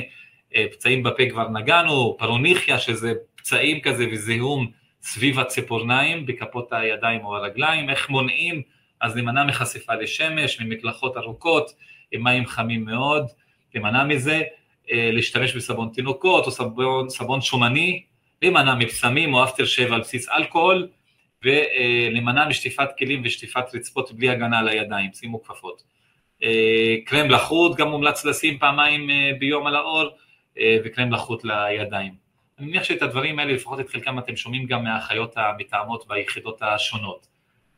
[0.72, 4.70] פצעים בפה כבר נגענו, פרוניכיה, שזה פצעים כזה וזיהום
[5.02, 8.62] סביב הציפורניים, בכפות הידיים או הרגליים, איך מונעים,
[9.00, 11.72] אז להימנע מחשיפה לשמש, ממקלחות ארוכות,
[12.12, 13.26] עם מים חמים מאוד,
[13.74, 14.42] להימנע מזה,
[14.90, 18.02] להשתמש בסבון תינוקות או סבון, סבון שומני,
[18.42, 20.88] להימנע מבשמים או אפטר שב על בסיס אלכוהול,
[21.44, 25.82] ולהימנע משטיפת כלים ושטיפת רצפות בלי הגנה על הידיים, שימו כפפות.
[27.04, 30.10] קרם לחוט גם מומלץ לשים פעמיים ביום על העור,
[30.84, 32.14] וקרם לחוט לידיים.
[32.58, 37.26] אני מניח שאת הדברים האלה, לפחות את חלקם אתם שומעים גם מהאחיות המתאמות ביחידות השונות.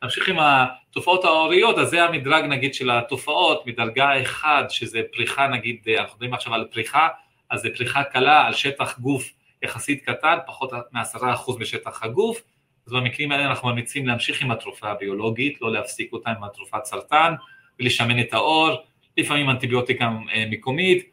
[0.04, 5.76] נמשיך עם התופעות העוריות, אז זה המדרג נגיד של התופעות, מדרגה אחד, שזה פריחה נגיד,
[5.98, 7.08] אנחנו מדברים עכשיו על פריחה,
[7.50, 9.30] אז זה פריחה קלה על שטח גוף
[9.62, 12.42] יחסית קטן, פחות מעשרה אחוז בשטח הגוף,
[12.86, 17.34] אז במקרים האלה אנחנו ממליצים להמשיך עם התרופה הביולוגית, לא להפסיק אותה עם התרופת סרטן,
[17.80, 18.70] ולשמן את העור,
[19.16, 20.10] לפעמים אנטיביוטיקה
[20.50, 21.10] מקומית,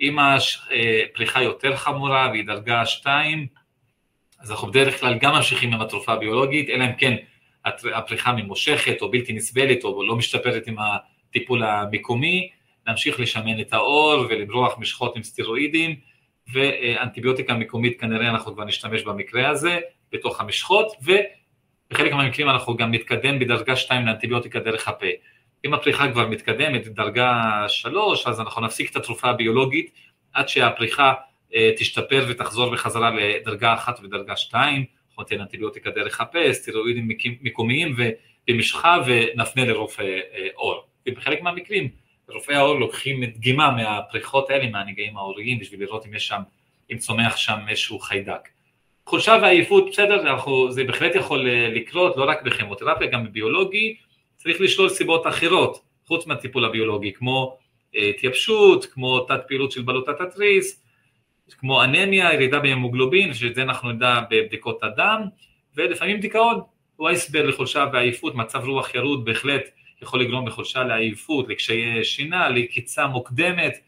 [0.00, 3.46] אם הפריחה יותר חמורה והיא דרגה 2,
[4.40, 7.16] אז אנחנו בדרך כלל גם ממשיכים עם התרופה הביולוגית, אלא אם כן
[7.94, 12.48] הפריחה ממושכת או בלתי נסבלת או לא משתפרת עם הטיפול המקומי,
[12.86, 15.96] להמשיך לשמן את העור ולמרוח משחות עם סטרואידים,
[16.52, 19.78] ואנטיביוטיקה מקומית כנראה אנחנו כבר נשתמש במקרה הזה,
[20.12, 25.06] בתוך המשחות, ובחלק מהמקרים אנחנו גם נתקדם בדרגה 2 לאנטיביוטיקה דרך הפה.
[25.66, 29.90] אם הפריחה כבר מתקדמת לדרגה 3, אז אנחנו נפסיק את התרופה הביולוגית
[30.32, 31.14] עד שהפריחה
[31.78, 34.84] תשתפר ותחזור בחזרה לדרגה 1 ודרגה 2,
[35.22, 37.08] ניתן אנטיביוטיקה דרך הפה, סטרואידים
[37.42, 37.96] מקומיים
[38.48, 40.18] במשחה ונפנה לרופא
[40.54, 40.84] עור.
[41.08, 41.88] ובחלק מהמקרים
[42.28, 46.40] רופאי העור לוקחים דגימה מהפריחות האלה, מהנגעים העוריים, בשביל לראות אם יש שם,
[46.92, 48.48] אם צומח שם איזשהו חיידק.
[49.06, 53.96] חולשה ועייפות, בסדר, אנחנו, זה בהחלט יכול אה, לקרות, לא רק בכימותרפיה, גם בביולוגי,
[54.36, 57.58] צריך לשלול סיבות אחרות, חוץ מהטיפול הביולוגי, כמו
[57.96, 60.82] אה, התייבשות, כמו תת פעילות של בלוטת התריס,
[61.54, 65.22] כמו אנמיה, ירידה בהמוגלובין, שאת זה אנחנו נדע בבדיקות הדם,
[65.76, 66.60] ולפעמים דיכאון,
[66.96, 69.62] הוא ההסבר לחולשה ועייפות, מצב רוח ירוד בהחלט
[70.02, 73.78] יכול לגרום לחולשה, לעייפות, לקשיי שינה, לקיצה מוקדמת,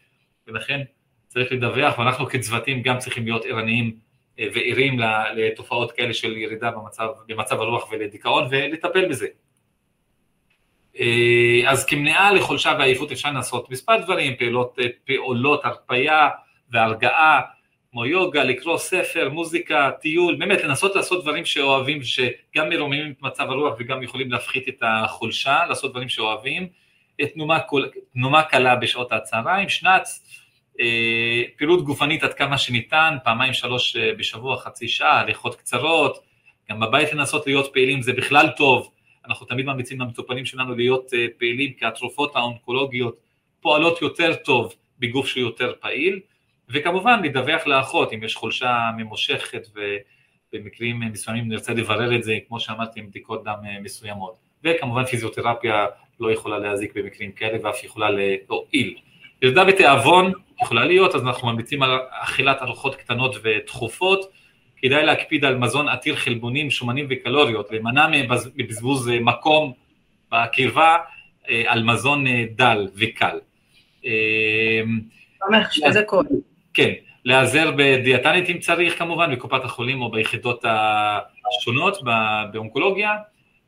[0.47, 0.81] ולכן
[1.27, 3.97] צריך לדווח, ואנחנו כצוותים גם צריכים להיות ערניים
[4.39, 5.01] אה, וערים
[5.37, 9.27] לתופעות כאלה של ירידה במצב, במצב הרוח ולדיכאון, ולטפל בזה.
[11.01, 16.29] אה, אז כמניעה לחולשה ועייפות אפשר לעשות מספר דברים, פעולות, אה, פעולות הרפאיה
[16.71, 17.41] והרגעה,
[17.91, 23.51] כמו יוגה, לקרוא ספר, מוזיקה, טיול, באמת לנסות לעשות דברים שאוהבים, שגם מרוממים את מצב
[23.51, 26.69] הרוח וגם יכולים להפחית את החולשה, לעשות דברים שאוהבים,
[27.35, 27.59] תנומה,
[28.13, 30.23] תנומה קלה בשעות הצהריים, שנץ,
[30.81, 36.25] אה, פעילות גופנית עד כמה שניתן, פעמיים שלוש אה, בשבוע, חצי שעה, הליכות קצרות,
[36.71, 38.91] גם בבית לנסות להיות פעילים זה בכלל טוב,
[39.27, 43.17] אנחנו תמיד ממליצים למטופלים שלנו להיות אה, פעילים, כי התרופות האונקולוגיות
[43.61, 46.21] פועלות יותר טוב בגוף שהוא יותר פעיל,
[46.73, 49.67] וכמובן לדווח לאחות אם יש חולשה ממושכת
[50.53, 54.35] ובמקרים מסוימים נרצה לברר את זה, כמו שאמרתי, עם בדיקות דם מסוימות.
[54.65, 55.87] וכמובן פיזיותרפיה
[56.21, 58.97] לא יכולה להזיק במקרים כאלה ואף יכולה להועיל.
[59.43, 60.33] ירידה בתיאבון
[60.63, 64.31] יכולה להיות, אז אנחנו ממליצים על אכילת ארוחות קטנות ותכופות,
[64.77, 68.07] כדאי להקפיד על מזון עתיר חלבונים, שומנים וקלוריות, להימנע
[68.57, 69.73] מבזבוז מקום
[70.33, 70.97] בקיבה
[71.49, 73.39] אה, על מזון אה, דל וקל.
[75.47, 76.27] סמך, שתי דקות.
[76.75, 76.93] כן,
[77.25, 81.99] להיעזר בדיאטנית אם צריך כמובן, בקופת החולים או ביחידות השונות
[82.53, 83.17] באונקולוגיה.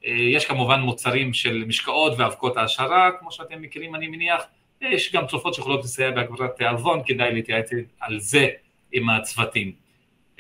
[0.06, 4.42] אה, יש כמובן מוצרים של משקאות ואבקות העשרה, כמו שאתם מכירים אני מניח.
[4.80, 7.70] יש גם תרופות שיכולות לסייע בהגברת תיאבון, כדאי להתייעץ
[8.00, 8.48] על זה
[8.92, 9.72] עם הצוותים.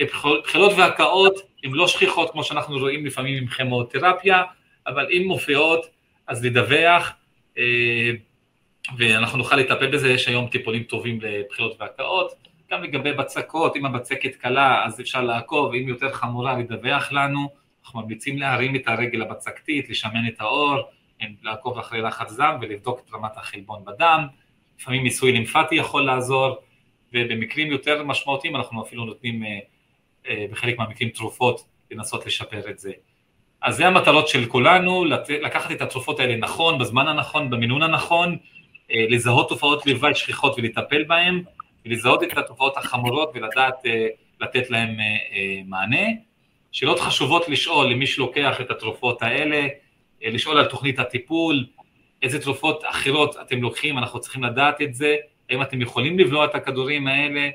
[0.00, 1.34] בחילות והקאות
[1.64, 4.42] הן לא שכיחות כמו שאנחנו רואים לפעמים עם כימותרפיה,
[4.86, 5.86] אבל אם מופיעות
[6.26, 7.12] אז לדווח
[7.58, 8.10] אה,
[8.98, 12.32] ואנחנו נוכל לטפל בזה, יש היום טיפולים טובים לבחילות והקאות,
[12.72, 17.48] גם לגבי בצקות, אם הבצקת קלה אז אפשר לעקוב, אם יותר חמורה לדווח לנו,
[17.84, 20.76] אנחנו ממליצים להרים את הרגל הבצקתית, לשמן את העור,
[21.42, 24.26] לעקוב אחרי לחץ דם ולבדוק את רמת החלבון בדם,
[24.78, 26.56] לפעמים ניסוי לימפטי יכול לעזור,
[27.12, 29.58] ובמקרים יותר משמעותיים אנחנו אפילו נותנים אה,
[30.28, 32.92] אה, בחלק מהמקרים תרופות לנסות לשפר את זה.
[33.62, 35.04] אז זה המטרות של כולנו,
[35.42, 38.36] לקחת את התרופות האלה נכון, בזמן הנכון, במינון הנכון,
[38.90, 41.42] אה, לזהות תופעות לוואי שכיחות ולטפל בהן,
[41.86, 43.74] ולזהות את התופעות החמורות ולדעת
[44.40, 44.96] לתת להן
[45.66, 46.06] מענה.
[46.72, 49.66] שאלות חשובות לשאול למי שלוקח את התרופות האלה,
[50.22, 51.66] לשאול על תוכנית הטיפול,
[52.22, 55.16] איזה תרופות אחרות אתם לוקחים, אנחנו צריכים לדעת את זה,
[55.50, 57.50] האם אתם יכולים לבלוע את הכדורים האלה,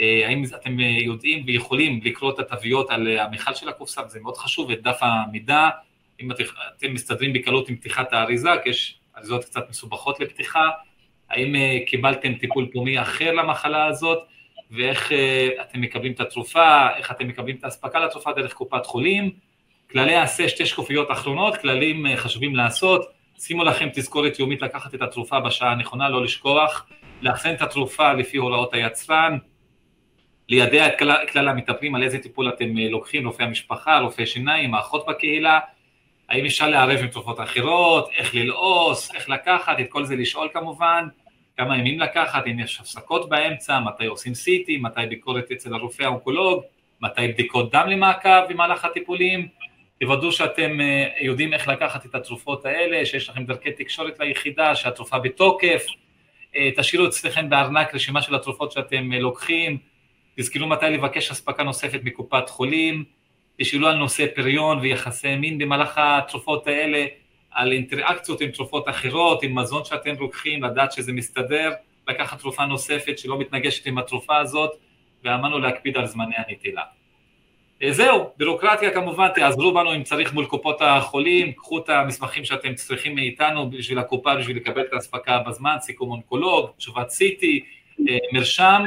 [0.00, 4.70] אה, האם אתם יודעים ויכולים לקרוא את התוויות על המכל של הקופסה, זה מאוד חשוב,
[4.70, 5.68] את דף המידע,
[6.20, 10.68] אם אתם מסתדרים בקלות עם פתיחת האריזה, כי יש אריזות קצת מסובכות לפתיחה,
[11.30, 14.18] האם אה, קיבלתם טיפול פומי אחר למחלה הזאת,
[14.70, 19.30] ואיך אה, אתם מקבלים את התרופה, איך אתם מקבלים את האספקה לתרופה דרך קופת חולים,
[19.90, 25.02] כללי העשה, שתי שקופיות אחרונות, כללים אה, חשובים לעשות, שימו לכם תזכורת יומית לקחת את
[25.02, 26.86] התרופה בשעה הנכונה, לא לשכוח,
[27.22, 29.38] לאחסן את התרופה לפי הוראות היצרן,
[30.48, 35.06] לידע את כלל, כלל המטפלים על איזה טיפול אתם לוקחים, רופאי המשפחה, רופאי שיניים, האחות
[35.06, 35.58] בקהילה,
[36.28, 41.08] האם אפשר לערב עם תרופות אחרות, איך ללעוס, איך לקחת, את כל זה לשאול כמובן,
[41.60, 46.62] כמה ימים לקחת, אם יש הפסקות באמצע, מתי עושים CT, מתי ביקורת אצל הרופא האונקולוג,
[47.00, 49.48] מתי בדיקות דם למעקב במהלך הטיפולים,
[50.00, 55.18] תוודאו שאתם אה, יודעים איך לקחת את התרופות האלה, שיש לכם דרכי תקשורת ליחידה, שהתרופה
[55.18, 55.86] בתוקף,
[56.56, 59.78] אה, תשאירו אצלכם בארנק רשימה של התרופות שאתם אה, לוקחים,
[60.36, 63.04] תזכרו מתי לבקש אספקה נוספת מקופת חולים,
[63.58, 67.06] תשאלו על נושא פריון ויחסי מין במהלך התרופות האלה,
[67.50, 71.72] על אינטראקציות עם תרופות אחרות, עם מזון שאתם לוקחים, לדעת שזה מסתדר,
[72.08, 74.70] לקחת תרופה נוספת שלא מתנגשת עם התרופה הזאת,
[75.24, 76.82] ואמרנו להקפיד על זמני הנטילה.
[77.82, 82.74] אה, זהו, בירוקרטיה כמובן, תעזרו בנו אם צריך מול קופות החולים, קחו את המסמכים שאתם
[82.74, 87.64] צריכים מאיתנו בשביל הקופה, בשביל לקבל את האספקה בזמן, סיכום אונקולוג, תשובת סיטי,
[88.08, 88.82] אה, מרשם,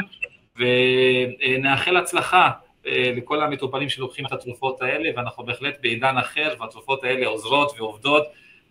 [0.57, 2.49] ונאחל הצלחה
[2.87, 8.23] אה, לכל המטופלים שלוקחים את התרופות האלה, ואנחנו בהחלט בעידן אחר, והתרופות האלה עוזרות ועובדות,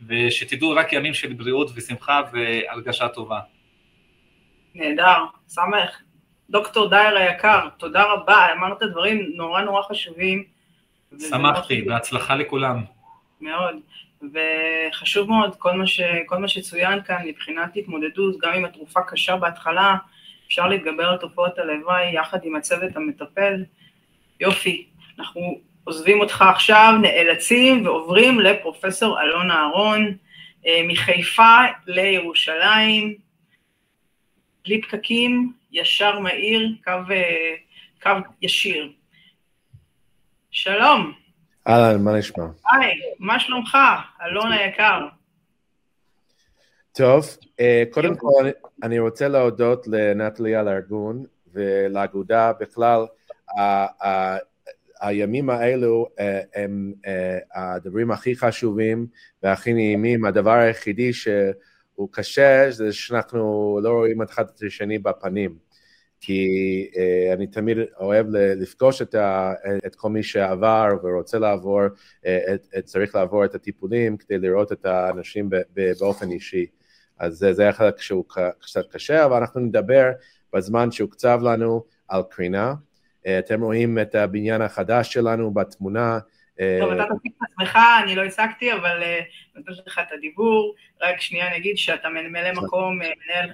[0.07, 3.41] ושתדעו רק ימים של בריאות ושמחה והרגשה טובה.
[4.75, 6.03] נהדר, שמח.
[6.51, 10.45] דוקטור דייר היקר, תודה רבה, אמרת דברים נורא נורא חשובים.
[11.19, 12.85] שמחתי, בהצלחה לכולם.
[13.41, 13.77] מאוד,
[14.33, 19.37] וחשוב מאוד כל מה, ש, כל מה שצוין כאן מבחינת התמודדות, גם אם התרופה קשה
[19.37, 19.97] בהתחלה,
[20.47, 23.65] אפשר להתגבר על תופעות הלוואי יחד עם הצוות המטפל.
[24.41, 24.87] יופי.
[25.19, 30.17] אנחנו עוזבים אותך עכשיו, נאלצים ועוברים לפרופסור אלון אהרון
[30.85, 31.57] מחיפה
[31.87, 33.15] לירושלים,
[34.65, 36.93] בלי פקקים, ישר מהיר, קו,
[38.03, 38.11] קו
[38.43, 38.93] ישיר.
[40.51, 41.13] שלום.
[41.69, 42.45] אהלן, מה נשמע?
[42.73, 43.79] היי, מה שלומך,
[44.23, 45.07] אלון היקר?
[46.93, 47.27] טוב,
[47.61, 48.51] אה, קודם כל
[48.83, 53.07] אני רוצה להודות לנטלי על הארגון ולאגודה בכלל.
[55.03, 59.07] הימים האלו אה, הם אה, הדברים הכי חשובים
[59.43, 60.25] והכי נעימים.
[60.25, 65.73] הדבר היחידי שהוא קשה זה שאנחנו לא רואים אחד את השני בפנים.
[66.25, 66.47] כי
[66.93, 69.53] uh, אני תמיד אוהב לפגוש את, ה,
[69.87, 71.81] את כל מי שעבר ורוצה לעבור,
[72.21, 76.67] את, את, צריך לעבור את הטיפולים כדי לראות את האנשים ב, ב, באופן אישי.
[77.19, 78.25] אז זה, זה החלק שהוא
[78.59, 80.11] קצת קשה, אבל אנחנו נדבר
[80.53, 82.75] בזמן שהוקצב לנו על קרינה.
[83.27, 86.19] Uh, אתם רואים את הבניין החדש שלנו בתמונה,
[86.81, 89.03] טוב, אתה תציג את עצמך, אני לא הצגתי, אבל
[89.57, 90.75] נותן לך את הדיבור.
[91.03, 93.51] רק שנייה נגיד שאתה ממלא מקום, מנהל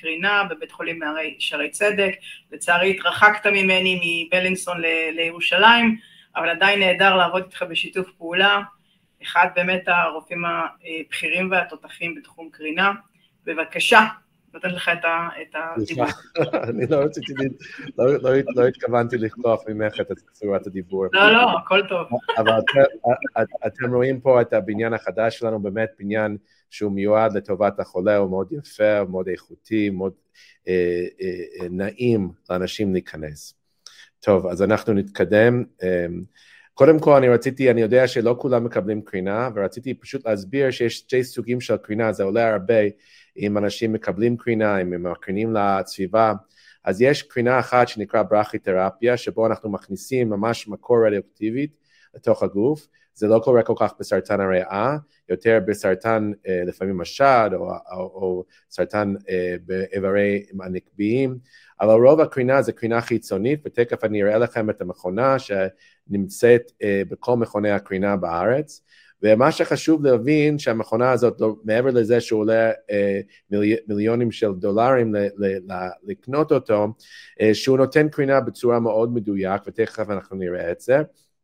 [0.00, 1.00] קרינה בבית חולים
[1.38, 2.12] שערי צדק.
[2.52, 4.80] לצערי התרחקת ממני מבלינסון
[5.12, 5.96] לירושלים,
[6.36, 8.60] אבל עדיין נהדר לעבוד איתך בשיתוף פעולה.
[9.22, 12.92] אחד באמת הרופאים הבכירים והתותחים בתחום קרינה.
[13.44, 14.06] בבקשה,
[14.54, 14.90] נותן לך
[15.42, 16.04] את הדיבור.
[16.68, 17.32] אני לא רציתי,
[17.98, 21.06] לא, לא, לא התכוונתי לכלוף ממך את צורת הדיבור.
[21.12, 22.06] לא, לא, הכל טוב.
[22.38, 22.52] אבל
[23.66, 26.36] אתם רואים פה את הבניין החדש שלנו, באמת בניין
[26.70, 30.12] שהוא מיועד לטובת החולה, הוא מאוד יפה, הוא מאוד איכותי, מאוד
[30.68, 33.54] אה, אה, נעים לאנשים להיכנס.
[34.20, 35.64] טוב, אז אנחנו נתקדם.
[35.82, 36.06] אה,
[36.74, 41.24] קודם כל אני רציתי, אני יודע שלא כולם מקבלים קרינה, ורציתי פשוט להסביר שיש שתי
[41.24, 42.74] סוגים של קרינה, זה עולה הרבה.
[43.40, 46.32] אם אנשים מקבלים קרינה, אם הם מקרינים לסביבה.
[46.84, 51.76] אז יש קרינה אחת שנקרא ברכיתרפיה, שבו אנחנו מכניסים ממש מקור רדיואקטיבית
[52.14, 52.86] לתוך הגוף.
[53.14, 54.96] זה לא קורה כל כך בסרטן הריאה,
[55.28, 61.38] יותר בסרטן אה, לפעמים השד או, או, או סרטן אה, באיברי הנקביים,
[61.80, 67.36] אבל רוב הקרינה זה קרינה חיצונית, ותכף אני אראה לכם את המכונה שנמצאת אה, בכל
[67.36, 68.82] מכוני הקרינה בארץ.
[69.22, 73.20] ומה שחשוב להבין שהמכונה הזאת, לא, מעבר לזה שהוא עולה אה,
[73.50, 76.86] מילי, מיליונים של דולרים ל, ל, ל, לקנות אותו,
[77.40, 81.02] אה, שהוא נותן קרינה בצורה מאוד מדויק, ותכף אנחנו נראה את זה,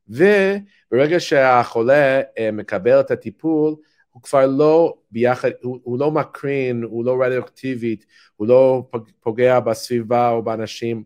[0.08, 3.74] וברגע שהחולה אה, מקבל את הטיפול,
[4.10, 8.88] הוא כבר לא ביחד, הוא, הוא לא מקרין, הוא לא רדיואקטיבית, הוא לא
[9.20, 11.02] פוגע בסביבה או באנשים,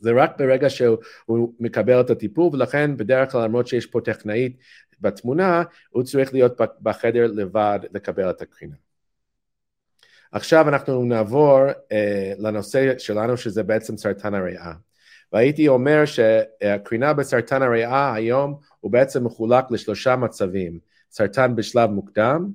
[0.00, 4.56] זה רק ברגע שהוא מקבל את הטיפול, ולכן בדרך כלל למרות שיש פה טכנאית
[5.00, 8.76] בתמונה, הוא צריך להיות בחדר לבד לקבל את הקרינה.
[10.32, 11.60] עכשיו אנחנו נעבור
[11.92, 14.72] אה, לנושא שלנו שזה בעצם סרטן הריאה.
[15.32, 20.78] והייתי אומר שהקרינה בסרטן הריאה היום הוא בעצם מחולק לשלושה מצבים,
[21.10, 22.50] סרטן בשלב מוקדם,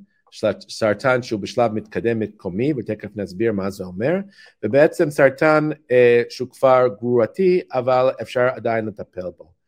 [0.69, 4.15] סרטן שהוא בשלב מתקדם מקומי, ותכף נסביר מה זה אומר,
[4.63, 9.60] ובעצם סרטן אה, שהוא כבר גרורתי, אבל אפשר עדיין לטפל בו.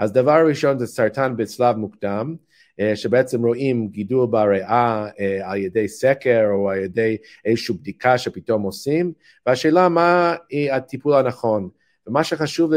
[0.00, 2.36] אז דבר ראשון זה סרטן בשלב מוקדם,
[2.80, 8.62] אה, שבעצם רואים גידול בריאה אה, על ידי סקר או על ידי איזושהי בדיקה שפתאום
[8.62, 9.12] עושים,
[9.46, 10.34] והשאלה מה
[10.72, 11.68] הטיפול הנכון.
[12.06, 12.72] ומה שחשוב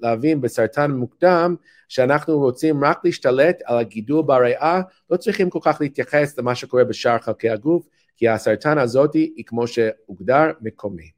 [0.00, 1.56] להבין בסרטן מוקדם,
[1.88, 4.80] שאנחנו רוצים רק להשתלט על הגידול בריאה,
[5.10, 9.66] לא צריכים כל כך להתייחס למה שקורה בשאר חלקי הגוף, כי הסרטן הזאת היא כמו
[9.66, 11.10] שהוגדר מקומי.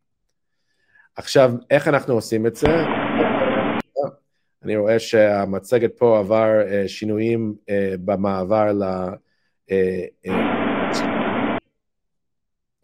[1.16, 2.99] עכשיו, איך אנחנו עושים את זה?
[4.64, 7.72] אני רואה שהמצגת פה עבר uh, שינויים uh,
[8.04, 8.82] במעבר ל...
[9.70, 10.30] Uh,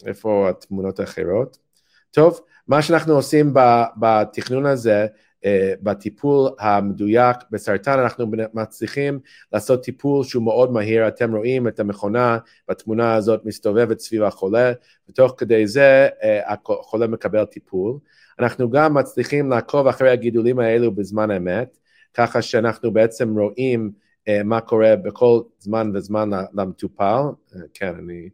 [0.07, 1.59] איפה התמונות האחרות?
[2.11, 3.55] טוב, מה שאנחנו עושים
[3.97, 5.07] בתכנון הזה,
[5.83, 9.19] בטיפול המדויק בסרטן, אנחנו מצליחים
[9.53, 14.73] לעשות טיפול שהוא מאוד מהיר, אתם רואים את המכונה בתמונה הזאת מסתובבת סביב החולה,
[15.09, 17.99] ותוך כדי זה uh, החולה מקבל טיפול.
[18.41, 21.79] אנחנו גם מצליחים לעקוב אחרי הגידולים האלו בזמן אמת,
[22.15, 23.91] ככה שאנחנו בעצם רואים
[24.29, 27.23] uh, מה קורה בכל זמן וזמן למטופל.
[27.75, 28.29] כן, אני...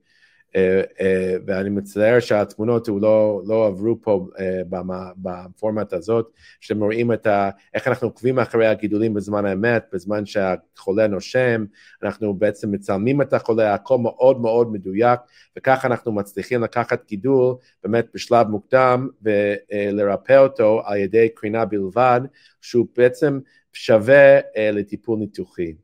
[0.53, 4.77] Uh, uh, ואני מצטער שהתמונות לא, לא עברו פה uh,
[5.17, 11.07] בפורמט הזאת, שאתם רואים את ה, איך אנחנו עוקבים אחרי הגידולים בזמן האמת, בזמן שהחולה
[11.07, 11.65] נושם,
[12.03, 15.21] אנחנו בעצם מצלמים את החולה, הכל מאוד מאוד מדויק,
[15.59, 17.55] וככה אנחנו מצליחים לקחת גידול
[17.85, 22.21] באמת בשלב מוקדם ולרפא אותו על ידי קרינה בלבד,
[22.61, 23.41] שהוא בעצם
[23.73, 24.39] שווה
[24.73, 25.75] לטיפול ניתוחי.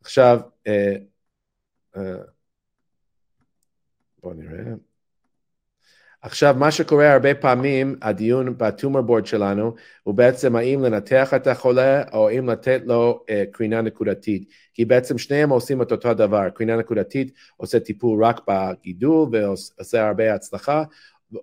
[0.00, 0.40] עכשיו,
[4.22, 4.74] בואו נראה.
[6.22, 12.02] עכשיו, מה שקורה הרבה פעמים, הדיון בטומר בורד שלנו, הוא בעצם האם לנתח את החולה
[12.12, 14.48] או האם לתת לו uh, קרינה נקודתית.
[14.74, 20.34] כי בעצם שניהם עושים את אותו דבר, קרינה נקודתית עושה טיפול רק בגידול ועושה הרבה
[20.34, 20.84] הצלחה,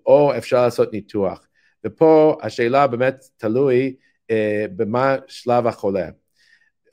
[0.06, 1.48] או אפשר לעשות ניתוח.
[1.86, 3.96] ופה השאלה באמת תלוי
[4.32, 4.34] uh,
[4.76, 6.10] במה שלב החולה.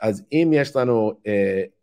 [0.01, 1.31] אז אם יש לנו, uh,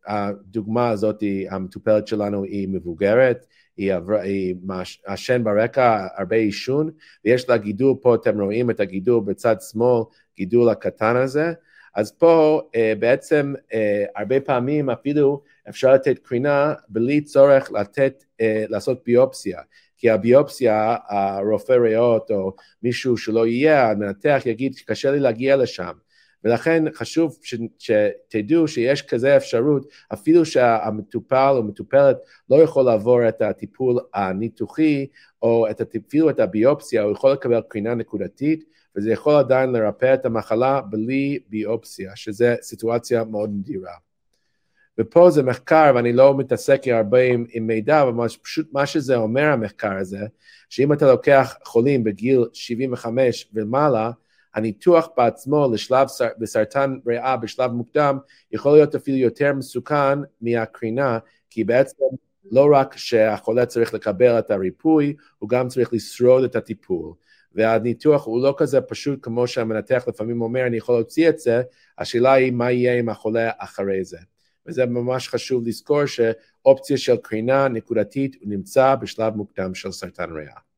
[0.08, 3.46] הדוגמה הזאת, המטופלת שלנו היא מבוגרת,
[3.78, 4.56] היא, עבר, היא
[5.06, 6.92] עשן ברקע, הרבה עישון,
[7.26, 10.04] ויש לה גידול, פה אתם רואים את הגידול בצד שמאל,
[10.38, 11.54] גידול הקטן הזה,
[11.96, 13.76] אז פה uh, בעצם uh,
[14.16, 19.60] הרבה פעמים אפילו אפשר לתת קרינה בלי צורך לתת, uh, לעשות ביופסיה,
[19.98, 25.92] כי הביופסיה, הרופא ריאות או מישהו שלא יהיה, המנתח יגיד קשה לי להגיע לשם.
[26.44, 32.18] ולכן חשוב ש, שתדעו שיש כזה אפשרות, אפילו שהמטופל או מטופלת
[32.50, 35.08] לא יכול לעבור את הטיפול הניתוחי,
[35.42, 38.64] או את, אפילו את הביופסיה, הוא יכול לקבל קרינה נקודתית,
[38.96, 43.94] וזה יכול עדיין לרפא את המחלה בלי ביופסיה, שזו סיטואציה מאוד נדירה.
[44.98, 49.44] ופה זה מחקר, ואני לא מתעסק הרבה עם, עם מידע, אבל פשוט מה שזה אומר,
[49.44, 50.26] המחקר הזה,
[50.70, 54.12] שאם אתה לוקח חולים בגיל 75 ומעלה,
[54.56, 56.08] הניתוח בעצמו לשלב
[56.38, 58.18] בסרטן ריאה בשלב מוקדם
[58.52, 61.20] יכול להיות אפילו יותר מסוכן מהקרינה,
[61.50, 62.04] כי בעצם
[62.52, 67.14] לא רק שהחולה צריך לקבל את הריפוי, הוא גם צריך לשרוד את הטיפול.
[67.56, 71.62] והניתוח הוא לא כזה פשוט כמו שהמנתח לפעמים אומר, אני יכול להוציא את זה,
[71.98, 74.18] השאלה היא מה יהיה עם החולה אחרי זה.
[74.66, 80.73] וזה ממש חשוב לזכור שאופציה של קרינה נקודתית נמצא בשלב מוקדם של סרטן ריאה.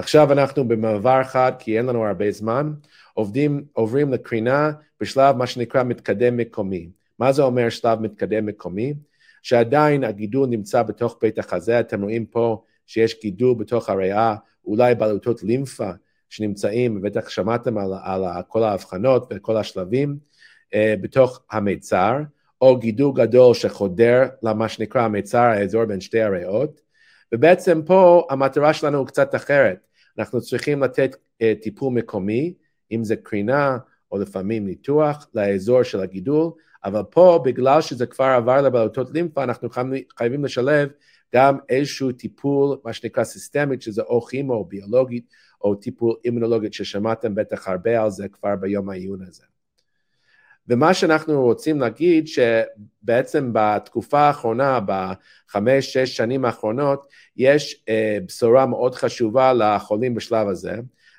[0.00, 2.72] עכשיו אנחנו במעבר חד, כי אין לנו הרבה זמן,
[3.14, 4.70] עובדים, עוברים לקרינה
[5.00, 6.88] בשלב מה שנקרא מתקדם מקומי.
[7.18, 8.94] מה זה אומר שלב מתקדם מקומי?
[9.42, 15.42] שעדיין הגידול נמצא בתוך בית החזה, אתם רואים פה שיש גידול בתוך הריאה, אולי בעלותות
[15.42, 15.90] לימפה
[16.28, 20.18] שנמצאים, בטח שמעתם על, על כל ההבחנות וכל השלבים,
[20.74, 22.16] אה, בתוך המיצר,
[22.60, 26.80] או גידול גדול שחודר למה שנקרא המיצר, האזור בין שתי הריאות,
[27.34, 29.89] ובעצם פה המטרה שלנו הוא קצת אחרת.
[30.18, 32.54] אנחנו צריכים לתת uh, טיפול מקומי,
[32.92, 33.78] אם זה קרינה
[34.12, 36.50] או לפעמים ניתוח לאזור של הגידול,
[36.84, 39.68] אבל פה בגלל שזה כבר עבר לבלוטות לימפה, אנחנו
[40.18, 40.88] חייבים לשלב
[41.34, 45.24] גם איזשהו טיפול, מה שנקרא סיסטמית, שזה או כימו או ביולוגית,
[45.60, 49.44] או טיפול אימונולוגית, ששמעתם בטח הרבה על זה כבר ביום העיון הזה.
[50.68, 57.06] ומה שאנחנו רוצים להגיד שבעצם בתקופה האחרונה, בחמש, שש שנים האחרונות,
[57.36, 60.74] יש אה, בשורה מאוד חשובה לחולים בשלב הזה,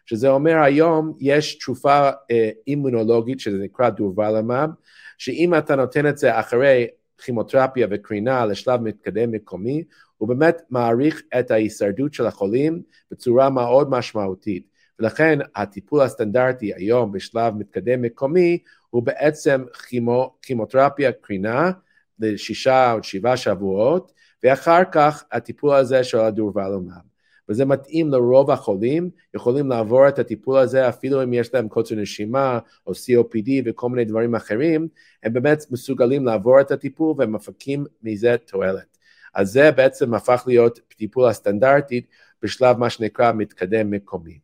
[0.05, 4.69] שזה אומר היום יש תרופה אה, אימונולוגית שזה נקרא דורבלמב,
[5.18, 6.88] שאם אתה נותן את זה אחרי
[7.18, 9.84] כימותרפיה וקרינה לשלב מתקדם מקומי,
[10.18, 12.81] הוא באמת מעריך את ההישרדות של החולים
[13.11, 14.72] בצורה מאוד משמעותית.
[14.99, 18.57] ולכן הטיפול הסטנדרטי היום בשלב מתקדם מקומי
[18.91, 21.72] הוא בעצם כימו, כימותרפיה קרינה
[22.19, 24.11] לשישה או שבעה שבועות,
[24.43, 27.11] ואחר כך הטיפול הזה של הדורבלומב.
[27.49, 32.59] וזה מתאים לרוב החולים, יכולים לעבור את הטיפול הזה אפילו אם יש להם קוצר נשימה
[32.88, 34.88] או COPD וכל מיני דברים אחרים,
[35.23, 38.97] הם באמת מסוגלים לעבור את הטיפול והם מפקים מזה תועלת.
[39.34, 42.07] אז זה בעצם הפך להיות טיפול הסטנדרטית
[42.41, 44.39] בשלב מה שנקרא מתקדם מקומי.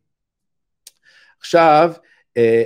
[1.40, 1.92] עכשיו,
[2.36, 2.62] אה,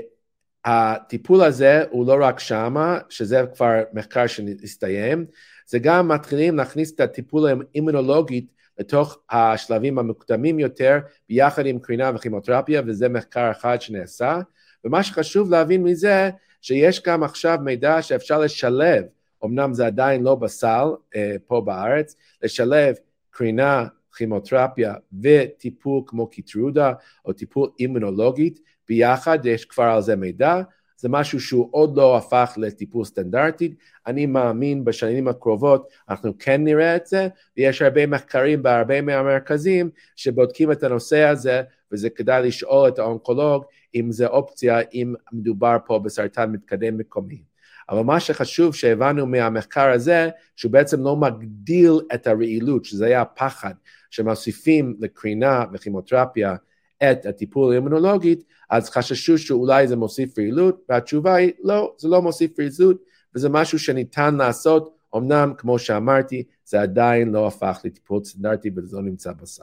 [0.65, 5.27] הטיפול הזה הוא לא רק שמה, שזה כבר מחקר שהסתיים,
[5.67, 8.47] זה גם מתחילים להכניס את הטיפול האימונולוגית
[8.79, 10.99] לתוך השלבים המוקדמים יותר,
[11.29, 14.41] ביחד עם קרינה וכימותרפיה, וזה מחקר אחד שנעשה.
[14.85, 16.31] ומה שחשוב להבין מזה,
[16.61, 19.05] שיש גם עכשיו מידע שאפשר לשלב,
[19.45, 20.87] אמנם זה עדיין לא בסל
[21.17, 22.95] אה, פה בארץ, לשלב
[23.31, 23.87] קרינה,
[24.17, 26.93] כימותרפיה וטיפול כמו קיטרודה
[27.25, 30.63] או טיפול אימונולוגית ביחד, יש כבר על זה מידע,
[30.97, 33.75] זה משהו שהוא עוד לא הפך לטיפול סטנדרטי,
[34.07, 40.73] אני מאמין בשנים הקרובות אנחנו כן נראה את זה, ויש הרבה מחקרים בהרבה מהמרכזים שבודקים
[40.73, 43.65] את הנושא הזה, וזה כדאי לשאול את האונקולוג
[43.95, 47.43] אם זה אופציה, אם מדובר פה בסרטן מתקדם מקומי.
[47.91, 53.75] אבל מה שחשוב שהבנו מהמחקר הזה, שהוא בעצם לא מגדיל את הרעילות, שזה היה הפחד,
[54.11, 56.55] שמוסיפים לקרינה וכימותרפיה
[57.03, 62.53] את הטיפול האימונולוגית, אז חששו שאולי זה מוסיף פעילות, והתשובה היא לא, זה לא מוסיף
[62.53, 63.03] פעילות,
[63.35, 69.03] וזה משהו שניתן לעשות, אמנם, כמו שאמרתי, זה עדיין לא הפך לטיפול סטנדרטי וזה לא
[69.03, 69.63] נמצא בסל.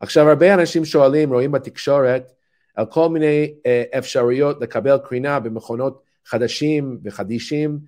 [0.00, 2.32] עכשיו, הרבה אנשים שואלים, רואים בתקשורת,
[2.74, 7.78] על כל מיני אה, אפשרויות לקבל קרינה במכונות חדשים וחדישים,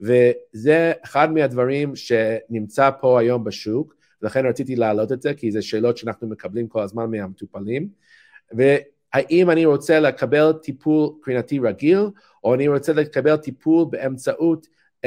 [0.00, 3.94] וזה אחד מהדברים שנמצא פה היום בשוק,
[4.24, 7.88] לכן רציתי להעלות את זה, כי זה שאלות שאנחנו מקבלים כל הזמן מהמטופלים.
[8.52, 12.00] והאם אני רוצה לקבל טיפול קרינתי רגיל,
[12.44, 15.06] או אני רוצה לקבל טיפול באמצעות uh,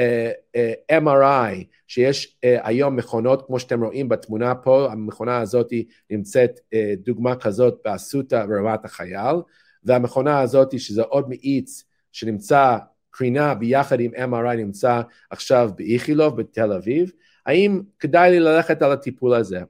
[0.56, 5.72] uh, MRI, שיש uh, היום מכונות, כמו שאתם רואים בתמונה פה, המכונה הזאת
[6.10, 6.60] נמצאת
[7.04, 9.36] דוגמה כזאת באסותא ברמת החייל,
[9.84, 12.76] והמכונה הזאת, שזה עוד מאיץ שנמצא
[13.10, 15.00] קרינה ביחד עם MRI נמצא
[15.30, 17.12] עכשיו באיכילוב בתל אביב,
[17.48, 19.60] האם כדאי לי ללכת על הטיפול הזה?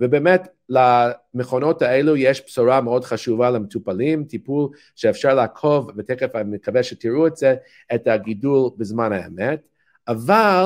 [0.00, 7.26] ובאמת למכונות האלו יש בשורה מאוד חשובה למטופלים, טיפול שאפשר לעקוב, ותכף אני מקווה שתראו
[7.26, 7.54] את זה,
[7.94, 9.60] את הגידול בזמן האמת,
[10.08, 10.64] אבל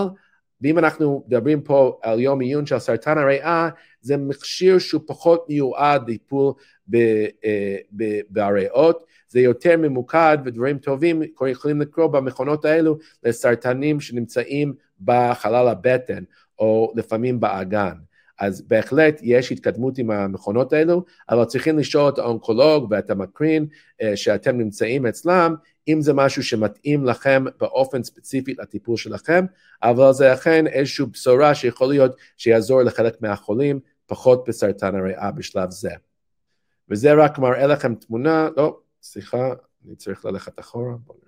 [0.60, 3.68] ואם אנחנו מדברים פה על יום עיון של סרטן הריאה,
[4.00, 6.52] זה מכשיר שהוא פחות מיועד לטיפול
[6.94, 7.26] אה,
[8.30, 16.24] בריאות, זה יותר ממוקד ודברים טובים יכולים לקרות במכונות האלו לסרטנים שנמצאים בחלל הבטן
[16.58, 17.94] או לפעמים באגן.
[18.40, 23.66] אז בהחלט יש התקדמות עם המכונות האלו, אבל צריכים לשאול את האונקולוג ואת המקרין
[24.02, 25.54] אה, שאתם נמצאים אצלם,
[25.88, 29.44] אם זה משהו שמתאים לכם באופן ספציפי לטיפול שלכם,
[29.82, 35.90] אבל זה אכן איזושהי בשורה שיכול להיות שיעזור לחלק מהחולים, פחות בסרטן הריאה בשלב זה.
[36.88, 39.48] וזה רק מראה לכם תמונה, לא, סליחה,
[39.86, 41.23] אני צריך ללכת אחורה, בואו.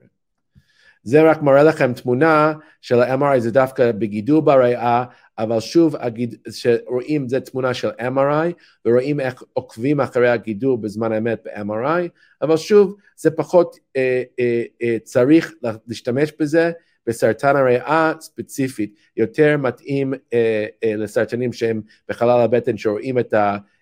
[1.07, 5.05] זה רק מראה לכם תמונה של ה-MRI, זה דווקא בגידול בריאה,
[5.39, 8.53] אבל שוב, הגיד, שרואים זה תמונה של MRI,
[8.87, 12.09] ורואים איך עוקבים אחרי הגידול בזמן האמת ב-MRI,
[12.43, 15.53] אבל שוב, זה פחות אה, אה, אה, צריך
[15.87, 16.73] להשתמש בזה
[17.07, 23.35] בסרטן הריאה ספציפית, יותר מתאים אה, אה, לסרטנים שהם בחלל הבטן, שרואים את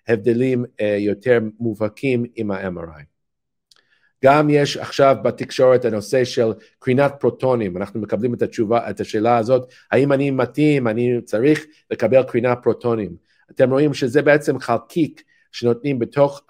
[0.08, 3.13] ההבדלים אה, יותר מובהקים עם ה-MRI.
[4.24, 9.72] גם יש עכשיו בתקשורת הנושא של קרינת פרוטונים, אנחנו מקבלים את התשובה, את השאלה הזאת,
[9.92, 13.16] האם אני מתאים, אני צריך לקבל קרינת פרוטונים.
[13.50, 15.22] אתם רואים שזה בעצם חלקיק
[15.52, 16.42] שנותנים בתוך,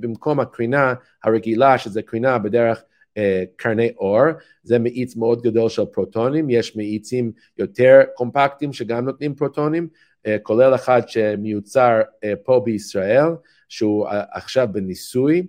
[0.00, 0.94] במקום הקרינה
[1.24, 2.82] הרגילה, שזה קרינה בדרך
[3.16, 4.24] אה, קרני אור,
[4.62, 9.88] זה מאיץ מאוד גדול של פרוטונים, יש מאיצים יותר קומפקטיים שגם נותנים פרוטונים,
[10.26, 13.28] אה, כולל אחד שמיוצר אה, פה בישראל,
[13.68, 15.46] שהוא אה, עכשיו בניסוי,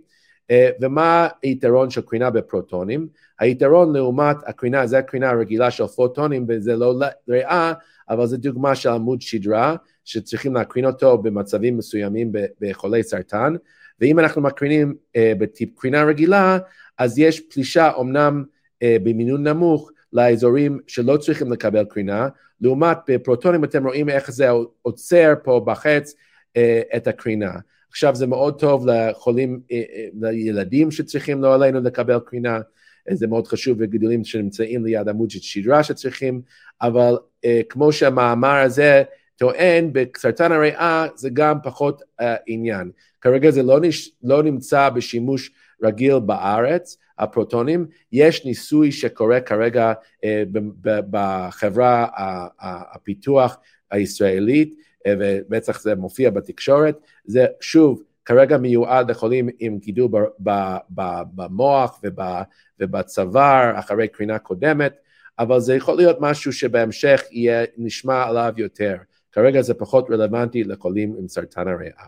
[0.81, 3.07] ומה היתרון של קרינה בפרוטונים?
[3.39, 6.99] היתרון לעומת הקרינה, זה הקרינה הרגילה של פוטונים וזה לא
[7.29, 7.73] ריאה,
[8.09, 9.75] אבל זה דוגמה של עמוד שדרה,
[10.05, 13.53] שצריכים להקרין אותו במצבים מסוימים בחולי סרטן,
[14.01, 16.57] ואם אנחנו מקרינים אה, בטיפ קרינה רגילה,
[16.97, 18.43] אז יש פלישה אמנם
[18.83, 22.27] אה, במינון נמוך לאזורים שלא צריכים לקבל קרינה,
[22.61, 24.49] לעומת בפרוטונים אתם רואים איך זה
[24.81, 26.13] עוצר פה בחץ
[26.95, 27.51] את הקרינה.
[27.89, 32.59] עכשיו זה מאוד טוב לחולים, אה, אה, לילדים שצריכים לא עלינו לקבל קרינה,
[33.11, 36.41] זה מאוד חשוב לגידולים שנמצאים ליד עמוד של שדרה שצריכים,
[36.81, 39.03] אבל אה, כמו שהמאמר הזה
[39.35, 42.01] טוען, בסרטן הריאה זה גם פחות
[42.47, 42.91] עניין.
[43.21, 45.51] כרגע זה לא, נש, לא נמצא בשימוש
[45.83, 49.93] רגיל בארץ, הפרוטונים, יש ניסוי שקורה כרגע
[51.09, 52.07] בחברה
[52.59, 53.57] הפיתוח
[53.91, 54.86] הישראלית,
[55.19, 60.11] ובטח זה מופיע בתקשורת, זה שוב כרגע מיועד לחולים עם גידול
[61.35, 62.01] במוח
[62.79, 64.95] ובצוואר אחרי קרינה קודמת,
[65.39, 68.95] אבל זה יכול להיות משהו שבהמשך יהיה נשמע עליו יותר.
[69.31, 72.07] כרגע זה פחות רלוונטי לחולים עם סרטן הריאה.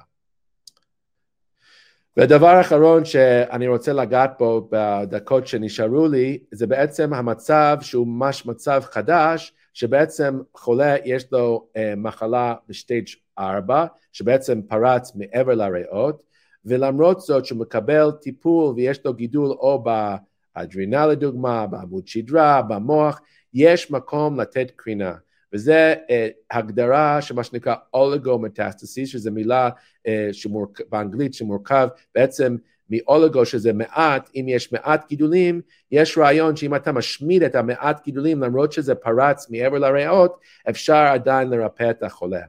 [2.18, 8.82] והדבר האחרון שאני רוצה לגעת בו בדקות שנשארו לי, זה בעצם המצב שהוא ממש מצב
[8.92, 13.08] חדש, שבעצם חולה יש לו אה, מחלה ב stage
[13.40, 16.24] 4, שבעצם פרץ מעבר לריאות,
[16.66, 23.22] ולמרות זאת שהוא מקבל טיפול ויש לו גידול או ב adrenal לדוגמה, בעמוד שדרה, במוח,
[23.54, 25.14] יש מקום לתת קרינה.
[25.54, 29.70] וזה אה, הגדרה של מה שנקרא oligometastasis, שזו מילה
[30.08, 30.82] אה, שמורכ...
[30.90, 32.56] באנגלית שמורכב בעצם
[32.90, 35.62] מאולגו שזה מעט, אם יש מעט גידולים,
[35.92, 40.40] יש רעיון שאם אתה משמיד את המעט גידולים למרות שזה פרץ מעבר לריאות,
[40.70, 42.42] אפשר עדיין לרפא את החולה.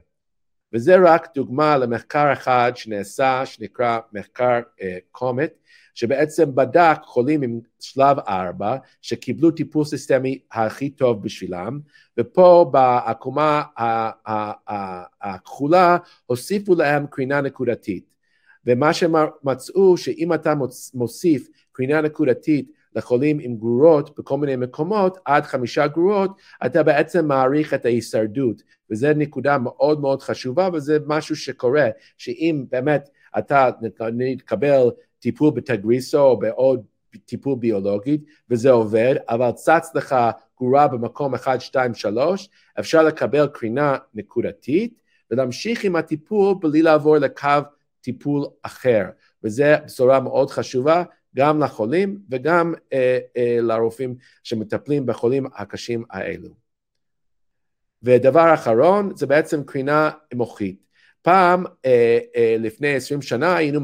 [0.73, 5.51] וזה רק דוגמה למחקר אחד שנעשה, שנקרא מחקר אה, קומט,
[5.93, 11.79] שבעצם בדק חולים עם שלב 4 שקיבלו טיפול סיסטמי הכי טוב בשבילם,
[12.17, 13.63] ופה בעקומה
[15.21, 18.11] הכחולה הוסיפו להם קרינה נקודתית.
[18.65, 20.53] ומה שמצאו שאם אתה
[20.93, 26.31] מוסיף קרינה נקודתית לחולים עם גרורות בכל מיני מקומות, עד חמישה גרורות,
[26.65, 28.61] אתה בעצם מעריך את ההישרדות,
[28.91, 33.69] וזו נקודה מאוד מאוד חשובה, וזה משהו שקורה, שאם באמת אתה
[34.37, 34.89] תקבל
[35.19, 36.83] טיפול בתגריסו או בעוד
[37.25, 38.17] טיפול ביולוגי,
[38.49, 40.15] וזה עובד, אבל צץ לך
[40.59, 45.01] גרורה במקום 1, 2, 3, אפשר לקבל קרינה נקודתית,
[45.31, 47.47] ולהמשיך עם הטיפול בלי לעבור לקו
[48.01, 49.05] טיפול אחר.
[49.43, 51.03] וזו בשורה מאוד חשובה
[51.35, 56.49] גם לחולים וגם אה, אה, לרופאים שמטפלים בחולים הקשים האלו.
[58.03, 60.91] ודבר אחרון זה בעצם קרינה מוחית.
[61.21, 63.79] פעם, אה, אה, לפני 20 שנה, היינו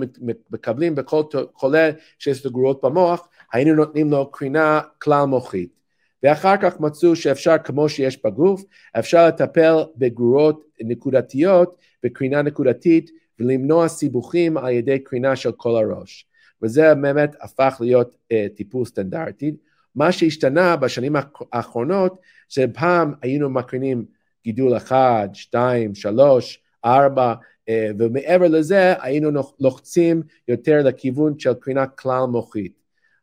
[0.51, 1.23] מקבלים בכל
[1.53, 5.77] חולה שיש לו גרורות במוח, היינו נותנים לו קרינה כלל מוחית.
[6.23, 8.63] ואחר כך מצאו שאפשר, כמו שיש בגוף,
[8.99, 16.25] אפשר לטפל בגרורות נקודתיות, בקרינה נקודתית, ולמנוע סיבוכים על ידי קרינה של כל הראש.
[16.61, 19.55] וזה באמת הפך להיות uh, טיפול סטנדרטי.
[19.95, 21.15] מה שהשתנה בשנים
[21.51, 24.05] האחרונות, שפעם היינו מקרינים
[24.43, 32.25] גידול אחד, שתיים, שלוש, ארבע, uh, ומעבר לזה היינו לוחצים יותר לכיוון של קרינה כלל
[32.25, 32.77] מוחית.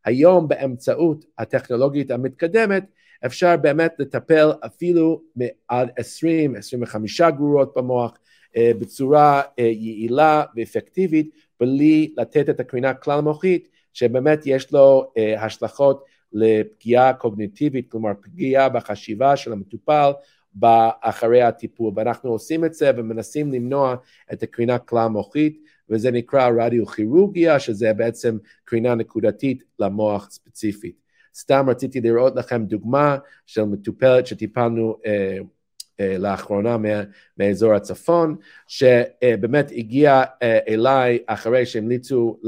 [0.05, 2.85] היום באמצעות הטכנולוגית המתקדמת
[3.27, 5.23] אפשר באמת לטפל אפילו
[5.69, 5.91] עד
[7.21, 8.19] 20-25 גרורות במוח אה,
[8.57, 16.05] בצורה אה, יעילה ואפקטיבית בלי לתת את הקרינה כלל מוחית שבאמת יש לו אה, השלכות
[16.33, 20.13] לפגיעה קוגניטיבית, כלומר פגיעה בחשיבה של המטופל
[21.01, 23.97] אחרי הטיפול, ואנחנו עושים את זה ומנסים למנוע
[24.33, 31.05] את הקרינה כלל מוחית, וזה נקרא רדיו-כירורגיה, שזה בעצם קרינה נקודתית למוח ספציפית.
[31.35, 33.17] סתם רציתי לראות לכם דוגמה
[33.47, 35.39] של מטופלת שטיפלנו אה, אה,
[36.01, 36.77] לאחרונה
[37.39, 42.39] מאזור הצפון, שבאמת הגיעה אה, אליי אחרי שהמליצו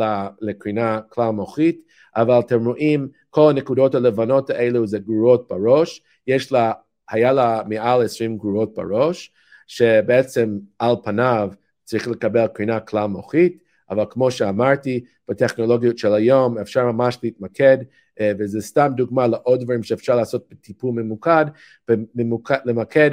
[0.41, 1.81] לקרינה כלל מוחית,
[2.17, 6.73] אבל אתם רואים כל הנקודות הלבנות האלו זה גרורות בראש, יש לה,
[7.11, 9.33] היה לה מעל 20 גרורות בראש,
[9.67, 11.51] שבעצם על פניו
[11.85, 17.79] צריך לקבל קרינה כלל מוחית, אבל כמו שאמרתי, בטכנולוגיות של היום אפשר ממש להתמקד,
[18.21, 21.45] אה, וזה סתם דוגמה לעוד דברים שאפשר לעשות בטיפול ממוקד,
[21.89, 23.11] במוקד למקד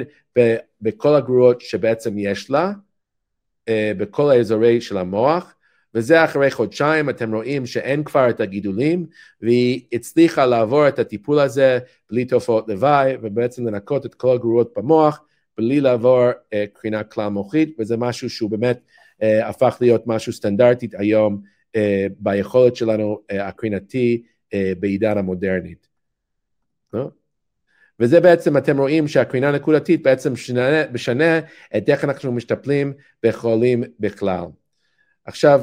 [0.80, 2.72] בכל הגרורות שבעצם יש לה,
[3.68, 5.54] אה, בכל האזורי של המוח,
[5.94, 9.06] וזה אחרי חודשיים, אתם רואים שאין כבר את הגידולים,
[9.40, 11.78] והיא הצליחה לעבור את הטיפול הזה
[12.10, 15.20] בלי תופעות לוואי, ובעצם לנקות את כל הגרורות במוח,
[15.58, 18.80] בלי לעבור uh, קרינה כלל מוחית, וזה משהו שהוא באמת
[19.22, 21.42] הפך להיות משהו סטנדרטית היום
[21.76, 21.80] uh,
[22.18, 25.88] ביכולת שלנו uh, הקרינתי uh, בעידן המודרנית.
[28.00, 31.38] וזה בעצם, אתם רואים שהקרינה הנקודתית בעצם משנה, משנה
[31.76, 32.92] את איך אנחנו משתפלים
[33.22, 34.44] בחולים בכלל.
[35.24, 35.60] עכשיו,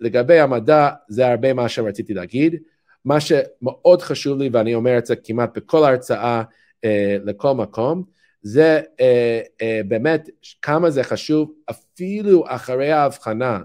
[0.00, 2.56] לגבי המדע, זה הרבה מה שרציתי להגיד.
[3.04, 6.42] מה שמאוד חשוב לי, ואני אומר את זה כמעט בכל הרצאה,
[7.24, 8.04] לכל מקום,
[8.42, 10.28] זה אה, אה, באמת
[10.62, 13.60] כמה זה חשוב אפילו אחרי ההבחנה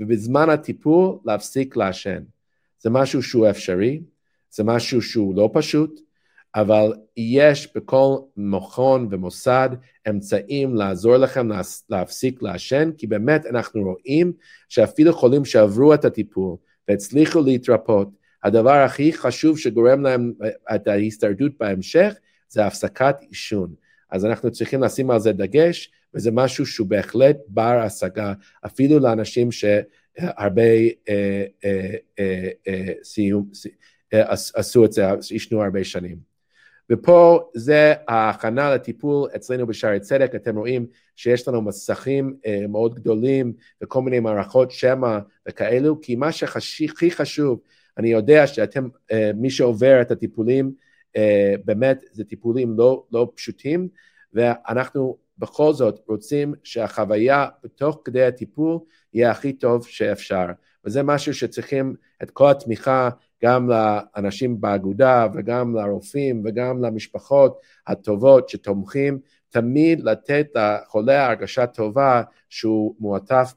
[0.00, 2.22] ובזמן הטיפול להפסיק לעשן.
[2.80, 4.00] זה משהו שהוא אפשרי,
[4.50, 6.00] זה משהו שהוא לא פשוט,
[6.54, 9.68] אבל יש בכל מכון ומוסד
[10.08, 11.48] אמצעים לעזור לכם
[11.90, 14.32] להפסיק לעשן, כי באמת אנחנו רואים
[14.68, 16.56] שאפילו חולים שעברו את הטיפול
[16.88, 18.08] והצליחו להתרפות,
[18.44, 20.32] הדבר הכי חשוב שגורם להם
[20.74, 22.14] את ההסתרדות בהמשך
[22.48, 23.74] זה הפסקת עישון.
[24.14, 28.32] אז אנחנו צריכים לשים על זה דגש, וזה משהו שהוא בהחלט בר השגה,
[28.66, 30.62] אפילו לאנשים שהרבה
[31.08, 34.24] אה, אה, אה,
[34.54, 36.34] עשו את זה, עישנו הרבה שנים.
[36.90, 40.86] ופה זה ההכנה לטיפול אצלנו בשערי צדק, אתם רואים
[41.16, 42.36] שיש לנו מסכים
[42.68, 45.18] מאוד גדולים וכל מיני מערכות שמע
[45.48, 47.60] וכאלו, כי מה שהכי חשוב,
[47.98, 48.88] אני יודע שאתם,
[49.34, 50.72] מי שעובר את הטיפולים,
[51.64, 53.88] באמת זה טיפולים לא, לא פשוטים,
[54.32, 58.78] ואנחנו בכל זאת רוצים שהחוויה בתוך כדי הטיפול
[59.14, 60.46] יהיה הכי טוב שאפשר.
[60.84, 63.10] וזה משהו שצריכים את כל התמיכה
[63.44, 69.18] גם לאנשים באגודה וגם לרופאים וגם למשפחות הטובות שתומכים,
[69.50, 73.54] תמיד לתת לחולה הרגשה טובה שהוא מועטף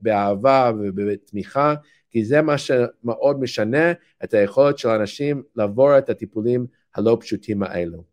[0.00, 1.74] באהבה ובתמיכה,
[2.10, 3.92] כי זה מה שמאוד משנה
[4.24, 6.66] את היכולת של אנשים לעבור את הטיפולים
[6.98, 8.04] הלא פשוטים האלו.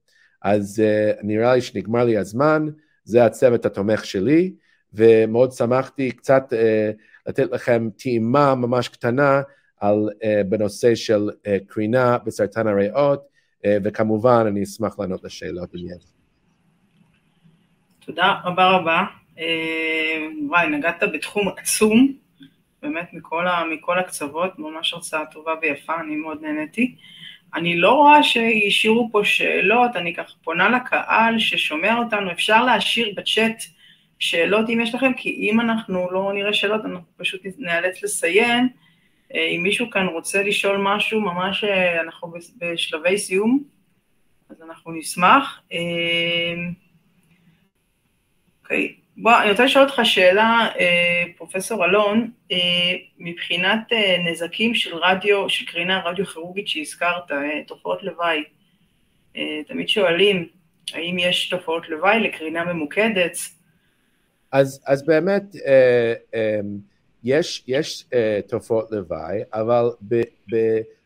[0.42, 2.66] אז uh, נראה לי שנגמר לי הזמן,
[3.04, 4.54] זה הצוות התומך שלי,
[4.94, 9.42] ומאוד שמחתי קצת uh, לתת לכם טעימה ממש קטנה
[9.80, 11.30] על, uh, בנושא של
[11.68, 13.36] קרינה בסרטן הריאות,
[13.84, 16.04] וכמובן אני אשמח לענות לשאלות אם יש.
[18.00, 19.04] תודה רבה רבה.
[20.48, 22.14] וואי, נגעת בתחום עצום,
[22.82, 26.96] באמת מכל, ה, מכל הקצוות, ממש הרצאה טובה ויפה, אני מאוד נהניתי.
[27.56, 33.64] אני לא רואה שהשאירו פה שאלות, אני ככה פונה לקהל ששומע אותנו, אפשר להשאיר בצ'אט
[34.20, 38.70] שאלות אם יש לכם, כי אם אנחנו לא נראה שאלות, אנחנו פשוט נאלץ לסיים.
[39.36, 43.64] אה, אם מישהו כאן רוצה לשאול משהו, ממש אה, אנחנו בשלבי סיום,
[44.50, 45.62] אז אנחנו נשמח.
[45.72, 45.78] אה,
[48.64, 50.70] אוקיי, בוא, אני רוצה לשאול אותך שאלה,
[51.38, 52.32] פרופסור אלון,
[53.20, 53.92] מבחינת
[54.32, 57.32] נזקים של רדיו, של קרינה רדיו-כירורגית שהזכרת,
[57.68, 58.44] תופעות לוואי,
[59.68, 60.48] תמיד שואלים,
[60.94, 63.38] האם יש תופעות לוואי לקרינה ממוקדת?
[64.52, 66.60] אז, אז באמת, אה, אה,
[67.24, 69.90] יש, יש אה, תופעות לוואי, אבל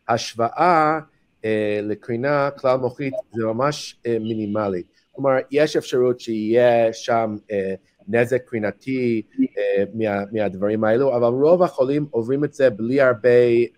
[0.08, 0.98] בהשוואה
[1.44, 4.82] אה, לקרינה כלל מוחית זה ממש אה, מינימלי.
[5.12, 7.74] כלומר, יש אפשרות שיהיה שם אה,
[8.08, 13.28] נזק קרינתי אה, מה, מהדברים האלו, אבל רוב החולים עוברים את זה בלי הרבה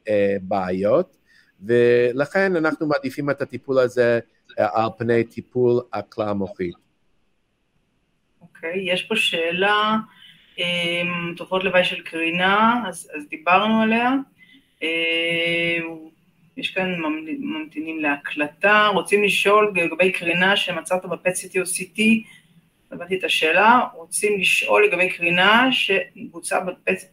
[0.09, 1.17] אה, בעיות,
[1.63, 4.21] ולכן אנחנו מעדיפים את הטיפול הזה
[4.59, 6.75] אה, על פני טיפול הכלל מוחית.
[8.41, 9.97] אוקיי, okay, יש פה שאלה,
[11.37, 14.13] תופעות לוואי של קרינה, אז, אז דיברנו עליה.
[16.57, 16.95] יש כאן
[17.39, 22.01] ממתינים להקלטה, רוצים לשאול לגבי קרינה שמצאת ב-PET-CT או CT,
[22.93, 27.05] הבנתי את השאלה, רוצים לשאול לגבי קרינה שבוצעה ב-PET,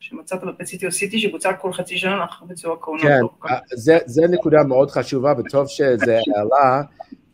[0.00, 3.02] שמצאת ב-PET-CT או CT שבוצעה כל חצי שנה לאחר ביצוע קורונה.
[3.02, 6.82] כן, זה, זה נקודה מאוד חשובה וטוב שזה עלה,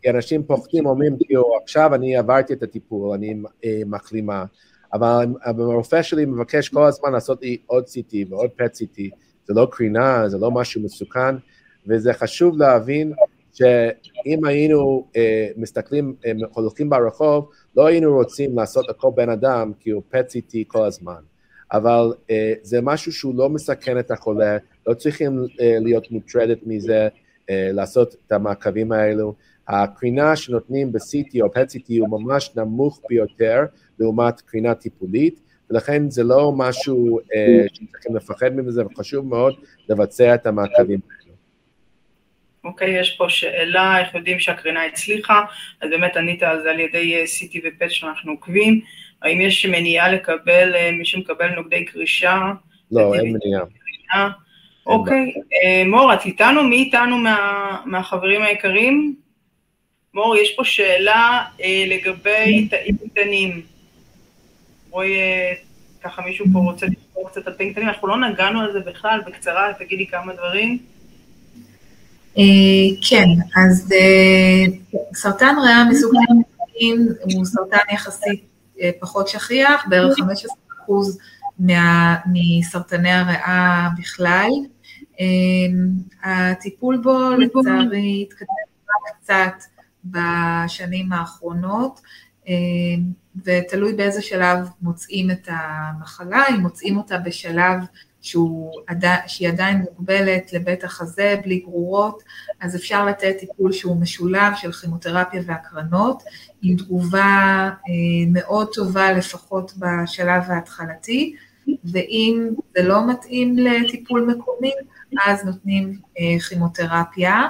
[0.01, 3.35] כי אנשים פוחדים, אומרים, כאילו, עכשיו אני עברתי את הטיפול, אני
[3.65, 4.45] אה, מחלימה,
[4.93, 9.01] אבל הרופא שלי מבקש כל הזמן לעשות לי עוד CT ועוד PET-CT,
[9.45, 11.35] זה לא קרינה, זה לא משהו מסוכן,
[11.87, 13.13] וזה חשוב להבין
[13.53, 20.01] שאם היינו אה, מסתכלים, אה, הולכים ברחוב, לא היינו רוצים לעשות לכל בן אדם כאילו
[20.13, 21.21] PET-CT כל הזמן.
[21.71, 24.57] אבל אה, זה משהו שהוא לא מסכן את החולה,
[24.87, 27.07] לא צריכים אה, להיות מוטרדת מזה,
[27.49, 29.33] אה, לעשות את המעקבים האלו.
[29.67, 33.65] הקרינה שנותנים ב-CT או PET-CT הוא ממש נמוך ביותר
[33.99, 35.39] לעומת קרינה טיפולית,
[35.69, 39.53] ולכן זה לא משהו אה, שצריכים לפחד מזה, וחשוב מאוד
[39.89, 41.18] לבצע את המעקבים האלו.
[42.63, 45.43] אוקיי, יש פה שאלה, איך יודעים שהקרינה הצליחה,
[45.81, 48.81] אז באמת ענית על זה על ידי אה, CT ו-PET שאנחנו עוקבים.
[49.21, 52.41] האם יש מניעה לקבל, אה, מי שמקבל נוגדי קרישה?
[52.91, 54.29] לא, אין מניעה.
[54.85, 55.33] אוקיי,
[55.63, 56.63] אה, מור, את איתנו?
[56.63, 59.15] מי איתנו מה, מהחברים היקרים?
[60.13, 63.61] מור, יש פה שאלה אה, לגבי תאים קטנים.
[64.89, 65.17] רואי,
[66.03, 69.19] ככה מישהו פה רוצה לשמור קצת על תאים קטנים, אנחנו לא נגענו על זה בכלל,
[69.25, 70.79] בקצרה, תגידי כמה דברים.
[73.09, 73.25] כן,
[73.55, 73.93] אז
[75.13, 76.13] סרטן ריאה מסוג
[76.73, 78.43] תאים הוא סרטן יחסית
[78.99, 80.91] פחות שכיח, בערך 15%
[81.59, 84.49] מה, מסרטני הריאה בכלל.
[86.23, 88.47] הטיפול בו לצערי התקדם
[89.21, 89.63] קצת
[90.05, 92.01] בשנים האחרונות,
[93.45, 97.79] ותלוי באיזה שלב מוצאים את המחלה, אם מוצאים אותה בשלב
[98.21, 98.71] שהוא,
[99.27, 102.23] שהיא עדיין מוגבלת לבית החזה בלי גרורות,
[102.61, 106.23] אז אפשר לתת טיפול שהוא משולב של כימותרפיה והקרנות,
[106.61, 111.35] עם תגובה אה, מאוד טובה לפחות בשלב ההתחלתי,
[111.85, 114.71] ואם זה לא מתאים לטיפול מקומי,
[115.27, 117.47] אז נותנים אה, כימותרפיה.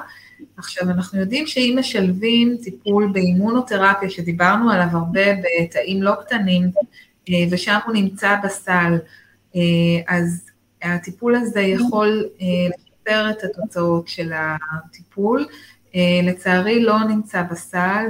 [0.58, 6.72] עכשיו, אנחנו יודעים שאם משלבים טיפול באימונותרפיה, שדיברנו עליו הרבה בתאים לא קטנים,
[7.30, 8.98] אה, ושם הוא נמצא בסל,
[10.08, 10.49] אז
[10.82, 12.26] הטיפול הזה יכול
[12.70, 15.48] לשפר את התוצאות של הטיפול.
[16.24, 18.06] לצערי לא נמצא בסל,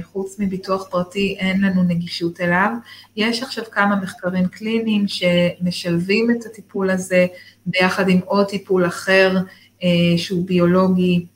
[0.00, 2.72] וחוץ מביטוח פרטי אין לנו נגישות אליו.
[3.16, 7.26] יש עכשיו כמה מחקרים קליניים שמשלבים את הטיפול הזה
[7.66, 9.36] ביחד עם עוד טיפול אחר
[10.16, 11.26] שהוא ביולוגי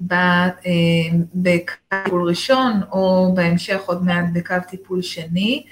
[0.00, 5.64] בקו טיפול ראשון, או בהמשך עוד מעט בקו טיפול שני.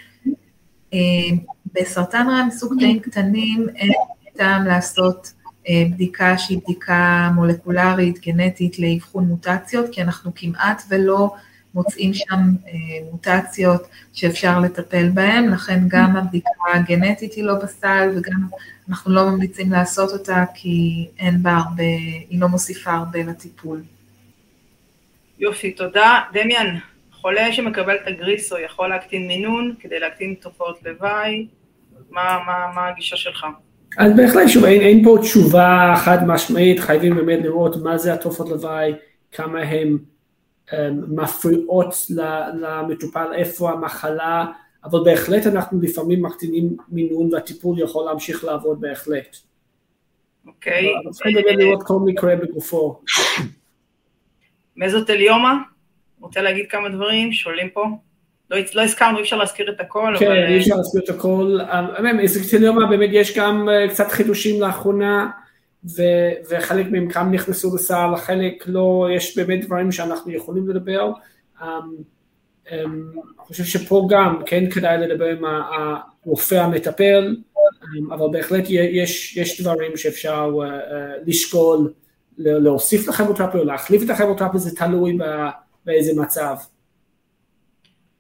[1.74, 3.93] בסרטן ריאה מסוג תאים קטנים אין
[4.36, 5.32] טעם לעשות
[5.69, 11.35] אה, בדיקה שהיא בדיקה מולקולרית, גנטית לאבחון מוטציות, כי אנחנו כמעט ולא
[11.74, 12.73] מוצאים שם אה,
[13.10, 18.47] מוטציות שאפשר לטפל בהן, לכן גם הבדיקה הגנטית היא לא בסל וגם
[18.89, 21.82] אנחנו לא ממליצים לעשות אותה כי אין בה הרבה,
[22.31, 23.82] היא לא מוסיפה הרבה לטיפול.
[25.39, 26.20] יופי, תודה.
[26.32, 26.78] דמיאן,
[27.22, 31.46] חולה שמקבל את הגריסו יכול להקטין מינון כדי להקטין תופעות לוואי,
[32.10, 33.46] מה, מה, מה הגישה שלך?
[33.98, 38.50] אז בהחלט, שוב, אין, אין פה תשובה חד משמעית, חייבים באמת לראות מה זה התופעות
[38.50, 38.92] לוואי,
[39.32, 39.98] כמה הן
[40.70, 40.74] um,
[41.08, 41.94] מפריעות
[42.60, 44.46] למטופל, איפה המחלה,
[44.84, 49.36] אבל בהחלט אנחנו לפעמים מקטינים מינון והטיפול יכול להמשיך לעבוד בהחלט.
[50.46, 50.94] אוקיי.
[51.04, 53.00] אבל צריכים באמת לראות כל מקרה בגופו.
[54.76, 55.71] מזוטליומה?
[56.22, 57.32] רוצה להגיד כמה דברים?
[57.32, 57.84] שואלים פה.
[58.50, 60.46] לא, לא הזכרנו, אי אפשר להזכיר את הכל, כן, אבל...
[60.46, 61.58] אי אפשר להזכיר את הכל.
[62.20, 65.30] איזקטליומה באמת יש גם קצת חידושים לאחרונה,
[65.84, 71.12] ו- וחלק מהם גם נכנסו לסל, חלק לא, יש באמת דברים שאנחנו יכולים לדבר.
[72.72, 72.78] אני
[73.38, 77.36] חושב שפה גם כן כדאי לדבר עם הרופא המטפל,
[78.10, 80.50] אבל בהחלט יש, יש דברים שאפשר
[81.26, 81.92] לשקול
[82.38, 85.18] להוסיף לכימותרפיה או להחליף את הכימותרפיה, זה תלוי
[85.86, 86.56] באיזה מצב.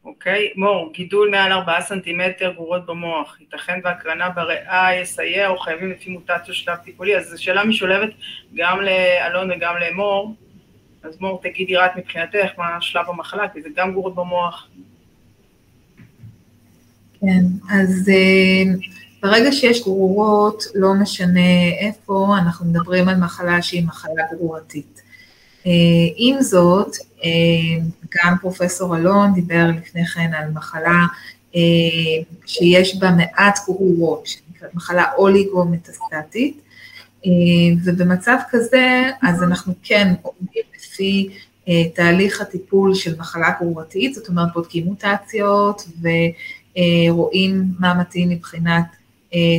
[0.04, 6.10] אוקיי, מור, גידול מעל 4 סנטימטר גרורות במוח, ייתכן והקרנה בריאה יסייע או חייבים לפי
[6.10, 8.10] מוטציות שלב טיפולי, אז זו שאלה משולבת
[8.54, 10.34] גם לאלון וגם למור,
[11.02, 14.68] אז מור תגידי רק מבחינתך מה שלב המחלה, כי זה גם גרורות במוח.
[17.20, 18.72] כן, אז אה,
[19.22, 25.01] ברגע שיש גרורות, לא משנה איפה, אנחנו מדברים על מחלה שהיא מחלה גרורתית.
[25.66, 25.72] אה,
[26.16, 27.30] עם זאת, אה,
[28.14, 31.06] גם פרופסור אלון דיבר לפני כן על מחלה
[31.56, 31.60] אה,
[32.46, 36.58] שיש בה מעט גרורות, שנקראת מחלה אוליגו-מטסטטית,
[37.84, 41.28] ובמצב כזה, אז אנחנו כן עומדים לפי
[41.94, 45.88] תהליך הטיפול של מחלה גרורתית, זאת אומרת בודקים מוטציות
[47.10, 48.84] ורואים מה מתאים מבחינת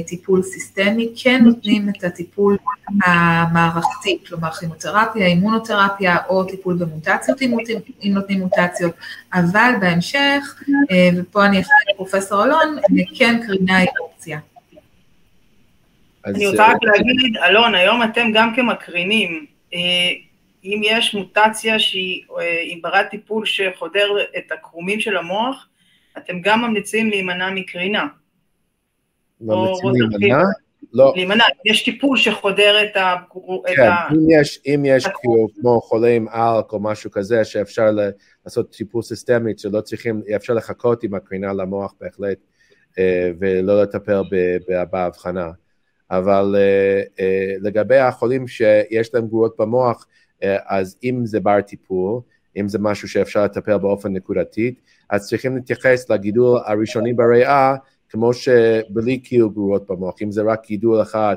[0.07, 2.57] טיפול סיסטמי, כן נותנים את הטיפול
[3.05, 8.93] המערכתי, כלומר כימותרפיה, אימונותרפיה או טיפול במוטציות אם נותנים מוטציות,
[9.33, 12.77] אבל בהמשך, אה, ופה אני אפנה לפרופסור אלון,
[13.17, 14.39] כן קרינה היא אופציה.
[16.25, 19.79] אני רוצה רק להגיד, אלון, היום אתם גם כמקרינים, אה,
[20.63, 22.23] אם יש מוטציה שהיא
[22.65, 25.67] עם ברת טיפול שחודר את הקרומים של המוח,
[26.17, 28.07] אתם גם ממליצים להימנע מקרינה.
[29.41, 30.43] ממליצים להימנע?
[30.93, 31.13] לא.
[31.15, 33.15] להימנע, יש טיפול שחודר את ה...
[33.65, 34.11] כן, ה...
[34.11, 37.89] אם יש, אם יש כאילו כמו חולה עם אלק או משהו כזה שאפשר
[38.45, 42.37] לעשות טיפול סיסטמי, שלא צריכים, אפשר לחכות עם הקרינה למוח בהחלט,
[42.99, 44.21] אה, ולא לטפל
[44.91, 45.51] בהבחנה.
[46.11, 50.07] אבל אה, אה, לגבי החולים שיש להם גרועות במוח,
[50.67, 52.21] אז אם זה בר טיפול,
[52.57, 57.75] אם זה משהו שאפשר לטפל באופן נקודתית, אז צריכים להתייחס לגידול הראשוני בריאה
[58.13, 61.35] כמו שבלי כאילו גרורות במוח, אם זה רק גידול אחד,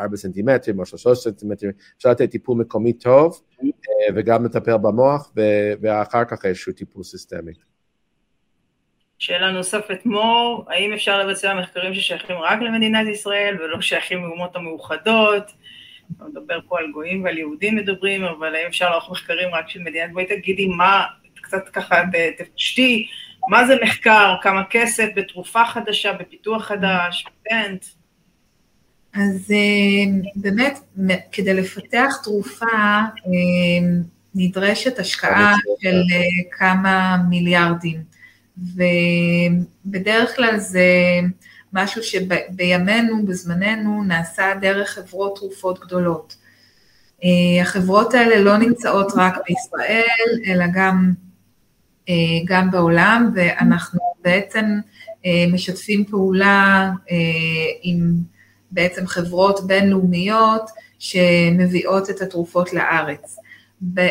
[0.00, 3.68] 4 סנטימטרים או 3 סנטימטרים, אפשר לתת טיפול מקומי טוב אה,
[4.14, 5.32] וגם לטפל במוח,
[5.80, 7.52] ואחר כך איזשהו טיפול סיסטמי.
[9.18, 15.52] שאלה נוספת, מור, האם אפשר לבצע מחקרים ששייכים רק למדינת ישראל ולא שייכים לאומות המאוחדות?
[16.20, 19.80] אני מדבר פה על גויים ועל יהודים מדברים, אבל האם אפשר לערוך מחקרים רק של
[19.80, 21.04] מדינת, בואי תגידי מה,
[21.34, 22.02] קצת ככה
[22.38, 23.06] תפשטי,
[23.48, 25.08] מה זה מחקר, כמה כסף?
[25.16, 27.84] בתרופה חדשה, בפיתוח חדש, פטנט.
[29.14, 30.78] אז אה, באמת,
[31.32, 33.02] כדי לפתח תרופה אה,
[34.34, 38.02] נדרשת השקעה של אה, כמה מיליארדים,
[38.58, 40.86] ובדרך כלל זה
[41.72, 46.36] משהו שבימינו, בזמננו, נעשה דרך חברות תרופות גדולות.
[47.62, 51.12] החברות האלה לא נמצאות רק בישראל, אלא גם
[52.46, 54.64] גם בעולם, ואנחנו בעצם
[55.26, 57.16] אה, משתפים פעולה אה,
[57.82, 58.14] עם
[58.70, 63.36] בעצם חברות בינלאומיות שמביאות את התרופות לארץ.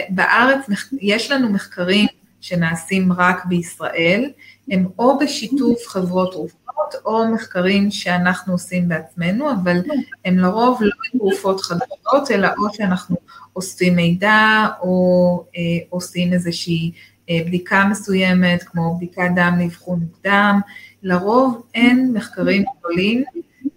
[0.09, 0.65] בארץ
[1.01, 2.07] יש לנו מחקרים
[2.41, 4.31] שנעשים רק בישראל,
[4.71, 9.77] הם או בשיתוף חברות תרופות או מחקרים שאנחנו עושים בעצמנו, אבל
[10.25, 13.15] הם לרוב לא תרופות חדשות, אלא או שאנחנו
[13.55, 16.99] אוספים מידע או אה, עושים איזושהי אה,
[17.45, 20.59] בדיקה מסוימת, כמו בדיקת דם לאבחון מוקדם,
[21.03, 23.23] לרוב אין מחקרים גדולים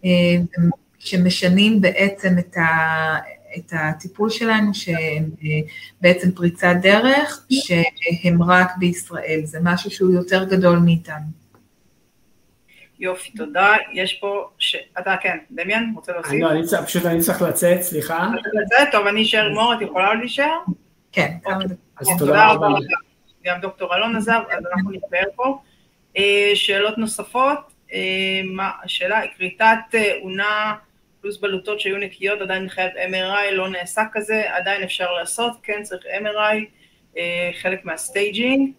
[0.05, 0.11] אה,
[0.99, 3.17] שמשנים בעצם את, ה,
[3.57, 5.49] את הטיפול שלנו, שהם אה,
[6.01, 11.45] בעצם פריצת דרך, שהם רק בישראל, זה משהו שהוא יותר גדול מאיתנו.
[12.99, 13.75] יופי, תודה.
[13.93, 14.77] יש פה, ש...
[14.99, 16.41] אתה כן, דמיאן, רוצה להוסיף?
[16.41, 18.29] לא, אני צריך, פשוט אני צריך לצאת, סליחה.
[18.63, 20.59] לצאת, טוב, אני אשאר מור, את יכולה עוד להישאר?
[21.13, 21.77] כן, דקות.
[22.01, 22.67] אז תודה רבה.
[23.45, 25.59] גם דוקטור אלון עזב, אז אנחנו נתפאר פה.
[26.17, 27.59] אה, שאלות נוספות,
[27.93, 30.75] אה, מה, השאלה, כריתת אה, אונה
[31.21, 36.05] פלוס בלוטות שהיו נקיות, עדיין מחייב MRI, לא נעשה כזה, עדיין אפשר לעשות, כן צריך
[36.05, 36.65] MRI,
[37.63, 38.71] חלק מהסטייג'ינג.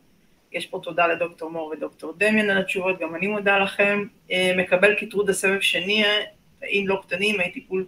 [0.51, 4.03] יש פה תודה לדוקטור מור ודוקטור דמיאן על התשובות, גם אני מודה לכם.
[4.57, 6.03] מקבל קיטרודה סבב שני,
[6.63, 7.85] אם לא קטנים, הייתי טיפול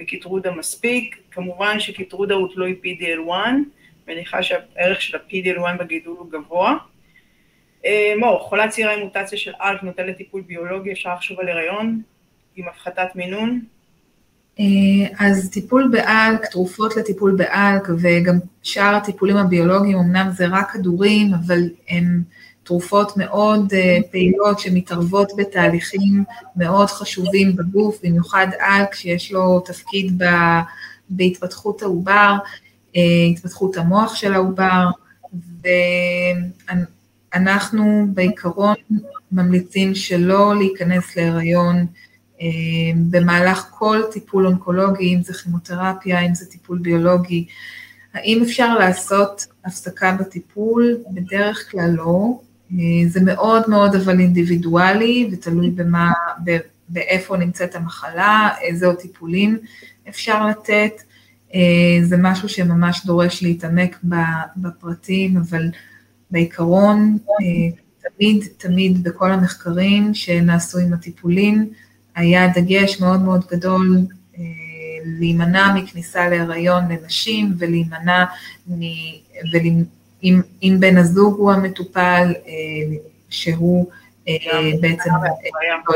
[0.00, 1.22] בקיטרודה מספיק.
[1.30, 3.32] כמובן שקיטרודה הוא תלוי PDL1.
[4.10, 6.76] מניחה שהערך של ה-PD-L1 בגידול הוא גבוה.
[7.84, 12.02] אה, מור, חולת צעירה עם מוטציה של אלק נוטה לטיפול ביולוגי, אפשר לחשוב על הריון
[12.56, 13.60] עם הפחתת מינון?
[14.60, 21.34] אה, אז טיפול באלק, תרופות לטיפול באלק וגם שאר הטיפולים הביולוגיים, אמנם זה רק כדורים,
[21.34, 22.22] אבל הם
[22.62, 26.24] תרופות מאוד אה, פעילות שמתערבות בתהליכים
[26.56, 30.22] מאוד חשובים בגוף, במיוחד אלק שיש לו תפקיד
[31.10, 32.34] בהתפתחות העובר.
[32.96, 34.86] אה, התפתחות המוח של העובר,
[37.34, 38.74] אנחנו בעיקרון
[39.32, 41.86] ממליצים שלא להיכנס להיריון
[42.40, 42.46] אה,
[43.10, 47.46] במהלך כל טיפול אונקולוגי, אם זה כימותרפיה, אם זה טיפול ביולוגי.
[48.14, 50.96] האם אפשר לעשות הפסקה בטיפול?
[51.10, 52.40] בדרך כלל לא.
[53.06, 56.12] זה מאוד מאוד אבל אינדיבידואלי ותלוי במה,
[56.88, 59.58] באיפה נמצאת המחלה, איזה טיפולים
[60.08, 61.02] אפשר לתת.
[62.02, 63.98] זה משהו שממש דורש להתעמק
[64.56, 65.68] בפרטים, אבל
[66.30, 67.18] בעיקרון,
[68.16, 71.70] תמיד, תמיד בכל המחקרים שנעשו עם הטיפולים,
[72.16, 73.98] היה דגש מאוד מאוד גדול
[75.04, 78.24] להימנע מכניסה להיריון לנשים ולהימנע,
[78.68, 78.80] מ,
[80.22, 82.32] אם, אם בן הזוג הוא המטופל,
[83.30, 83.86] שהוא
[84.80, 85.10] בעצם
[85.88, 85.94] לא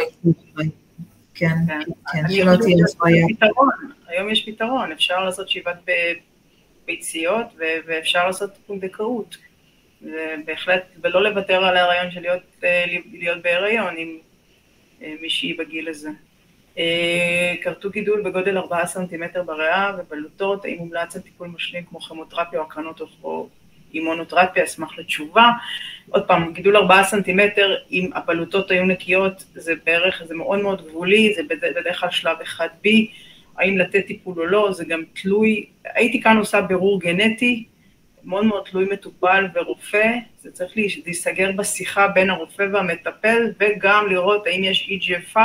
[1.35, 1.59] כן,
[2.13, 3.27] כן, שלא תהיה הפריה.
[4.07, 5.77] היום יש פתרון, אפשר לעשות שאיבת
[6.87, 7.47] ביציות
[7.87, 9.37] ואפשר לעשות טיפול בקהות.
[10.03, 12.43] ובהחלט, ולא לוותר על ההיריון של להיות,
[13.13, 14.19] להיות בהיריון עם
[15.21, 16.09] מישהי בגיל הזה.
[17.63, 22.65] כרתו גידול בגודל 4 סנטימטר בריאה ובלוטות, האם מומלץ על טיפול משלים כמו כימותרפיה או
[22.65, 23.49] הקרנות או
[23.95, 25.51] אימונותרפיה, אשמח לתשובה.
[26.11, 31.35] עוד פעם, גידול 4 סנטימטר, אם הבלוטות היו נקיות, זה בערך, זה מאוד מאוד גבולי,
[31.35, 32.89] זה בדרך כלל שלב 1B,
[33.59, 37.65] האם לתת טיפול או לא, זה גם תלוי, הייתי כאן עושה בירור גנטי,
[38.25, 40.09] מאוד מאוד תלוי מטופל ורופא,
[40.41, 45.39] זה צריך להיסגר בשיחה בין הרופא והמטפל, וגם לראות האם יש EGFR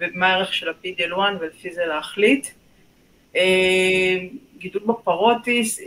[0.00, 2.46] ומה הערך של ה-PDL1 ולפי זה להחליט.
[4.58, 5.80] גידול בפרוטיס,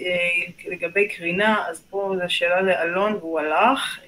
[0.67, 3.99] לגבי קרינה, אז פה זו שאלה לאלון והוא הלך,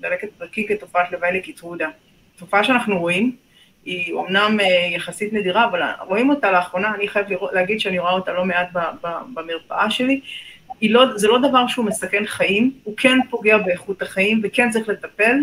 [0.00, 1.88] דלקת פרקי כתופעת לוואי לקיטרודה.
[2.36, 3.36] תופעה שאנחנו רואים,
[3.88, 4.58] היא אומנם
[4.90, 8.68] יחסית נדירה, אבל רואים אותה לאחרונה, אני חייב להגיד שאני רואה אותה לא מעט
[9.34, 10.20] במרפאה שלי,
[10.82, 15.36] לא, זה לא דבר שהוא מסכן חיים, הוא כן פוגע באיכות החיים וכן צריך לטפל.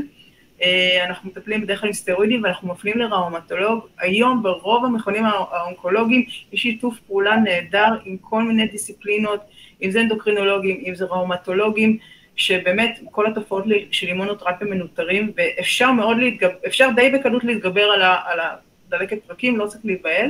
[1.06, 3.80] אנחנו מטפלים בדרך כלל עם סטרואידים ואנחנו מפנים לראומטולוג.
[4.00, 9.40] היום ברוב המכונים האונקולוגיים יש שיתוף פעולה נהדר עם כל מיני דיסציפלינות,
[9.82, 11.98] אם זה אנדוקרינולוגים, אם זה ראומטולוגים,
[12.36, 18.20] שבאמת כל התופעות של אימונותרפיה מנוטרים, ואפשר מאוד להתגבר, אפשר די בקלות להתגבר על, ה,
[18.26, 18.40] על
[18.88, 20.30] הדלקת פרקים, לא צריך להיבהל.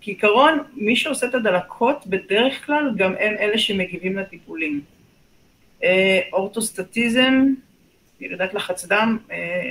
[0.00, 4.80] כעיקרון, מי שעושה את הדלקות, בדרך כלל גם הם אלה שמגיבים לטיפולים.
[6.32, 7.44] אורטוסטטיזם,
[8.20, 9.18] ירידת לחץ דם,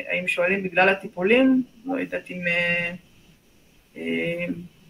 [0.08, 2.42] האם שואלים בגלל הטיפולים, לא יודעת אם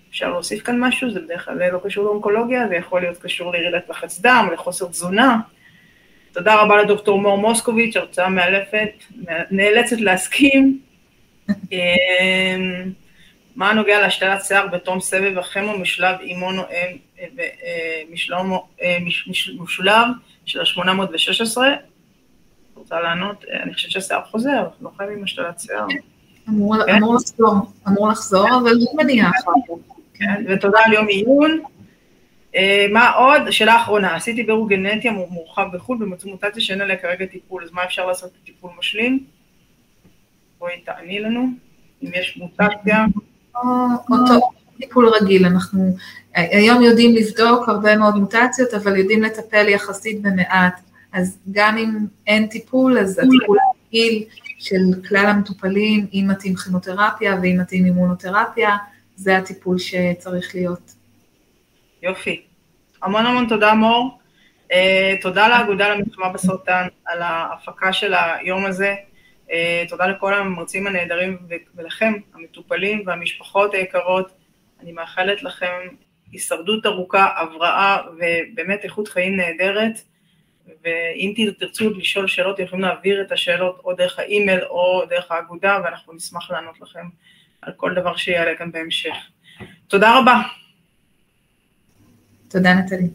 [0.10, 3.90] אפשר להוסיף כאן משהו, זה בדרך כלל לא קשור לאונקולוגיה, זה יכול להיות קשור לירידת
[3.90, 5.40] לחץ דם, לחוסר תזונה.
[6.36, 8.90] תודה רבה לדוקטור מור מוסקוביץ', הרצאה מאלפת,
[9.52, 10.80] נאלצת להסכים.
[13.56, 16.64] מה נוגע להשתלת שיער בתום סבב הכימו משלב אימונו
[19.60, 20.08] משולב
[20.46, 21.58] של ה-816?
[22.76, 25.88] רוצה לענות, אני חושבת שהשיער חוזר, לא חייבים השתלת שיער.
[26.50, 26.76] אמור
[27.16, 27.56] לחזור,
[27.88, 29.32] אמור לחזור, אבל לא מניעה
[30.14, 31.62] כן, ותודה על יום עיון.
[32.92, 33.52] מה עוד?
[33.52, 37.84] שאלה אחרונה, עשיתי בירור גנטי מורחב בחו"ל ומצאו מוטציה שאין עליה כרגע טיפול, אז מה
[37.84, 39.24] אפשר לעשות בטיפול משלים?
[40.60, 41.48] בואי תעני לנו,
[42.04, 43.06] אם יש מוטציה.
[44.12, 45.96] אותו טיפול רגיל, אנחנו
[46.36, 50.80] היום יודעים לבדוק הרבה מאוד מוטציות, אבל יודעים לטפל יחסית במעט,
[51.14, 51.96] אז גם אם
[52.28, 54.24] אין טיפול, אז הטיפול הרגיל
[54.60, 58.78] של כלל המטופלים, אם מתאים כימותרפיה ואם מתאים אימונותרפיה,
[59.16, 60.95] זה הטיפול שצריך להיות.
[62.06, 62.42] יופי.
[63.02, 64.20] המון המון תודה מור.
[64.64, 64.76] Uh,
[65.22, 68.96] תודה לאגודה למלחמה בסרטן על ההפקה של היום הזה.
[69.48, 69.52] Uh,
[69.90, 71.38] תודה לכל המרצים הנהדרים
[71.76, 74.32] ולכם, המטופלים והמשפחות היקרות.
[74.82, 75.88] אני מאחלת לכם
[76.32, 80.02] הישרדות ארוכה, הבראה ובאמת איכות חיים נהדרת.
[80.84, 86.14] ואם תרצו לשאול שאלות, יכולים להעביר את השאלות או דרך האימייל או דרך האגודה, ואנחנו
[86.14, 87.06] נשמח לענות לכם
[87.62, 89.16] על כל דבר שיעלה כאן בהמשך.
[89.88, 90.42] תודה רבה.
[92.56, 93.10] תודה נטלי.